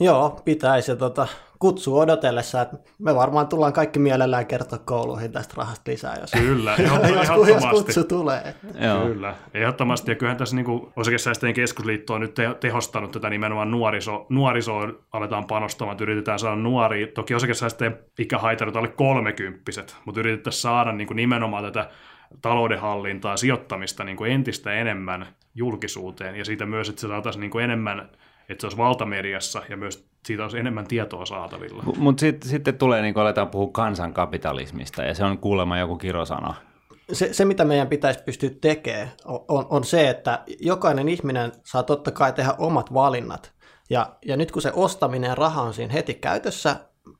Joo, 0.00 0.40
pitäisi. 0.44 0.96
Tota, 0.96 1.26
kutsu 1.58 1.98
odotellessa, 1.98 2.62
että 2.62 2.76
me 2.98 3.14
varmaan 3.14 3.48
tullaan 3.48 3.72
kaikki 3.72 3.98
mielellään 3.98 4.46
kertoa 4.46 4.78
kouluihin 4.78 5.32
tästä 5.32 5.54
rahasta 5.56 5.90
lisää, 5.90 6.16
jos, 6.20 6.30
Kyllä, 6.32 6.76
jos, 6.78 7.48
jos 7.48 7.64
kutsu 7.70 8.04
tulee. 8.04 8.54
Joo. 8.80 9.06
Kyllä, 9.06 9.34
ehdottomasti. 9.54 10.10
Ja 10.10 10.14
kyllähän 10.14 10.38
tässä 10.38 10.56
niin 10.56 10.66
osakesäästäjien 10.96 11.54
keskusliitto 11.54 12.14
on 12.14 12.20
nyt 12.20 12.36
tehostanut 12.60 13.10
tätä 13.10 13.30
nimenomaan 13.30 13.70
nuoriso, 13.70 14.26
nuorisoon 14.28 14.98
aletaan 15.12 15.46
panostamaan, 15.46 15.94
että 15.94 16.04
yritetään 16.04 16.38
saada 16.38 16.56
nuoria. 16.56 17.06
Toki 17.06 17.34
osakesäästäjien 17.34 17.98
ikähaitarit 18.18 18.76
alle 18.76 18.88
kolmekymppiset, 18.88 19.96
mutta 20.04 20.20
yritetään 20.20 20.52
saada 20.52 20.92
niin 20.92 21.06
kuin 21.06 21.16
nimenomaan 21.16 21.64
tätä 21.64 21.90
taloudenhallintaa, 22.42 23.36
sijoittamista 23.36 24.04
niin 24.04 24.16
kuin 24.16 24.32
entistä 24.32 24.72
enemmän 24.72 25.26
julkisuuteen 25.58 26.36
ja 26.36 26.44
siitä 26.44 26.66
myös, 26.66 26.88
että 26.88 27.00
se 27.00 27.08
saataisiin 27.08 27.40
niin 27.40 27.50
kuin 27.50 27.64
enemmän, 27.64 28.10
että 28.48 28.60
se 28.60 28.66
olisi 28.66 28.76
valtamediassa 28.76 29.62
ja 29.68 29.76
myös 29.76 30.08
siitä 30.26 30.42
olisi 30.42 30.58
enemmän 30.58 30.86
tietoa 30.86 31.26
saatavilla. 31.26 31.82
Mutta 31.96 32.20
sitten 32.20 32.50
sit 32.50 32.78
tulee, 32.78 33.02
niin 33.02 33.14
kuin 33.14 33.22
aletaan 33.22 33.48
puhua 33.48 33.70
kansankapitalismista 33.72 35.02
ja 35.02 35.14
se 35.14 35.24
on 35.24 35.38
kuulemma 35.38 35.78
joku 35.78 35.96
kirosana. 35.96 36.54
Se, 37.12 37.32
se, 37.32 37.44
mitä 37.44 37.64
meidän 37.64 37.88
pitäisi 37.88 38.22
pystyä 38.22 38.50
tekemään, 38.60 39.08
on, 39.24 39.66
on 39.70 39.84
se, 39.84 40.08
että 40.08 40.42
jokainen 40.60 41.08
ihminen 41.08 41.52
saa 41.64 41.82
totta 41.82 42.10
kai 42.10 42.32
tehdä 42.32 42.54
omat 42.58 42.94
valinnat. 42.94 43.52
Ja, 43.90 44.16
ja 44.26 44.36
nyt 44.36 44.52
kun 44.52 44.62
se 44.62 44.72
ostaminen 44.74 45.28
ja 45.28 45.34
raha 45.34 45.62
on 45.62 45.74
siinä 45.74 45.92
heti 45.92 46.14
käytössä, 46.14 46.76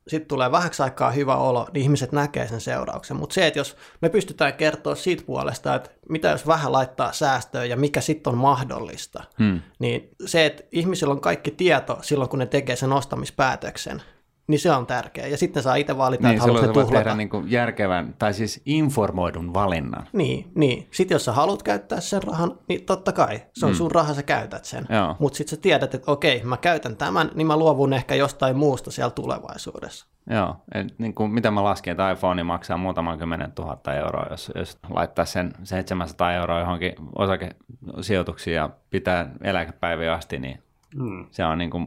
sitten 0.08 0.28
tulee 0.28 0.52
vähäksi 0.52 0.82
aikaa 0.82 1.10
hyvä 1.10 1.36
olo, 1.36 1.66
niin 1.72 1.82
ihmiset 1.82 2.12
näkee 2.12 2.48
sen 2.48 2.60
seurauksen. 2.60 3.16
Mutta 3.16 3.34
se, 3.34 3.46
että 3.46 3.60
jos 3.60 3.76
me 4.02 4.08
pystytään 4.08 4.54
kertoa 4.54 4.94
siitä 4.94 5.22
puolesta, 5.26 5.74
että 5.74 5.90
mitä 6.08 6.28
jos 6.28 6.46
vähän 6.46 6.72
laittaa 6.72 7.12
säästöön 7.12 7.68
ja 7.68 7.76
mikä 7.76 8.00
sitten 8.00 8.32
on 8.32 8.38
mahdollista, 8.38 9.24
hmm. 9.38 9.60
niin 9.78 10.08
se, 10.26 10.46
että 10.46 10.62
ihmisillä 10.72 11.12
on 11.12 11.20
kaikki 11.20 11.50
tieto 11.50 11.98
silloin, 12.02 12.30
kun 12.30 12.38
ne 12.38 12.46
tekee 12.46 12.76
sen 12.76 12.92
ostamispäätöksen, 12.92 14.02
niin 14.48 14.58
se 14.58 14.70
on 14.70 14.86
tärkeä. 14.86 15.26
Ja 15.26 15.36
sitten 15.36 15.62
saa 15.62 15.74
itse 15.74 15.98
valita, 15.98 16.28
niin, 16.28 16.36
että 16.36 16.42
haluatko 16.42 16.72
tuhlata. 16.72 16.92
tehdä 16.92 17.14
niin 17.14 17.28
kuin 17.28 17.50
järkevän, 17.50 18.14
tai 18.18 18.34
siis 18.34 18.62
informoidun 18.66 19.54
valinnan. 19.54 20.06
Niin, 20.12 20.50
niin. 20.54 20.88
Sitten 20.90 21.14
jos 21.14 21.24
sä 21.24 21.32
haluat 21.32 21.62
käyttää 21.62 22.00
sen 22.00 22.22
rahan, 22.22 22.58
niin 22.68 22.84
totta 22.84 23.12
kai, 23.12 23.42
se 23.54 23.66
on 23.66 23.72
mm. 23.72 23.76
sun 23.76 23.90
raha, 23.90 24.14
sä 24.14 24.22
käytät 24.22 24.64
sen. 24.64 24.86
Mutta 25.18 25.36
sitten 25.36 25.56
sä 25.56 25.62
tiedät, 25.62 25.94
että 25.94 26.12
okei, 26.12 26.42
mä 26.44 26.56
käytän 26.56 26.96
tämän, 26.96 27.30
niin 27.34 27.46
mä 27.46 27.56
luovun 27.56 27.92
ehkä 27.92 28.14
jostain 28.14 28.56
muusta 28.56 28.90
siellä 28.90 29.10
tulevaisuudessa. 29.10 30.06
Joo, 30.30 30.56
et 30.74 30.98
niin 30.98 31.14
kuin 31.14 31.30
mitä 31.30 31.50
mä 31.50 31.64
laskin, 31.64 31.90
että 31.90 32.10
iPhone 32.10 32.42
maksaa 32.42 32.76
muutaman 32.76 33.18
kymmenen 33.18 33.52
tuhatta 33.52 33.94
euroa, 33.94 34.26
jos, 34.30 34.52
jos 34.54 34.78
laittaa 34.90 35.24
sen 35.24 35.52
700 35.62 36.32
euroa 36.32 36.60
johonkin 36.60 36.92
osakesijoituksiin 37.18 38.54
ja 38.54 38.70
pitää 38.90 39.30
eläkepäiviä 39.42 40.12
asti, 40.12 40.38
niin 40.38 40.62
mm. 40.96 41.26
se 41.30 41.44
on 41.44 41.58
niin 41.58 41.70
kuin 41.70 41.86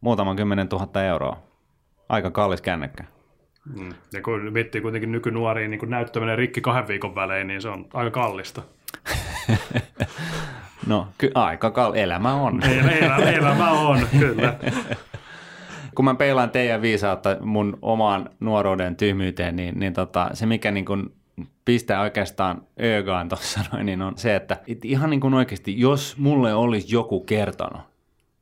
muutaman 0.00 0.36
kymmenen 0.36 0.68
tuhatta 0.68 1.04
euroa 1.04 1.49
aika 2.10 2.30
kallis 2.30 2.60
kännykkä. 2.62 3.04
Mm. 3.76 3.92
Ja 4.12 4.22
kun 4.22 4.52
miettii 4.52 4.80
kuitenkin 4.80 5.12
nykynuoria, 5.12 5.68
niin 5.68 5.80
kun 5.80 5.90
näyttäminen 5.90 6.38
rikki 6.38 6.60
kahden 6.60 6.88
viikon 6.88 7.14
välein, 7.14 7.46
niin 7.46 7.62
se 7.62 7.68
on 7.68 7.86
aika 7.92 8.10
kallista. 8.10 8.62
no, 10.86 11.08
ky- 11.18 11.30
aika 11.34 11.70
kal- 11.70 11.96
elämä 11.96 12.34
on. 12.34 12.62
Elämä, 13.00 13.16
elämä 13.16 13.70
on, 13.70 14.00
kyllä. 14.18 14.56
Kun 15.94 16.04
mä 16.04 16.14
peilaan 16.14 16.50
teidän 16.50 16.82
viisautta 16.82 17.36
mun 17.40 17.78
omaan 17.82 18.30
nuoruuden 18.40 18.96
tyhmyyteen, 18.96 19.56
niin, 19.56 19.78
niin 19.78 19.92
tota, 19.92 20.30
se 20.32 20.46
mikä 20.46 20.70
niin 20.70 20.84
kun 20.84 21.12
pistää 21.64 22.00
oikeastaan 22.00 22.62
ögaan 22.82 23.28
tuossa 23.28 23.60
noin, 23.72 23.86
niin 23.86 24.02
on 24.02 24.12
se, 24.16 24.36
että 24.36 24.56
et 24.68 24.84
ihan 24.84 25.10
niin 25.10 25.20
kuin 25.20 25.34
oikeasti, 25.34 25.80
jos 25.80 26.18
mulle 26.18 26.54
olisi 26.54 26.94
joku 26.94 27.20
kertonut, 27.20 27.82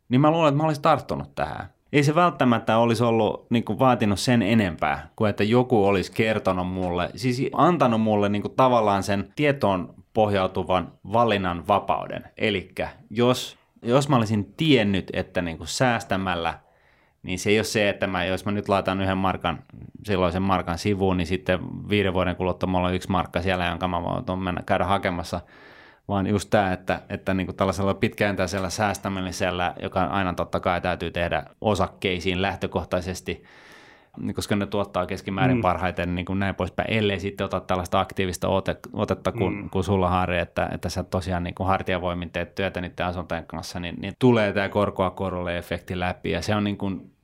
niin 0.09 0.21
mä 0.21 0.31
luulen, 0.31 0.49
että 0.49 0.57
mä 0.57 0.66
olisin 0.66 0.83
tarttunut 0.83 1.35
tähän. 1.35 1.69
Ei 1.93 2.03
se 2.03 2.14
välttämättä 2.14 2.78
olisi 2.78 3.05
ollut 3.05 3.51
niin 3.51 3.64
kuin 3.64 3.78
vaatinut 3.78 4.20
sen 4.20 4.43
enempää, 4.43 5.11
kuin 5.16 5.30
että 5.30 5.45
joku 5.45 5.84
olisi 5.84 6.12
kertonut 6.12 6.68
mulle, 6.68 7.11
siis 7.16 7.43
antanut 7.53 8.01
mulle 8.01 8.28
niin 8.28 8.43
kuin 8.43 8.55
tavallaan 8.57 9.03
sen 9.03 9.32
tietoon 9.36 9.95
pohjautuvan 10.14 10.93
valinnan 11.12 11.68
vapauden. 11.68 12.24
Eli 12.39 12.72
jos, 13.11 13.59
jos 13.82 14.09
mä 14.09 14.16
olisin 14.16 14.55
tiennyt, 14.57 15.11
että 15.12 15.43
niin 15.43 15.59
kuin 15.59 15.68
säästämällä– 15.68 16.59
niin 17.22 17.39
se 17.39 17.51
ei 17.51 17.59
ole 17.59 17.64
se, 17.64 17.89
että 17.89 18.07
mä, 18.07 18.24
jos 18.24 18.45
mä 18.45 18.53
nyt 18.53 18.68
laitan 18.68 19.01
yhden 19.01 19.18
markan, 19.18 19.62
silloisen 20.05 20.43
markan 20.43 20.78
sivuun, 20.78 21.16
niin 21.16 21.26
sitten 21.26 21.89
viiden 21.89 22.14
vuoden 22.14 22.36
kuluttua 22.36 22.68
mulla 22.68 22.89
on 22.89 22.95
yksi 22.95 23.11
markka 23.11 23.43
siellä, 23.43 23.66
jonka 23.66 23.89
mä 23.89 24.03
voin 24.03 24.39
mennä 24.39 24.62
käydä 24.66 24.84
hakemassa, 24.84 25.41
vaan 26.09 26.27
just 26.27 26.51
tämä, 26.51 26.73
että, 26.73 27.01
että 27.09 27.35
niin 27.35 27.47
kuin 27.47 27.57
tällaisella 27.57 27.95
pitkäjäntäisellä 27.95 28.71
säästämisellä, 28.71 29.75
joka 29.83 30.05
aina 30.05 30.35
totta 30.35 30.61
kai 30.61 30.81
täytyy 30.81 31.11
tehdä 31.11 31.43
osakkeisiin 31.61 32.43
lähtökohtaisesti, 32.43 33.45
niin 34.21 34.35
koska 34.35 34.57
ne 34.57 34.67
tuottaa 34.67 35.07
keskimäärin 35.07 35.57
mm. 35.57 35.63
parhaiten 35.63 36.15
niin 36.15 36.25
kuin 36.25 36.39
näin 36.39 36.55
poispäin, 36.55 36.93
ellei 36.93 37.21
sitten 37.21 37.45
ota 37.45 37.61
tällaista 37.61 38.01
aktiivista 38.01 38.49
ote, 38.49 38.77
otetta 38.93 39.33
kuin, 39.33 39.55
mm. 39.55 39.71
kuin 39.71 39.85
sulla 39.85 40.09
Harri, 40.09 40.39
että, 40.39 40.69
että 40.73 40.89
sä 40.89 41.03
tosiaan 41.03 41.45
niin 41.45 41.55
kuin 41.55 41.67
hartiavoimin 41.67 42.31
teet 42.31 42.55
työtä 42.55 42.81
niiden 42.81 43.07
asuntojen 43.07 43.47
kanssa, 43.47 43.81
niin, 43.81 43.95
niin 44.01 44.13
tulee 44.19 44.53
tämä 44.53 44.69
korkoa 44.69 45.11
korolle 45.11 45.59
efekti 45.59 46.01
läpi 46.01 46.31
ja 46.31 46.43
se 46.43 46.55
on 46.55 46.65
niin 46.65 46.79
kuin 46.79 47.18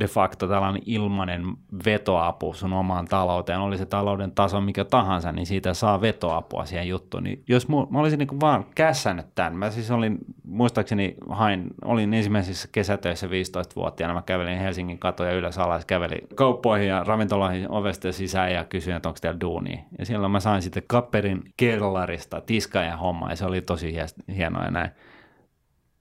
de 0.00 0.06
facto 0.06 0.48
tällainen 0.48 0.82
ilmainen 0.86 1.44
vetoapu 1.84 2.54
sun 2.54 2.72
omaan 2.72 3.06
talouteen, 3.06 3.58
oli 3.58 3.78
se 3.78 3.86
talouden 3.86 4.32
taso 4.32 4.60
mikä 4.60 4.84
tahansa, 4.84 5.32
niin 5.32 5.46
siitä 5.46 5.74
saa 5.74 6.00
vetoapua 6.00 6.64
siihen 6.64 6.88
juttuun. 6.88 7.24
Niin 7.24 7.42
jos 7.48 7.68
mu, 7.68 7.86
mä 7.90 7.98
olisin 7.98 8.18
niin 8.18 8.40
vaan 8.40 8.66
kässännyt 8.74 9.26
tämän, 9.34 9.56
mä 9.56 9.70
siis 9.70 9.90
olin, 9.90 10.18
muistaakseni 10.44 11.14
hain, 11.28 11.70
olin 11.84 12.14
ensimmäisissä 12.14 12.68
kesätöissä 12.72 13.26
15-vuotiaana, 13.26 14.14
mä 14.14 14.22
kävelin 14.22 14.58
Helsingin 14.58 14.98
katoja 14.98 15.32
ylös 15.32 15.58
alas, 15.58 15.84
kävelin 15.84 16.28
kauppoihin 16.34 16.88
ja 16.88 17.04
ravintoloihin 17.04 17.70
ovesta 17.70 18.12
sisään 18.12 18.52
ja 18.52 18.64
kysyin, 18.64 18.96
että 18.96 19.08
onko 19.08 19.18
teillä 19.22 19.40
duunia. 19.40 19.78
Ja 19.98 20.06
silloin 20.06 20.32
mä 20.32 20.40
sain 20.40 20.62
sitten 20.62 20.82
kapperin 20.86 21.42
kellarista 21.56 22.40
tiskaajan 22.40 22.98
homma 22.98 23.30
ja 23.30 23.36
se 23.36 23.44
oli 23.44 23.60
tosi 23.60 23.94
hienoa 24.36 24.64
ja 24.64 24.70
näin 24.70 24.90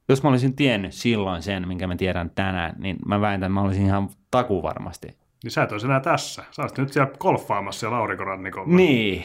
jos 0.09 0.23
mä 0.23 0.29
olisin 0.29 0.55
tiennyt 0.55 0.93
silloin 0.93 1.41
sen, 1.41 1.67
minkä 1.67 1.87
mä 1.87 1.95
tiedän 1.95 2.31
tänään, 2.35 2.75
niin 2.77 2.97
mä 3.05 3.21
väitän, 3.21 3.43
että 3.43 3.49
mä 3.49 3.61
olisin 3.61 3.85
ihan 3.85 4.09
taku 4.31 4.63
varmasti. 4.63 5.07
Niin 5.43 5.51
sä 5.51 5.63
et 5.63 5.71
olisi 5.71 5.87
enää 5.87 5.99
tässä. 5.99 6.43
Sä 6.51 6.61
olisit 6.61 6.77
nyt 6.77 6.93
siellä 6.93 7.11
golfaamassa 7.19 7.79
siellä 7.79 7.97
aurinkorannikolla. 7.97 8.75
Niin. 8.75 9.23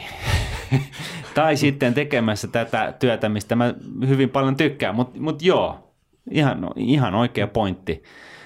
tai 1.35 1.57
sitten 1.57 1.93
tekemässä 1.93 2.47
tätä 2.47 2.93
työtä, 2.99 3.29
mistä 3.29 3.55
mä 3.55 3.73
hyvin 4.07 4.29
paljon 4.29 4.55
tykkään. 4.55 4.95
Mutta 4.95 5.19
mut 5.19 5.41
joo, 5.41 5.93
ihan, 6.31 6.67
ihan 6.75 7.15
oikea 7.15 7.47
pointti. 7.47 8.03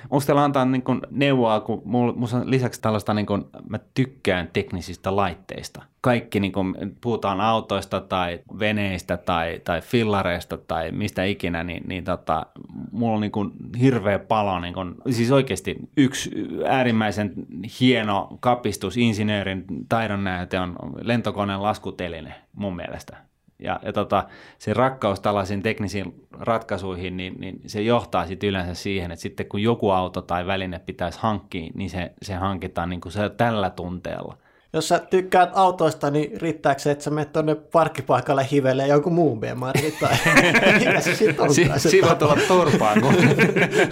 Onko 0.10 0.26
teillä 0.26 0.44
antaa 0.44 0.66
niin 0.66 0.82
kun 0.82 1.02
neuvoa, 1.12 1.60
kun 1.60 1.82
mulla, 1.86 2.38
on 2.38 2.52
lisäksi 2.52 2.82
tällaista, 2.82 3.14
niin 3.14 3.26
kun, 3.26 3.50
mä 3.70 3.80
tykkään 3.94 4.50
teknisistä 4.54 5.16
laitteista. 5.16 5.84
Kaikki, 6.02 6.40
niin 6.40 6.52
kun 6.52 6.76
puhutaan 7.02 7.42
autoista 7.42 8.02
tai 8.02 8.40
veneistä 8.60 9.18
tai, 9.18 9.62
tai 9.64 9.82
fillareista 9.82 10.58
tai 10.58 10.92
mistä 10.92 11.24
ikinä, 11.24 11.64
niin, 11.64 11.84
niin 11.88 12.04
tota, 12.04 12.46
mulla 12.92 13.16
on 13.16 13.22
niin 13.22 13.32
kun 13.32 13.54
hirveä 13.82 14.20
palo, 14.20 14.60
niin 14.60 14.74
kun, 14.74 14.96
siis 15.10 15.32
oikeasti 15.32 15.76
yksi 15.98 16.32
äärimmäisen 16.68 17.34
hieno 17.80 18.38
kapistus, 18.40 18.98
insinöörin 18.98 19.66
taidon 19.90 20.24
näyte 20.24 20.60
on 20.60 20.76
lentokoneen 21.02 21.64
laskuteline 21.64 22.36
mun 22.56 22.76
mielestä 22.76 23.18
ja, 23.60 23.80
ja 23.84 23.94
tota, 23.94 24.24
se 24.58 24.74
rakkaus 24.74 25.20
tällaisiin 25.20 25.62
teknisiin 25.64 26.28
ratkaisuihin, 26.40 27.18
niin, 27.18 27.36
niin 27.40 27.62
se 27.68 27.82
johtaa 27.82 28.28
sitten 28.28 28.50
yleensä 28.50 28.74
siihen, 28.74 29.12
että 29.12 29.22
sitten 29.22 29.46
kun 29.46 29.62
joku 29.62 29.90
auto 29.90 30.22
tai 30.22 30.46
väline 30.46 30.80
pitäisi 30.80 31.20
hankkia, 31.22 31.72
niin 31.74 31.90
se, 31.90 32.12
se 32.22 32.34
hankitaan 32.34 32.90
niin 32.90 33.02
kuin 33.02 33.12
se 33.12 33.30
tällä 33.30 33.70
tunteella. 33.70 34.38
Jos 34.74 34.88
sä 34.88 35.00
tykkäät 35.00 35.50
autoista, 35.54 36.12
niin 36.12 36.42
riittääkö 36.42 36.82
se, 36.82 36.92
että 36.92 37.04
sä 37.04 37.10
menet 37.10 37.34
tuonne 37.34 37.56
parkkipaikalle 37.56 38.48
hivelee 38.52 38.88
jonkun 38.88 39.14
muun 39.14 39.40
BMR 39.40 39.74
tai 40.00 40.18
mikä 40.80 41.02
se 41.02 41.16
sitten 41.16 41.46
on? 41.46 41.54
Si- 41.54 41.70
Silloin 41.78 42.18
tulla 42.18 42.38
turpaan. 42.48 43.02
Kun... 43.02 43.16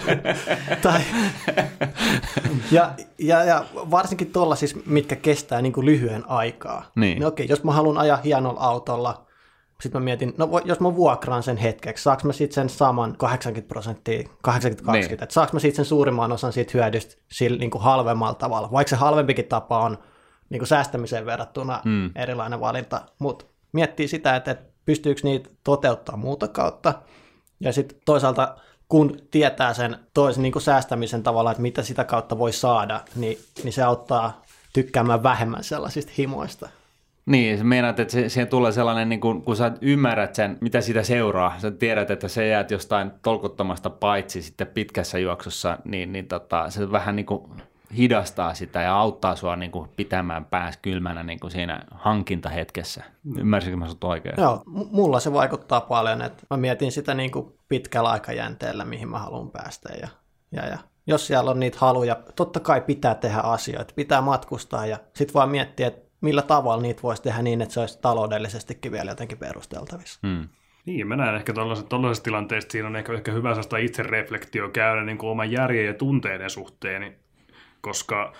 tai, 0.82 1.00
ja, 2.70 2.90
ja, 3.18 3.44
ja, 3.44 3.64
varsinkin 3.74 4.32
tuolla 4.32 4.56
siis, 4.56 4.86
mitkä 4.86 5.16
kestää 5.16 5.62
niin 5.62 5.72
kuin 5.72 5.86
lyhyen 5.86 6.24
aikaa. 6.28 6.90
Niin. 6.96 7.18
niin 7.18 7.26
okei, 7.26 7.46
jos 7.48 7.64
mä 7.64 7.72
haluan 7.72 7.98
ajaa 7.98 8.16
hienolla 8.16 8.60
autolla, 8.60 9.23
sitten 9.84 10.00
mä 10.00 10.04
mietin, 10.04 10.34
no 10.38 10.60
jos 10.64 10.80
mä 10.80 10.96
vuokraan 10.96 11.42
sen 11.42 11.56
hetkeksi, 11.56 12.04
saaks 12.04 12.24
mä 12.24 12.32
sitten 12.32 12.54
sen 12.54 12.68
saman 12.68 13.16
80 13.16 13.68
prosenttia, 13.68 14.28
80-20, 14.48 14.92
niin. 14.92 15.12
että 15.12 15.26
saaks 15.30 15.52
mä 15.52 15.58
sitten 15.58 15.76
sen 15.76 15.84
suurimman 15.84 16.32
osan 16.32 16.52
siitä 16.52 16.70
hyödystä 16.74 17.14
sillä 17.32 17.58
niin 17.58 17.70
kuin 17.70 17.82
halvemmalla 17.82 18.34
tavalla, 18.34 18.72
vaikka 18.72 18.90
se 18.90 18.96
halvempikin 18.96 19.44
tapa 19.44 19.78
on 19.78 19.98
niin 20.50 20.60
kuin 20.60 20.68
säästämiseen 20.68 21.26
verrattuna 21.26 21.80
mm. 21.84 22.10
erilainen 22.16 22.60
valinta, 22.60 23.00
mutta 23.18 23.44
miettii 23.72 24.08
sitä, 24.08 24.36
että, 24.36 24.50
että 24.50 24.72
pystyykö 24.86 25.20
niitä 25.24 25.50
toteuttaa 25.64 26.16
muuta 26.16 26.48
kautta, 26.48 26.94
ja 27.60 27.72
sitten 27.72 27.98
toisaalta 28.04 28.56
kun 28.88 29.18
tietää 29.30 29.74
sen 29.74 29.98
toisen 30.14 30.42
niin 30.42 30.52
kuin 30.52 30.62
säästämisen 30.62 31.22
tavalla, 31.22 31.50
että 31.50 31.62
mitä 31.62 31.82
sitä 31.82 32.04
kautta 32.04 32.38
voi 32.38 32.52
saada, 32.52 33.00
niin, 33.16 33.38
niin 33.62 33.72
se 33.72 33.82
auttaa 33.82 34.42
tykkäämään 34.72 35.22
vähemmän 35.22 35.64
sellaisista 35.64 36.12
himoista. 36.18 36.68
Niin, 37.26 37.58
sä 37.58 37.64
meinaat, 37.64 38.00
että 38.00 38.12
se, 38.12 38.28
siihen 38.28 38.48
tulee 38.48 38.72
sellainen, 38.72 39.08
niin 39.08 39.20
kun, 39.20 39.42
kun 39.42 39.56
sä 39.56 39.72
ymmärrät 39.80 40.34
sen, 40.34 40.58
mitä 40.60 40.80
sitä 40.80 41.02
seuraa, 41.02 41.58
sä 41.58 41.70
tiedät, 41.70 42.10
että 42.10 42.28
se 42.28 42.48
jäät 42.48 42.70
jostain 42.70 43.10
tolkuttomasta 43.22 43.90
paitsi 43.90 44.42
sitten 44.42 44.66
pitkässä 44.66 45.18
juoksussa, 45.18 45.78
niin, 45.84 46.12
niin 46.12 46.26
tota, 46.26 46.70
se 46.70 46.92
vähän 46.92 47.16
niin 47.16 47.26
kuin 47.26 47.42
hidastaa 47.96 48.54
sitä 48.54 48.82
ja 48.82 48.96
auttaa 48.96 49.36
sua 49.36 49.56
niin 49.56 49.70
kuin 49.70 49.88
pitämään 49.96 50.44
pääs 50.44 50.76
kylmänä 50.82 51.22
niin 51.22 51.40
kuin 51.40 51.50
siinä 51.50 51.84
hankintahetkessä. 51.90 53.04
Ymmärsinkö 53.38 53.76
mä 53.76 53.88
sut 53.88 54.04
oikein? 54.04 54.34
Joo, 54.38 54.62
m- 54.66 54.96
mulla 54.96 55.20
se 55.20 55.32
vaikuttaa 55.32 55.80
paljon, 55.80 56.22
että 56.22 56.42
mä 56.50 56.56
mietin 56.56 56.92
sitä 56.92 57.14
niin 57.14 57.30
kuin 57.30 57.54
pitkällä 57.68 58.10
aikajänteellä, 58.10 58.84
mihin 58.84 59.08
mä 59.08 59.18
haluan 59.18 59.50
päästä 59.50 59.88
ja, 60.00 60.08
ja, 60.52 60.66
ja 60.66 60.78
jos 61.06 61.26
siellä 61.26 61.50
on 61.50 61.60
niitä 61.60 61.78
haluja, 61.80 62.16
totta 62.36 62.60
kai 62.60 62.80
pitää 62.80 63.14
tehdä 63.14 63.40
asioita, 63.40 63.94
pitää 63.96 64.20
matkustaa 64.20 64.86
ja 64.86 64.98
sitten 65.14 65.34
vaan 65.34 65.48
miettiä, 65.48 65.86
että 65.86 66.04
millä 66.24 66.42
tavalla 66.42 66.82
niitä 66.82 67.02
voisi 67.02 67.22
tehdä 67.22 67.42
niin, 67.42 67.62
että 67.62 67.74
se 67.74 67.80
olisi 67.80 67.98
taloudellisestikin 68.02 68.92
vielä 68.92 69.10
jotenkin 69.10 69.38
perusteltavissa. 69.38 70.20
Hmm. 70.26 70.48
Niin, 70.86 71.08
mä 71.08 71.16
näen 71.16 71.34
ehkä 71.34 71.52
tuollaisessa 71.88 72.22
tilanteessa, 72.22 72.70
siinä 72.70 72.88
on 72.88 72.96
ehkä, 72.96 73.12
ehkä 73.12 73.32
hyvä 73.32 73.48
sellaista 73.48 73.76
itsereflektio 73.76 74.68
käydä 74.68 75.04
niin 75.04 75.18
kuin 75.18 75.30
oman 75.30 75.50
järjen 75.50 75.86
ja 75.86 75.94
tunteiden 75.94 76.50
suhteen, 76.50 77.16
koska 77.80 78.32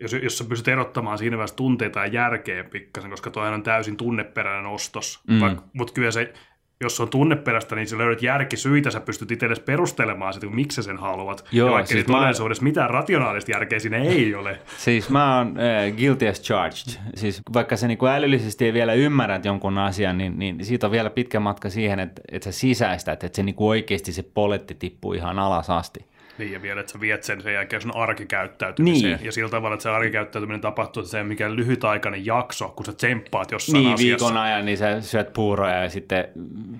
jos, 0.00 0.12
jos 0.12 0.38
sä 0.38 0.44
pystyt 0.44 0.68
erottamaan 0.68 1.18
siinä 1.18 1.36
vaiheessa 1.36 1.56
tunteita 1.56 2.00
ja 2.00 2.06
järkeä 2.06 2.64
pikkasen, 2.64 3.10
koska 3.10 3.30
toihan 3.30 3.54
on 3.54 3.62
täysin 3.62 3.96
tunneperäinen 3.96 4.70
ostos, 4.70 5.20
mm. 5.28 5.56
mutta 5.72 5.92
kyllä 5.92 6.10
se 6.10 6.32
jos 6.80 7.00
on 7.00 7.08
tunneperäistä, 7.08 7.76
niin 7.76 7.88
sä 7.88 7.98
löydät 7.98 8.22
järkisyitä, 8.22 8.90
sä 8.90 9.00
pystyt 9.00 9.30
itsellesi 9.30 9.62
perustelemaan 9.62 10.34
sitä, 10.34 10.46
miksi 10.46 10.82
sen 10.82 10.96
haluat. 10.96 11.44
Joo, 11.52 11.68
ja 11.68 11.72
vaikka 11.72 11.92
siis 11.92 12.06
todellisuudessa 12.06 12.62
mä... 12.62 12.68
mitään 12.68 12.90
rationaalista 12.90 13.50
järkeä 13.50 13.78
siinä 13.78 13.96
ei 13.96 14.34
ole. 14.34 14.58
Siis 14.76 15.10
mä 15.10 15.36
oon 15.38 15.48
äh, 15.48 15.96
guilty 15.96 16.28
as 16.28 16.42
charged. 16.42 17.00
Siis 17.14 17.42
vaikka 17.54 17.76
sä 17.76 17.88
niinku 17.88 18.06
älyllisesti 18.06 18.64
ei 18.64 18.72
vielä 18.72 18.92
ymmärrät 18.92 19.44
jonkun 19.44 19.78
asian, 19.78 20.18
niin, 20.18 20.38
niin 20.38 20.64
siitä 20.64 20.86
on 20.86 20.90
vielä 20.90 21.10
pitkä 21.10 21.40
matka 21.40 21.70
siihen, 21.70 22.00
että, 22.00 22.22
että 22.32 22.52
sä 22.52 22.58
sisäistät, 22.58 23.24
että 23.24 23.36
se 23.36 23.42
niinku 23.42 23.68
oikeasti 23.68 24.12
se 24.12 24.22
poletti 24.22 24.74
tippuu 24.74 25.12
ihan 25.12 25.38
alas 25.38 25.70
asti. 25.70 26.06
Niin, 26.38 26.52
ja 26.52 26.62
vielä, 26.62 26.80
että 26.80 26.92
sä 26.92 27.00
viet 27.00 27.22
sen 27.22 27.42
sen 27.42 27.54
jälkeen 27.54 27.82
sun 27.82 27.96
arkikäyttäytymiseen. 27.96 29.16
Niin. 29.16 29.26
Ja 29.26 29.32
sillä 29.32 29.50
tavalla, 29.50 29.74
että 29.74 29.82
se 29.82 29.90
arkikäyttäytyminen 29.90 30.60
tapahtuu, 30.60 31.00
että 31.00 31.10
se 31.10 31.20
on 31.20 31.26
mikään 31.26 31.56
lyhytaikainen 31.56 32.26
jakso, 32.26 32.68
kun 32.68 32.86
sä 32.86 32.92
tsemppaat 32.92 33.50
jossain 33.50 33.74
niin, 33.74 33.94
asiassa. 33.94 34.26
viikon 34.26 34.42
ajan 34.42 34.64
niin 34.64 34.78
sä 34.78 35.00
syöt 35.00 35.32
puuroja 35.32 35.82
ja 35.82 35.90
sitten 35.90 36.28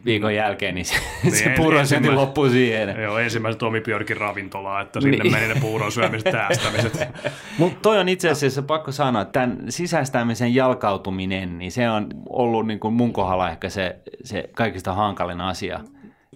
viikon 0.04 0.34
jälkeen 0.34 0.74
niin 0.74 0.84
se, 0.84 0.94
niin, 1.22 1.36
se 1.36 1.54
puuron 1.56 1.86
syönti 1.86 2.10
loppuu 2.10 2.48
siihen. 2.48 3.02
Joo, 3.02 3.18
ensimmäiset 3.18 3.58
Tomi 3.58 3.80
Björkin 3.80 4.16
ravintolaa, 4.16 4.80
että 4.80 5.00
sinne 5.00 5.16
niin. 5.16 5.32
meni 5.32 5.48
ne 5.48 5.60
puuron 5.60 5.92
syömiset 5.92 6.32
täästämiset. 6.32 7.08
Mutta 7.58 7.78
toi 7.82 7.98
on 7.98 8.08
itse 8.08 8.30
asiassa 8.30 8.62
pakko 8.62 8.92
sanoa, 8.92 9.22
että 9.22 9.32
tämän 9.32 9.58
sisäistämisen 9.68 10.54
jalkautuminen, 10.54 11.58
niin 11.58 11.72
se 11.72 11.90
on 11.90 12.06
ollut 12.28 12.66
niin 12.66 12.80
kuin 12.80 12.94
mun 12.94 13.12
kohdalla 13.12 13.50
ehkä 13.50 13.68
se, 13.68 13.96
se 14.24 14.50
kaikista 14.52 14.92
hankalin 14.92 15.40
asia 15.40 15.80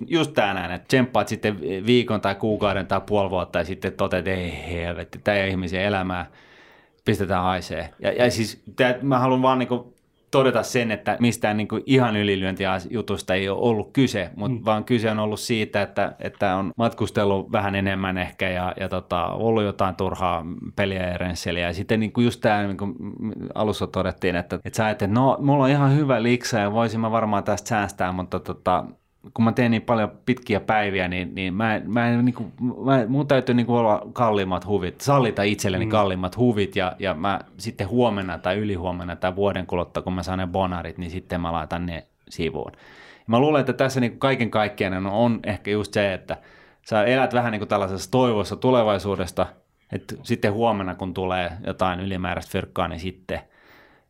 just 0.07 0.34
tänään, 0.34 0.72
että 0.72 0.88
tsemppaat 0.88 1.28
sitten 1.28 1.61
viikon 1.61 2.20
tai 2.20 2.34
kuukauden 2.34 2.86
tai 2.86 3.01
puoli 3.07 3.30
vuotta 3.30 3.59
ja 3.59 3.64
sitten 3.64 3.92
toteat, 3.92 4.28
että 4.28 4.40
ei 4.40 4.72
helvetti, 4.72 5.18
tämä 5.24 5.36
ei 5.36 5.51
ihmisen 5.51 5.82
elämää, 5.82 6.26
pistetään 7.05 7.42
haisee. 7.42 7.90
Ja, 8.03 8.12
ja 8.12 8.30
siis 8.30 8.62
tää, 8.76 8.98
mä 9.03 9.18
haluan 9.18 9.42
vaan 9.42 9.59
niinku 9.59 9.94
todeta 10.30 10.62
sen, 10.62 10.90
että 10.90 11.16
mistään 11.20 11.57
niin 11.57 11.68
kuin 11.68 11.82
ihan 11.86 12.16
ylilyöntijutusta 12.16 13.34
ei 13.34 13.48
ole 13.48 13.59
ollut 13.61 13.90
kyse, 13.92 14.30
mutta 14.36 14.59
mm. 14.59 14.64
vaan 14.64 14.84
kyse 14.84 15.11
on 15.11 15.18
ollut 15.18 15.40
siitä, 15.40 15.82
että, 15.82 16.12
että 16.18 16.57
on 16.57 16.72
matkustellut 16.76 17.53
vähän 17.53 17.74
enemmän 17.74 18.18
ehkä 18.18 18.48
ja, 18.48 18.74
ja 18.80 18.88
tota, 18.88 19.26
ollut 19.26 19.62
jotain 19.62 19.96
turhaa 19.96 20.46
peliä 20.76 21.09
ja 21.09 21.18
rensseliä. 21.18 21.66
Ja 21.66 21.74
sitten 21.74 22.01
niin 22.01 22.12
kuin 22.12 22.24
just 22.24 22.40
tämä, 22.40 22.62
niin 22.62 22.76
kuin 22.76 22.94
alussa 23.55 23.86
todettiin, 23.86 24.36
että, 24.36 24.59
että 24.64 24.76
sä 24.76 24.90
että 24.90 25.07
no 25.07 25.36
mulla 25.40 25.64
on 25.64 25.70
ihan 25.70 25.96
hyvä 25.96 26.22
liksa 26.22 26.59
ja 26.59 26.72
voisin 26.72 27.01
mä 27.01 27.11
varmaan 27.11 27.44
tästä 27.44 27.68
säästää, 27.68 28.12
mutta 28.12 28.40
tota, 28.40 28.84
kun 29.35 29.45
mä 29.45 29.53
teen 29.53 29.71
niin 29.71 29.83
paljon 29.83 30.11
pitkiä 30.27 30.61
päiviä, 30.61 31.09
niin, 31.09 31.35
niin 31.35 31.55
mä, 31.55 31.81
mä 31.85 32.09
en, 32.09 32.25
niin 32.25 32.35
kuin, 32.35 32.53
mä, 32.85 33.05
mun 33.09 33.27
täytyy 33.27 33.55
niin 33.55 33.66
kuin 33.66 33.79
olla 33.79 34.07
kalliimmat 34.12 34.66
huvit, 34.66 35.01
sallita 35.01 35.43
itselleni 35.43 35.85
mm. 35.85 35.91
kalliimmat 35.91 36.37
huvit 36.37 36.77
ja, 36.77 36.97
ja 36.99 37.14
mä 37.14 37.41
sitten 37.57 37.89
huomenna 37.89 38.39
tai 38.39 38.59
ylihuomenna 38.59 39.16
tai 39.16 39.37
vuoden 39.37 39.66
kuluttua, 39.66 40.03
kun 40.03 40.12
mä 40.12 40.23
saan 40.23 40.39
ne 40.39 40.47
bonarit, 40.47 40.99
niin 40.99 41.11
sitten 41.11 41.41
mä 41.41 41.53
laitan 41.53 41.87
ne 41.87 42.07
sivuun. 42.29 42.73
Ja 42.75 43.25
mä 43.27 43.41
luulen, 43.41 43.61
että 43.61 43.73
tässä 43.73 44.01
niin 44.01 44.12
kuin 44.12 44.21
kaiken 44.21 44.51
kaikkiaan 44.51 45.07
on 45.07 45.41
ehkä 45.45 45.71
just 45.71 45.95
se, 45.95 46.14
että 46.14 46.37
sä 46.87 47.05
elät 47.05 47.35
vähän 47.35 47.53
niin 47.53 47.61
kuin 47.61 47.68
tällaisessa 47.68 48.11
toivossa 48.11 48.57
tulevaisuudesta, 48.57 49.47
että 49.93 50.14
sitten 50.23 50.53
huomenna 50.53 50.95
kun 50.95 51.14
tulee 51.14 51.53
jotain 51.66 52.01
ylimääräistä 52.01 52.53
fyrkkaa, 52.53 52.89
niin 52.89 53.01
sitten– 53.01 53.41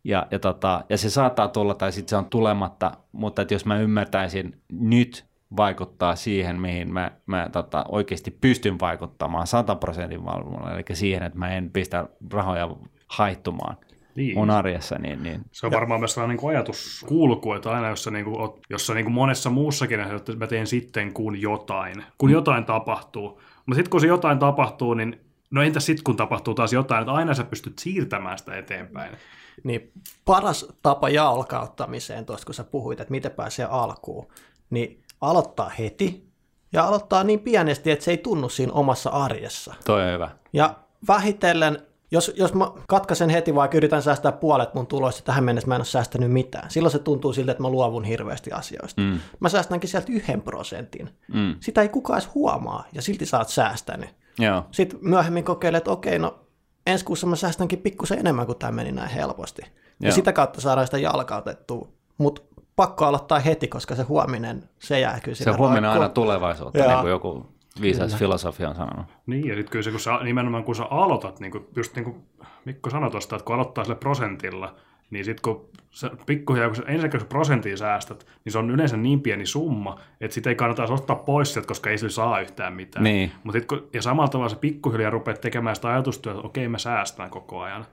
ja, 0.04 0.26
ja, 0.30 0.38
tota, 0.38 0.84
ja 0.88 0.98
se 0.98 1.10
saattaa 1.10 1.48
tulla 1.48 1.74
tai 1.74 1.92
sitten 1.92 2.10
se 2.10 2.16
on 2.16 2.30
tulematta, 2.30 2.92
mutta 3.12 3.42
että 3.42 3.54
jos 3.54 3.66
mä 3.66 3.78
ymmärtäisin 3.78 4.60
nyt 4.72 5.26
vaikuttaa 5.56 6.16
siihen, 6.16 6.60
mihin 6.60 6.92
mä, 6.92 7.10
mä 7.26 7.48
tota, 7.52 7.84
oikeasti 7.88 8.30
pystyn 8.30 8.80
vaikuttamaan 8.80 9.46
100 9.46 9.76
prosentin 9.76 10.24
valvonnalla, 10.24 10.74
eli 10.74 10.84
siihen, 10.92 11.22
että 11.22 11.38
mä 11.38 11.48
en 11.48 11.70
pistä 11.70 12.08
rahoja 12.32 12.68
haittumaan 13.06 13.76
niin. 14.14 14.38
mun 14.38 14.50
arjessa. 14.50 14.98
Niin, 14.98 15.22
niin. 15.22 15.40
Se 15.52 15.66
on 15.66 15.72
varmaan 15.72 16.00
myös 16.00 16.14
sellainen 16.14 16.36
niin 16.36 16.50
ajatuskulku, 16.50 17.52
että 17.52 17.70
aina 17.70 17.88
jos 17.88 18.04
sä, 18.04 18.10
niin 18.10 18.24
kuin, 18.24 18.50
jos 18.70 18.86
sä 18.86 18.94
niin 18.94 19.04
kuin 19.04 19.14
monessa 19.14 19.50
muussakin, 19.50 20.00
että 20.00 20.36
mä 20.36 20.46
teen 20.46 20.66
sitten 20.66 21.12
kun 21.12 21.40
jotain, 21.40 22.04
kun 22.18 22.28
mm. 22.28 22.32
jotain 22.32 22.64
tapahtuu. 22.64 23.40
Mutta 23.66 23.76
sitten 23.76 23.90
kun 23.90 24.00
se 24.00 24.06
jotain 24.06 24.38
tapahtuu, 24.38 24.94
niin 24.94 25.20
no 25.50 25.62
entä 25.62 25.80
sitten 25.80 26.04
kun 26.04 26.16
tapahtuu 26.16 26.54
taas 26.54 26.72
jotain, 26.72 27.00
että 27.00 27.12
aina 27.12 27.34
sä 27.34 27.44
pystyt 27.44 27.78
siirtämään 27.78 28.38
sitä 28.38 28.56
eteenpäin. 28.56 29.16
Niin 29.64 29.92
paras 30.24 30.66
tapa 30.82 31.08
jalkauttamiseen, 31.08 32.26
tuosta 32.26 32.46
kun 32.46 32.54
sä 32.54 32.64
puhuit, 32.64 33.00
että 33.00 33.10
miten 33.10 33.30
pääsee 33.30 33.66
alkuun, 33.70 34.26
niin 34.70 35.02
aloittaa 35.20 35.68
heti 35.68 36.30
ja 36.72 36.84
aloittaa 36.84 37.24
niin 37.24 37.40
pienesti, 37.40 37.90
että 37.90 38.04
se 38.04 38.10
ei 38.10 38.18
tunnu 38.18 38.48
siinä 38.48 38.72
omassa 38.72 39.10
arjessa. 39.10 39.74
Toi 39.84 40.02
on 40.02 40.12
hyvä. 40.12 40.30
Ja 40.52 40.74
vähitellen, 41.08 41.82
jos, 42.10 42.32
jos 42.36 42.54
mä 42.54 42.70
katkaisen 42.88 43.30
heti 43.30 43.54
vaikka 43.54 43.76
yritän 43.76 44.02
säästää 44.02 44.32
puolet 44.32 44.74
mun 44.74 44.86
tuloista, 44.86 45.22
tähän 45.22 45.44
mennessä 45.44 45.68
mä 45.68 45.74
en 45.74 45.80
ole 45.80 45.84
säästänyt 45.84 46.32
mitään. 46.32 46.70
Silloin 46.70 46.92
se 46.92 46.98
tuntuu 46.98 47.32
siltä, 47.32 47.52
että 47.52 47.62
mä 47.62 47.68
luovun 47.68 48.04
hirveästi 48.04 48.52
asioista. 48.52 49.00
Mm. 49.00 49.20
Mä 49.40 49.48
säästänkin 49.48 49.90
sieltä 49.90 50.12
yhden 50.12 50.42
prosentin. 50.42 51.10
Mm. 51.34 51.56
Sitä 51.60 51.82
ei 51.82 51.88
kukaan 51.88 52.20
edes 52.20 52.34
huomaa 52.34 52.84
ja 52.92 53.02
silti 53.02 53.26
sä 53.26 53.38
oot 53.38 53.48
säästänyt. 53.48 54.10
Joo. 54.38 54.64
Sitten 54.70 54.98
myöhemmin 55.02 55.44
kokeilet, 55.44 55.78
että 55.78 55.90
okei, 55.90 56.18
no 56.18 56.38
ensi 56.86 57.04
kuussa 57.04 57.26
mä 57.26 57.36
säästänkin 57.36 57.78
pikkusen 57.78 58.18
enemmän, 58.18 58.46
kuin 58.46 58.58
tämä 58.58 58.72
meni 58.72 58.92
näin 58.92 59.10
helposti. 59.10 59.62
Joo. 59.62 59.72
Ja 60.00 60.12
sitä 60.12 60.32
kautta 60.32 60.60
saadaan 60.60 60.86
sitä 60.86 60.98
jalkautettua. 60.98 61.88
Mutta 62.18 62.42
pakko 62.76 63.04
aloittaa 63.04 63.38
heti, 63.38 63.68
koska 63.68 63.94
se 63.94 64.02
huominen, 64.02 64.68
se 64.78 65.00
jää 65.00 65.20
kyllä 65.20 65.34
Se 65.34 65.50
huominen 65.50 65.90
aina 65.90 66.08
tulevaisuutta, 66.08 66.78
Joo. 66.78 66.88
niin 66.88 67.00
kuin 67.00 67.10
joku 67.10 67.46
viisas 67.80 68.16
filosofia 68.16 68.68
on 68.68 68.76
sanonut. 68.76 69.06
Niin, 69.26 69.48
ja 69.48 69.54
sitten 69.54 69.70
kyllä 69.70 69.82
se, 69.82 69.90
kun 69.90 70.00
sä, 70.00 70.18
nimenomaan 70.22 70.64
kun 70.64 70.74
sä 70.74 70.84
aloitat, 70.84 71.40
niin 71.40 71.52
kuin, 71.52 71.66
just 71.76 71.94
niin 71.94 72.04
kuin 72.04 72.26
Mikko 72.64 72.90
sanoi 72.90 73.10
tuosta, 73.10 73.36
että 73.36 73.46
kun 73.46 73.54
aloittaa 73.54 73.84
sille 73.84 73.96
prosentilla, 73.96 74.74
niin 75.10 75.24
sitten 75.24 75.42
kun 75.42 75.70
sä 75.90 76.10
pikkuhiljaa, 76.26 76.68
kun 76.68 76.76
sä 76.76 76.82
ensinnäkin 76.86 77.26
prosentin 77.26 77.78
säästät, 77.78 78.26
niin 78.44 78.52
se 78.52 78.58
on 78.58 78.70
yleensä 78.70 78.96
niin 78.96 79.20
pieni 79.20 79.46
summa, 79.46 80.00
että 80.20 80.34
sitä 80.34 80.50
ei 80.50 80.56
kannata 80.56 80.84
ottaa 80.84 81.16
pois 81.16 81.52
sieltä, 81.52 81.68
koska 81.68 81.90
ei 81.90 81.98
sillä 81.98 82.10
saa 82.10 82.40
yhtään 82.40 82.72
mitään. 82.72 83.04
Niin. 83.04 83.32
Mut 83.44 83.52
sit, 83.52 83.64
kun, 83.64 83.88
ja 83.92 84.02
samalla 84.02 84.28
tavalla 84.28 84.48
se 84.48 84.56
pikkuhiljaa 84.56 85.10
rupeat 85.10 85.40
tekemään 85.40 85.76
sitä 85.76 85.88
ajatustyötä, 85.88 86.38
että 86.38 86.46
okei, 86.46 86.68
mä 86.68 86.78
säästän 86.78 87.30
koko 87.30 87.60
ajan. 87.60 87.86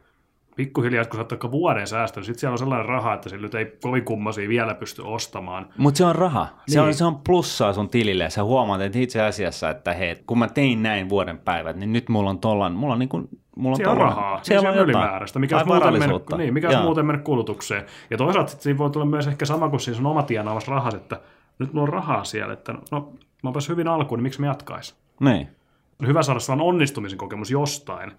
Pikkuhiljaa, 0.56 1.06
kun 1.06 1.20
sä 1.20 1.26
oot 1.32 1.52
vuoden 1.52 1.88
säästänyt, 1.88 2.26
sitten 2.26 2.40
siellä 2.40 2.54
on 2.54 2.58
sellainen 2.58 2.86
raha, 2.86 3.14
että 3.14 3.30
sillä 3.30 3.60
ei 3.60 3.78
kovin 3.82 4.06
kummasia 4.06 4.50
vielä 4.50 4.76
pysty 4.76 5.02
ostamaan. 5.06 5.70
Mutta 5.78 5.98
se 5.98 6.06
on 6.06 6.16
raha. 6.16 6.48
Se, 6.68 6.80
niin. 6.80 6.88
on, 6.88 6.94
se 6.94 7.06
on 7.06 7.16
plussaa 7.16 7.74
sun 7.74 7.90
tilille 7.90 8.24
ja 8.24 8.30
sä 8.30 8.44
huomaat, 8.44 8.82
että 8.82 9.00
itse 9.00 9.22
asiassa, 9.22 9.70
että 9.70 9.94
hei, 9.94 10.16
kun 10.28 10.40
mä 10.40 10.48
tein 10.48 10.84
näin 10.84 11.10
vuoden 11.10 11.38
päivät, 11.38 11.76
niin 11.76 11.94
nyt 11.94 12.10
mulla 12.10 12.30
on 12.30 12.40
tollan, 12.40 12.74
mulla 12.74 12.94
on 12.94 13.00
niin 13.00 13.10
kuin 13.10 13.30
mulla 13.58 13.78
on 13.80 13.88
on 13.88 13.98
rahaa, 13.98 14.40
siellä 14.44 14.70
on 14.70 14.78
ylimääräistä, 14.78 15.40
mikä 15.40 15.58
on 15.58 15.68
muuten 15.68 16.00
mennyt, 16.00 16.24
niin, 16.38 16.54
mikä 16.54 16.80
on 16.80 16.84
muuten 16.84 17.06
mennyt 17.06 17.26
kulutukseen. 17.26 17.86
Ja 18.10 18.18
toisaalta 18.18 18.52
siinä 18.60 18.78
voi 18.78 18.90
tulla 18.90 19.06
myös 19.06 19.28
ehkä 19.28 19.46
sama 19.46 19.70
kuin 19.70 19.80
siinä 19.80 20.00
on 20.00 20.06
oma 20.06 20.24
tienaavassa 20.24 20.72
rahas, 20.72 20.94
että 20.94 21.20
nyt 21.60 21.74
mulla 21.74 21.88
on 21.88 21.94
rahaa 21.94 22.24
siellä, 22.24 22.54
että 22.54 22.74
no 22.92 23.14
mä 23.44 23.50
oon 23.50 23.62
hyvin 23.70 23.88
alkuun, 23.88 24.18
niin 24.18 24.24
miksi 24.24 24.42
mä 24.42 24.48
jatkaisin? 24.48 24.98
Niin 25.20 25.57
hyvä 26.06 26.24
saada 26.24 26.40
sellainen 26.40 26.68
onnistumisen 26.68 27.18
kokemus 27.18 27.52
jostain. 27.52 28.12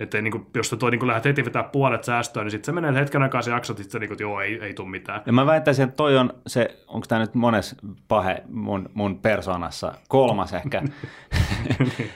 Että 0.00 0.22
niin 0.22 0.32
kuin, 0.32 0.46
jos 0.54 0.70
sä 0.70 0.76
toi, 0.76 0.90
niin 0.90 0.98
kuin 0.98 1.06
lähdet 1.06 1.24
heti 1.24 1.44
vetää 1.44 1.62
puolet 1.62 2.04
säästöön, 2.04 2.44
niin 2.44 2.50
sitten 2.50 2.66
se 2.66 2.80
menee 2.80 3.00
hetken 3.00 3.22
aikaa 3.22 3.42
se 3.42 3.50
jaksot, 3.50 3.78
sitten 3.78 4.00
niin 4.00 4.08
kuin, 4.08 4.14
että 4.14 4.22
joo, 4.22 4.40
ei, 4.40 4.58
ei 4.62 4.74
tule 4.74 4.88
mitään. 4.88 5.22
Ja 5.26 5.32
mä 5.32 5.46
väittäisin, 5.46 5.84
että 5.84 5.96
toi 5.96 6.16
on 6.16 6.32
se, 6.46 6.84
onko 6.86 7.06
tämä 7.06 7.20
nyt 7.20 7.34
mones 7.34 7.76
pahe 8.08 8.42
mun, 8.48 8.90
mun 8.94 9.18
persoonassa, 9.18 9.94
kolmas 10.08 10.52
ehkä. 10.52 10.78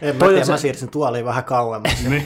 en 0.03 0.17
mä 0.17 0.27
tiedä, 0.27 0.45
se... 0.45 0.53
mä 0.53 0.59
siirsin 0.59 0.91
tuoliin 0.91 1.25
vähän 1.25 1.45
kauemmas. 1.45 2.05
Niin. 2.09 2.25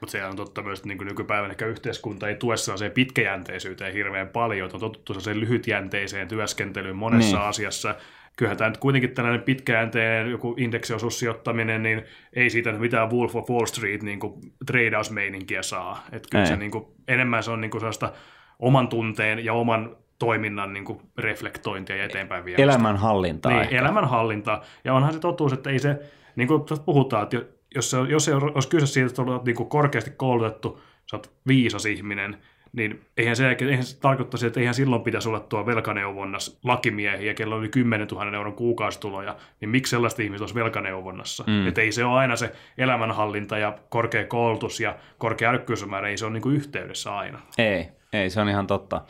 Mutta 0.00 0.12
se 0.12 0.24
on 0.24 0.36
totta 0.36 0.62
myös, 0.62 0.78
että 0.78 0.88
niin 0.88 1.06
nykypäivän 1.06 1.50
ehkä 1.50 1.66
yhteiskunta 1.66 2.28
ei 2.28 2.34
tue 2.34 2.56
sellaiseen 2.56 2.92
pitkäjänteisyyteen 2.92 3.92
hirveän 3.92 4.28
paljon. 4.28 4.70
On 4.74 4.80
totuttu 4.80 5.12
sellaiseen 5.12 5.40
lyhytjänteiseen 5.40 6.28
työskentelyyn 6.28 6.96
monessa 6.96 7.36
niin. 7.36 7.48
asiassa 7.48 7.94
kyllähän 8.36 8.58
tämä 8.58 8.70
nyt 8.70 8.78
kuitenkin 8.78 9.10
tällainen 9.10 9.42
pitkäjänteinen 9.42 10.30
joku 10.30 10.54
indeksiosuussijoittaminen, 10.58 11.82
niin 11.82 12.02
ei 12.32 12.50
siitä 12.50 12.72
mitään 12.72 13.10
Wolf 13.10 13.36
of 13.36 13.50
Wall 13.50 13.66
Street 13.66 14.02
niin 14.02 14.20
kuin 14.20 14.40
treidausmeininkiä 14.66 15.62
saa. 15.62 16.04
Että 16.12 16.28
kyllä 16.30 16.46
se 16.46 16.56
niin 16.56 16.70
kuin, 16.70 16.84
enemmän 17.08 17.42
se 17.42 17.50
on 17.50 17.60
niin 17.60 17.70
kuin 17.70 17.80
sellaista 17.80 18.12
oman 18.58 18.88
tunteen 18.88 19.44
ja 19.44 19.52
oman 19.52 19.96
toiminnan 20.18 20.72
niin 20.72 20.84
kuin 20.84 21.00
reflektointia 21.18 21.96
ja 21.96 22.04
eteenpäin 22.04 22.44
viemistä. 22.44 22.62
Elämänhallintaa. 22.62 23.52
Niin, 23.52 23.74
elämänhallintaa. 23.74 24.64
Ja 24.84 24.94
onhan 24.94 25.12
se 25.12 25.18
totuus, 25.18 25.52
että 25.52 25.70
ei 25.70 25.78
se, 25.78 26.00
niin 26.36 26.48
kuin 26.48 26.62
puhutaan, 26.84 27.22
että 27.22 27.36
jos, 27.74 27.90
se, 27.90 27.96
jos 28.08 28.24
se 28.24 28.34
olisi 28.34 28.68
kyse 28.68 28.86
siitä, 28.86 29.06
että 29.06 29.22
olet 29.22 29.44
niin 29.44 29.56
kuin 29.56 29.68
korkeasti 29.68 30.10
koulutettu, 30.10 30.80
sä 31.10 31.16
oot 31.16 31.32
viisas 31.46 31.86
ihminen, 31.86 32.36
niin 32.72 33.04
eihän 33.16 33.36
se, 33.36 33.56
eihän 33.60 33.84
se 33.84 34.00
tarkoittaisi, 34.00 34.46
että 34.46 34.60
eihän 34.60 34.74
silloin 34.74 35.02
pitäisi 35.02 35.28
olla 35.28 35.40
tuo 35.40 35.66
velkaneuvonnassa 35.66 36.58
lakimiehiä, 36.64 37.34
kello 37.34 37.56
oli 37.56 37.68
10 37.68 38.08
000 38.08 38.36
euron 38.36 38.52
kuukausituloja, 38.52 39.36
niin 39.60 39.68
miksi 39.68 39.90
sellaista 39.90 40.22
ihmistä 40.22 40.42
olisi 40.42 40.54
velkaneuvonnassa? 40.54 41.44
Mm. 41.46 41.66
Että 41.68 41.80
ei 41.80 41.92
se 41.92 42.04
ole 42.04 42.18
aina 42.18 42.36
se 42.36 42.52
elämänhallinta 42.78 43.58
ja 43.58 43.78
korkea 43.88 44.24
koulutus 44.24 44.80
ja 44.80 44.96
korkea 45.18 45.50
älykkyysmäärä, 45.50 46.08
ei 46.08 46.16
se 46.16 46.24
ole 46.24 46.32
niin 46.32 46.42
kuin 46.42 46.56
yhteydessä 46.56 47.16
aina. 47.16 47.40
Ei, 47.58 47.88
ei, 48.12 48.30
se 48.30 48.40
on 48.40 48.48
ihan 48.48 48.66
totta. 48.66 49.00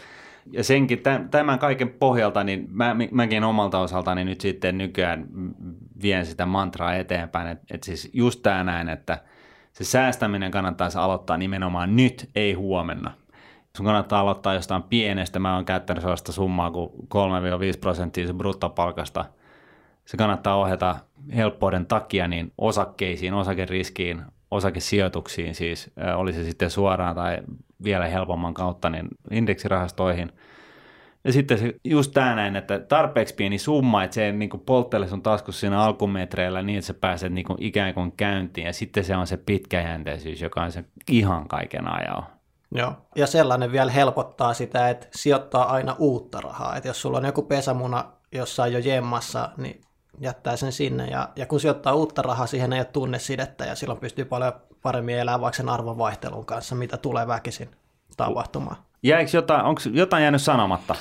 Ja 0.53 0.65
senkin, 0.65 1.03
tämän 1.31 1.59
kaiken 1.59 1.89
pohjalta, 1.89 2.45
niin 2.45 2.67
mä, 2.71 2.97
mäkin 3.11 3.45
omalta 3.45 3.79
osaltani 3.79 4.25
nyt 4.25 4.41
sitten 4.41 4.79
nykyään 4.79 5.27
vien 6.03 6.27
sitä 6.27 6.47
mantraa 6.47 6.95
eteenpäin, 6.95 7.49
että, 7.49 7.65
että 7.75 7.85
siis 7.85 8.11
just 8.13 8.43
tämä 8.43 8.65
näin, 8.65 8.89
että 8.89 9.19
se 9.73 9.85
säästäminen 9.85 10.51
kannattaisi 10.51 10.99
aloittaa 10.99 11.37
nimenomaan 11.37 11.97
nyt, 11.97 12.31
ei 12.35 12.53
huomenna 12.53 13.22
sun 13.77 13.87
kannattaa 13.87 14.21
aloittaa 14.21 14.55
jostain 14.55 14.83
pienestä. 14.83 15.39
Mä 15.39 15.55
oon 15.55 15.65
käyttänyt 15.65 16.01
sellaista 16.01 16.33
summaa 16.33 16.71
kuin 16.71 16.91
3-5 16.93 17.79
prosenttia 17.81 18.27
se 18.27 18.33
bruttopalkasta. 18.33 19.25
Se 20.05 20.17
kannattaa 20.17 20.57
ohjata 20.57 20.97
helppouden 21.37 21.87
takia 21.87 22.29
niin 22.29 22.53
osakkeisiin, 22.59 23.35
osakeriskiin, 23.35 24.23
osakesijoituksiin 24.51 25.55
siis, 25.55 25.91
oli 26.17 26.33
se 26.33 26.45
sitten 26.45 26.71
suoraan 26.71 27.15
tai 27.15 27.39
vielä 27.85 28.07
helpomman 28.07 28.55
kautta, 28.55 28.91
niin 28.91 29.09
indeksirahastoihin. 29.31 30.33
Ja 31.25 31.33
sitten 31.33 31.59
se, 31.59 31.75
just 31.85 32.13
tämä 32.13 32.35
näin, 32.35 32.57
että 32.57 32.79
tarpeeksi 32.79 33.35
pieni 33.35 33.59
summa, 33.59 34.05
että 34.05 34.15
se 34.15 34.33
niin 34.33 34.51
polttele 34.67 35.09
sun 35.09 35.23
taskussa 35.23 35.61
siinä 35.61 35.81
alkumetreillä 35.81 36.63
niin, 36.63 36.79
että 36.79 36.87
sä 36.87 36.95
pääset 36.95 37.33
niin 37.33 37.47
kuin 37.47 37.63
ikään 37.63 37.95
kuin 37.95 38.13
käyntiin. 38.13 38.67
Ja 38.67 38.73
sitten 38.73 39.05
se 39.05 39.17
on 39.17 39.27
se 39.27 39.37
pitkäjänteisyys, 39.37 40.43
joka 40.43 40.63
on 40.63 40.73
se 40.73 40.85
ihan 41.11 41.49
kaiken 41.49 41.89
ajan. 41.89 42.23
Joo. 42.75 42.93
Ja 43.17 43.27
sellainen 43.27 43.73
vielä 43.73 43.91
helpottaa 43.91 44.55
sitä, 44.55 44.89
että 44.89 45.07
sijoittaa 45.15 45.73
aina 45.73 45.97
uutta 45.99 46.41
rahaa. 46.41 46.77
Että 46.77 46.89
jos 46.89 47.03
sulla 47.03 47.19
on 47.19 47.25
joku 47.25 47.43
pesämuna 47.43 48.05
jossain 48.33 48.73
jo 48.73 48.79
jemmassa, 48.79 49.51
niin 49.57 49.81
jättää 50.21 50.57
sen 50.57 50.73
sinne. 50.73 51.07
Ja, 51.07 51.29
ja 51.37 51.47
kun 51.47 51.61
sijoittaa 51.61 51.95
uutta 51.95 52.23
rahaa, 52.23 52.47
siihen 52.47 52.73
ei 52.73 52.79
ole 52.81 52.85
tunnesidettä 52.85 53.65
ja 53.65 53.75
silloin 53.75 54.01
pystyy 54.01 54.25
paljon 54.25 54.53
paremmin 54.83 55.19
elämään 55.19 55.41
vaikka 55.41 55.57
sen 55.57 55.69
arvonvaihtelun 55.69 56.47
kanssa, 56.47 56.75
mitä 56.75 56.97
tulee 56.97 57.27
väkisin 57.27 57.71
tapahtumaan. 58.17 58.77
Jäikö 59.03 59.31
jotain, 59.35 59.65
onko 59.65 59.81
jotain 59.93 60.23
jäänyt 60.23 60.43
sanomatta? 60.43 60.95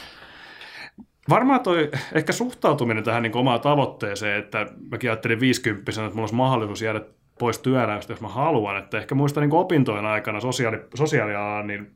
Varmaan 1.29 1.59
toi 1.59 1.91
ehkä 2.13 2.33
suhtautuminen 2.33 3.03
tähän 3.03 3.23
niin 3.23 3.37
omaan 3.37 3.61
tavoitteeseen, 3.61 4.39
että 4.39 4.65
mäkin 4.91 5.09
ajattelin 5.09 5.39
50 5.39 5.91
että 5.91 6.01
mulla 6.01 6.21
olisi 6.21 6.35
mahdollisuus 6.35 6.81
jäädä 6.81 7.01
pois 7.41 7.59
työelämästä, 7.59 8.13
jos 8.13 8.21
mä 8.21 8.27
haluan. 8.27 8.77
Että 8.77 8.97
ehkä 8.97 9.15
muista 9.15 9.41
niin 9.41 9.53
opintojen 9.53 10.05
aikana 10.05 10.39
sosiaali, 10.39 10.77
sosiaalialan 10.95 11.67
niin 11.67 11.91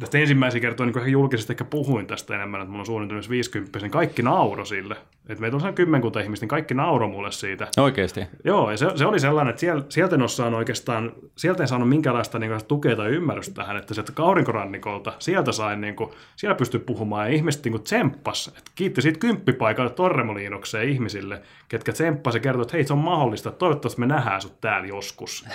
tästä 0.00 0.18
ensimmäisiä 0.18 0.60
kertoja 0.60 0.86
niin 0.86 0.98
ihan 0.98 1.12
julkisesti 1.12 1.52
ehkä 1.52 1.64
puhuin 1.64 2.06
tästä 2.06 2.34
enemmän, 2.34 2.60
että 2.60 2.70
mulla 2.70 2.82
on 2.82 2.86
suunnitelmissa 2.86 3.30
50, 3.30 3.78
niin 3.78 3.90
kaikki 3.90 4.22
nauro 4.22 4.64
sille. 4.64 4.96
Että 5.28 5.40
meitä 5.40 5.56
on 5.56 5.74
kymmenkunta 5.74 6.20
ihmistä, 6.20 6.44
niin 6.44 6.48
kaikki 6.48 6.74
nauro 6.74 7.08
mulle 7.08 7.32
siitä. 7.32 7.68
Oikeasti? 7.76 8.26
Joo, 8.44 8.70
ja 8.70 8.76
se, 8.76 8.86
se 8.94 9.06
oli 9.06 9.20
sellainen, 9.20 9.50
että 9.50 9.60
siellä, 9.60 9.84
sieltä 9.88 10.14
en 10.14 10.20
ole 10.20 10.28
saanut 10.28 10.58
oikeastaan, 10.58 11.12
sieltä 11.36 11.62
en 11.62 11.68
saanut 11.68 11.88
minkäänlaista 11.88 12.38
niin 12.38 12.50
kuin, 12.50 12.64
tukea 12.64 12.96
tai 12.96 13.08
ymmärrystä 13.10 13.54
tähän, 13.54 13.76
että 13.76 13.94
sieltä 13.94 14.12
kaurinkorannikolta, 14.12 15.12
sieltä 15.18 15.52
sain, 15.52 15.80
niin 15.80 15.96
kuin, 15.96 16.10
siellä 16.36 16.54
pystyi 16.54 16.80
puhumaan, 16.80 17.28
ja 17.28 17.36
ihmiset 17.36 17.64
niin 17.64 17.72
kuin 17.72 17.82
tsemppas, 17.82 18.48
että 18.48 18.70
kiitti 18.74 19.02
siitä 19.02 19.18
kymppipaikalle 19.18 19.90
Torremoliinokseen 19.90 20.88
ihmisille, 20.88 21.42
ketkä 21.68 21.92
tsemppas 21.92 22.34
ja 22.34 22.40
kertoi, 22.40 22.62
että 22.62 22.76
hei, 22.76 22.84
se 22.84 22.92
on 22.92 22.98
mahdollista, 22.98 23.48
että 23.48 23.58
toivottavasti 23.58 24.00
me 24.00 24.06
nähdään 24.06 24.42
sut 24.42 24.60
täällä 24.60 24.88
joskus. 24.88 25.46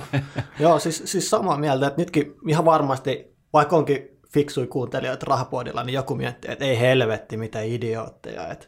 Joo, 0.60 0.78
siis, 0.78 1.02
siis 1.04 1.30
samaa 1.30 1.56
mieltä, 1.56 1.86
että 1.86 2.00
nytkin 2.00 2.34
ihan 2.46 2.64
varmasti, 2.64 3.37
vaikka 3.52 3.76
onkin 3.76 4.18
fiksui 4.32 4.66
kuuntelijoita 4.66 5.26
rahapodilla, 5.28 5.84
niin 5.84 5.94
joku 5.94 6.14
miettii, 6.14 6.52
että 6.52 6.64
ei 6.64 6.80
helvetti, 6.80 7.36
mitä 7.36 7.60
idiootteja, 7.60 8.48
että, 8.48 8.66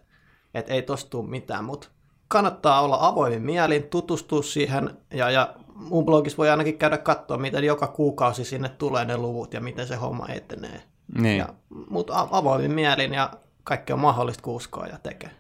että 0.55 0.75
ei 0.75 0.83
tosta 0.83 1.11
tule 1.11 1.29
mitään, 1.31 1.65
mutta 1.65 1.89
kannattaa 2.29 2.81
olla 2.81 2.99
avoimin 3.01 3.43
mielin, 3.43 3.83
tutustua 3.83 4.43
siihen, 4.43 4.91
ja, 5.15 5.31
ja 5.31 5.55
mun 5.75 6.05
blogissa 6.05 6.39
voi 6.39 6.51
ainakin 6.51 6.79
käydä 6.79 6.99
katsoa, 6.99 7.39
miten 7.39 7.65
joka 7.65 7.87
kuukausi 7.87 8.45
sinne 8.45 8.69
tulee 8.69 9.05
ne 9.05 9.17
luvut 9.17 9.55
ja 9.55 9.61
miten 9.61 9.87
se 9.87 9.97
homma 9.97 10.27
etenee. 10.29 10.83
Niin. 11.19 11.39
Ja, 11.39 11.49
mutta 11.91 12.29
avoimin 12.31 12.73
mielin 12.73 13.15
ja 13.15 13.31
kaikki 13.65 13.93
on 13.93 13.99
mahdollista 13.99 14.43
kuuskoa 14.43 14.87
ja 14.87 14.99
tekee. 15.03 15.31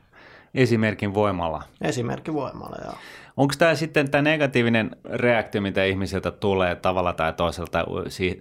Esimerkin 0.54 1.14
voimalla. 1.14 1.62
Esimerkki 1.80 2.34
voimalla, 2.34 2.76
joo. 2.84 2.94
Onko 3.40 3.54
tämä 3.58 3.74
sitten 3.74 4.10
tämä 4.10 4.22
negatiivinen 4.22 4.90
reaktio, 5.12 5.60
mitä 5.60 5.84
ihmisiltä 5.84 6.30
tulee 6.30 6.74
tavalla 6.74 7.12
tai 7.12 7.32
toiselta, 7.32 7.84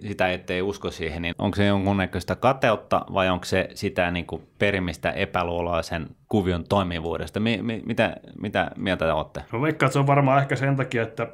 sitä 0.00 0.32
ettei 0.32 0.62
usko 0.62 0.90
siihen, 0.90 1.22
niin 1.22 1.34
onko 1.38 1.56
se 1.56 1.66
jonkunnäköistä 1.66 2.36
kateutta 2.36 3.04
vai 3.12 3.28
onko 3.28 3.44
se 3.44 3.68
sitä 3.74 4.10
niin 4.10 4.26
kuin 4.26 4.42
perimistä 4.58 5.10
epäluuloa 5.10 5.82
sen 5.82 6.06
kuvion 6.28 6.64
toimivuudesta? 6.68 7.40
Mi- 7.40 7.62
mi- 7.62 7.82
mitä, 7.86 8.16
mitä 8.40 8.70
mieltä 8.76 9.04
te 9.04 9.12
olette? 9.12 9.44
No 9.52 9.62
veikkaan, 9.62 9.88
että 9.88 9.92
se 9.92 9.98
on 9.98 10.06
varmaan 10.06 10.42
ehkä 10.42 10.56
sen 10.56 10.76
takia, 10.76 11.02
että 11.02 11.28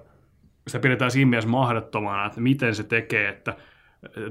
se 0.68 0.78
pidetään 0.78 1.10
siinä 1.10 1.28
mielessä 1.28 1.50
mahdottomana, 1.50 2.26
että 2.26 2.40
miten 2.40 2.74
se 2.74 2.84
tekee, 2.84 3.28
että 3.28 3.54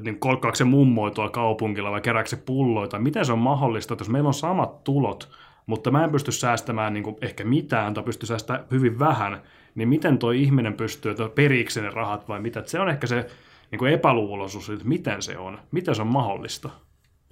niin 0.03 0.19
kolkkaako 0.19 0.55
se 0.55 0.63
mummoi 0.63 1.11
tuolla 1.11 1.31
kaupungilla 1.31 1.91
vai 1.91 2.01
kerääkö 2.01 2.29
se 2.29 2.37
pulloita, 2.37 2.99
miten 2.99 3.25
se 3.25 3.33
on 3.33 3.39
mahdollista, 3.39 3.93
että 3.93 4.01
jos 4.01 4.09
meillä 4.09 4.27
on 4.27 4.33
samat 4.33 4.83
tulot, 4.83 5.29
mutta 5.65 5.91
mä 5.91 6.03
en 6.03 6.11
pysty 6.11 6.31
säästämään 6.31 6.93
niin 6.93 7.03
kuin 7.03 7.15
ehkä 7.21 7.43
mitään 7.43 7.93
tai 7.93 8.03
pysty 8.03 8.25
säästämään 8.25 8.65
hyvin 8.71 8.99
vähän, 8.99 9.41
niin 9.75 9.89
miten 9.89 10.17
toi 10.17 10.41
ihminen 10.41 10.73
pystyy, 10.73 11.11
että 11.11 11.29
periikö 11.29 11.81
ne 11.81 11.89
rahat 11.89 12.27
vai 12.27 12.39
mitä. 12.39 12.59
Että 12.59 12.71
se 12.71 12.79
on 12.79 12.89
ehkä 12.89 13.07
se 13.07 13.27
niin 13.71 13.79
kuin 13.79 13.93
epäluuloisuus, 13.93 14.69
että 14.69 14.85
miten 14.85 15.21
se 15.21 15.37
on, 15.37 15.59
miten 15.71 15.95
se 15.95 16.01
on 16.01 16.07
mahdollista. 16.07 16.69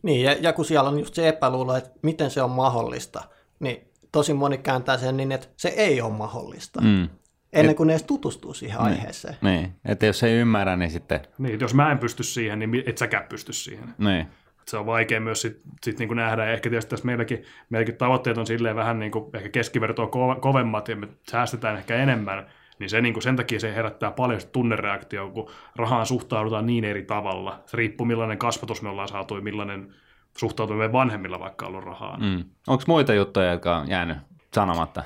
Niin, 0.03 0.23
ja, 0.23 0.33
ja 0.33 0.53
kun 0.53 0.65
siellä 0.65 0.89
on 0.89 0.99
just 0.99 1.13
se 1.13 1.27
epäluulo, 1.27 1.75
että 1.75 1.89
miten 2.01 2.31
se 2.31 2.41
on 2.41 2.51
mahdollista, 2.51 3.23
niin 3.59 3.77
tosi 4.11 4.33
moni 4.33 4.57
kääntää 4.57 4.97
sen 4.97 5.17
niin, 5.17 5.31
että 5.31 5.47
se 5.57 5.69
ei 5.69 6.01
ole 6.01 6.13
mahdollista. 6.13 6.81
Mm. 6.81 7.09
Ennen 7.53 7.75
kuin 7.75 7.87
ne 7.87 7.93
edes 7.93 8.03
tutustuu 8.03 8.53
siihen 8.53 8.77
niin, 8.77 8.85
aiheeseen. 8.85 9.35
Niin, 9.41 9.75
että 9.85 10.05
jos 10.05 10.23
ei 10.23 10.33
ymmärrä, 10.33 10.75
niin 10.75 10.91
sitten... 10.91 11.21
Niin, 11.37 11.59
jos 11.59 11.73
mä 11.73 11.91
en 11.91 11.99
pysty 11.99 12.23
siihen, 12.23 12.59
niin 12.59 12.83
et 12.85 12.97
säkään 12.97 13.23
pysty 13.29 13.53
siihen. 13.53 13.93
Niin 13.97 14.27
se 14.65 14.77
on 14.77 14.85
vaikea 14.85 15.19
myös 15.19 15.41
sit, 15.41 15.61
sit 15.83 15.99
niin 15.99 16.07
kuin 16.07 16.15
nähdä. 16.15 16.45
Ja 16.45 16.51
ehkä 16.51 16.69
tietysti 16.69 16.89
tässä 16.89 17.05
meilläkin, 17.05 17.43
meilläkin 17.69 17.97
tavoitteet 17.97 18.37
on 18.37 18.47
silleen 18.47 18.75
vähän 18.75 18.99
niin 18.99 19.11
kuin 19.11 19.25
ehkä 19.33 19.49
keskivertoa 19.49 20.09
kovemmat 20.39 20.87
ja 20.87 20.95
me 20.95 21.07
säästetään 21.31 21.77
ehkä 21.77 21.95
enemmän, 21.95 22.45
niin 22.79 22.89
se, 22.89 23.01
niin 23.01 23.13
kuin 23.13 23.23
sen 23.23 23.35
takia 23.35 23.59
se 23.59 23.75
herättää 23.75 24.11
paljon 24.11 24.41
tunnereaktio, 24.51 25.29
kun 25.29 25.49
rahaan 25.75 26.05
suhtaudutaan 26.05 26.65
niin 26.65 26.83
eri 26.83 27.03
tavalla. 27.03 27.59
Se 27.65 27.77
riippuu 27.77 28.05
millainen 28.05 28.37
kasvatus 28.37 28.81
me 28.81 28.89
ollaan 28.89 29.07
saatu 29.07 29.35
ja 29.35 29.41
millainen 29.41 29.93
suhtautuminen 30.37 30.93
vanhemmilla 30.93 31.39
vaikka 31.39 31.65
ollut 31.65 31.83
rahaa. 31.83 32.17
Mm. 32.17 32.43
Onko 32.67 32.83
muita 32.87 33.13
juttuja, 33.13 33.51
jotka 33.51 33.77
on 33.77 33.89
jäänyt 33.89 34.17
sanomatta? 34.53 35.03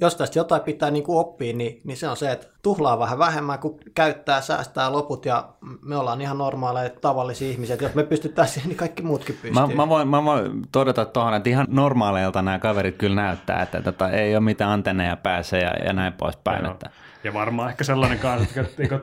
Jos 0.00 0.16
tästä 0.16 0.38
jotain 0.38 0.62
pitää 0.62 0.90
niin 0.90 1.04
kuin 1.04 1.18
oppia, 1.18 1.56
niin, 1.56 1.80
niin 1.84 1.96
se 1.96 2.08
on 2.08 2.16
se, 2.16 2.32
että 2.32 2.46
tuhlaa 2.62 2.98
vähän 2.98 3.18
vähemmän, 3.18 3.58
kun 3.58 3.80
käyttää, 3.94 4.40
säästää 4.40 4.92
loput 4.92 5.26
ja 5.26 5.48
me 5.82 5.96
ollaan 5.96 6.20
ihan 6.20 6.38
normaaleja 6.38 6.90
tavallisia 6.90 7.50
ihmisiä. 7.50 7.76
Jos 7.80 7.94
me 7.94 8.02
pystytään 8.02 8.48
siihen, 8.48 8.68
niin 8.68 8.76
kaikki 8.76 9.02
muutkin 9.02 9.34
pystyy. 9.34 9.52
Mä, 9.52 9.66
mä, 9.66 9.88
voin, 9.88 10.08
mä 10.08 10.24
voin 10.24 10.62
todeta 10.72 11.04
tuohon, 11.04 11.34
että 11.34 11.50
ihan 11.50 11.66
normaaleilta 11.70 12.42
nämä 12.42 12.58
kaverit 12.58 12.96
kyllä 12.96 13.22
näyttää, 13.22 13.62
että 13.62 13.82
tota, 13.82 14.10
ei 14.10 14.36
ole 14.36 14.44
mitään 14.44 14.70
antenneja 14.70 15.16
pääse 15.16 15.58
ja, 15.58 15.70
ja 15.84 15.92
näin 15.92 16.12
poispäin. 16.12 16.66
Että. 16.66 16.90
Ja 17.24 17.34
varmaan 17.34 17.70
ehkä 17.70 17.84
sellainen 17.84 18.18
kanssa, 18.18 18.60
että 18.60 19.00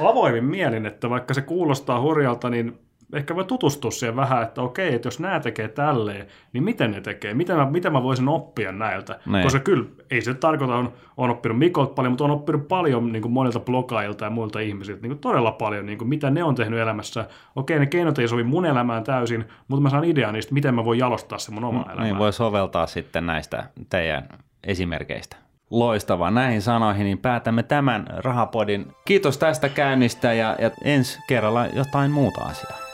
avoimin 0.00 0.44
mielin, 0.44 0.86
että 0.86 1.10
vaikka 1.10 1.34
se 1.34 1.42
kuulostaa 1.42 2.00
hurjalta, 2.00 2.50
niin 2.50 2.87
ehkä 3.12 3.36
voi 3.36 3.44
tutustua 3.44 3.90
siihen 3.90 4.16
vähän, 4.16 4.42
että 4.42 4.62
okei, 4.62 4.94
että 4.94 5.06
jos 5.06 5.20
nämä 5.20 5.40
tekee 5.40 5.68
tälleen, 5.68 6.26
niin 6.52 6.64
miten 6.64 6.90
ne 6.90 7.00
tekee, 7.00 7.34
miten 7.34 7.56
mä, 7.56 7.70
miten 7.70 7.92
mä 7.92 8.02
voisin 8.02 8.28
oppia 8.28 8.72
näiltä. 8.72 9.20
Niin. 9.26 9.42
Koska 9.42 9.60
kyllä, 9.60 9.84
ei 10.10 10.20
se 10.20 10.34
tarkoita, 10.34 10.76
on, 10.76 10.92
on 11.16 11.30
oppinut 11.30 11.58
Mikolta 11.58 11.94
paljon, 11.94 12.12
mutta 12.12 12.24
on 12.24 12.30
oppinut 12.30 12.68
paljon 12.68 13.12
niin 13.12 13.22
kuin 13.22 13.32
monilta 13.32 13.60
blogailta 13.60 14.24
ja 14.24 14.30
muilta 14.30 14.60
ihmisiltä, 14.60 15.02
niin 15.02 15.10
kuin 15.10 15.18
todella 15.18 15.52
paljon, 15.52 15.86
niin 15.86 15.98
kuin, 15.98 16.08
mitä 16.08 16.30
ne 16.30 16.44
on 16.44 16.54
tehnyt 16.54 16.80
elämässä. 16.80 17.28
Okei, 17.56 17.78
ne 17.78 17.86
keinot 17.86 18.18
ei 18.18 18.28
sovi 18.28 18.42
mun 18.42 18.66
elämään 18.66 19.04
täysin, 19.04 19.44
mutta 19.68 19.82
mä 19.82 19.90
saan 19.90 20.04
idean 20.04 20.34
niistä, 20.34 20.54
miten 20.54 20.74
mä 20.74 20.84
voin 20.84 20.98
jalostaa 20.98 21.38
se 21.38 21.52
mun 21.52 21.64
oma 21.64 21.82
mm, 21.82 21.90
elämä. 21.90 22.02
Niin, 22.02 22.18
voi 22.18 22.32
soveltaa 22.32 22.86
sitten 22.86 23.26
näistä 23.26 23.64
teidän 23.90 24.28
esimerkkeistä. 24.64 25.36
Loistavaa. 25.70 26.30
Näihin 26.30 26.62
sanoihin 26.62 27.04
niin 27.04 27.18
päätämme 27.18 27.62
tämän 27.62 28.06
rahapodin. 28.16 28.86
Kiitos 29.04 29.38
tästä 29.38 29.68
käynnistä 29.68 30.32
ja, 30.32 30.56
ja 30.60 30.70
ensi 30.84 31.18
kerralla 31.28 31.66
jotain 31.66 32.10
muuta 32.10 32.44
asiaa. 32.44 32.87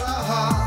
Raha. 0.00 0.61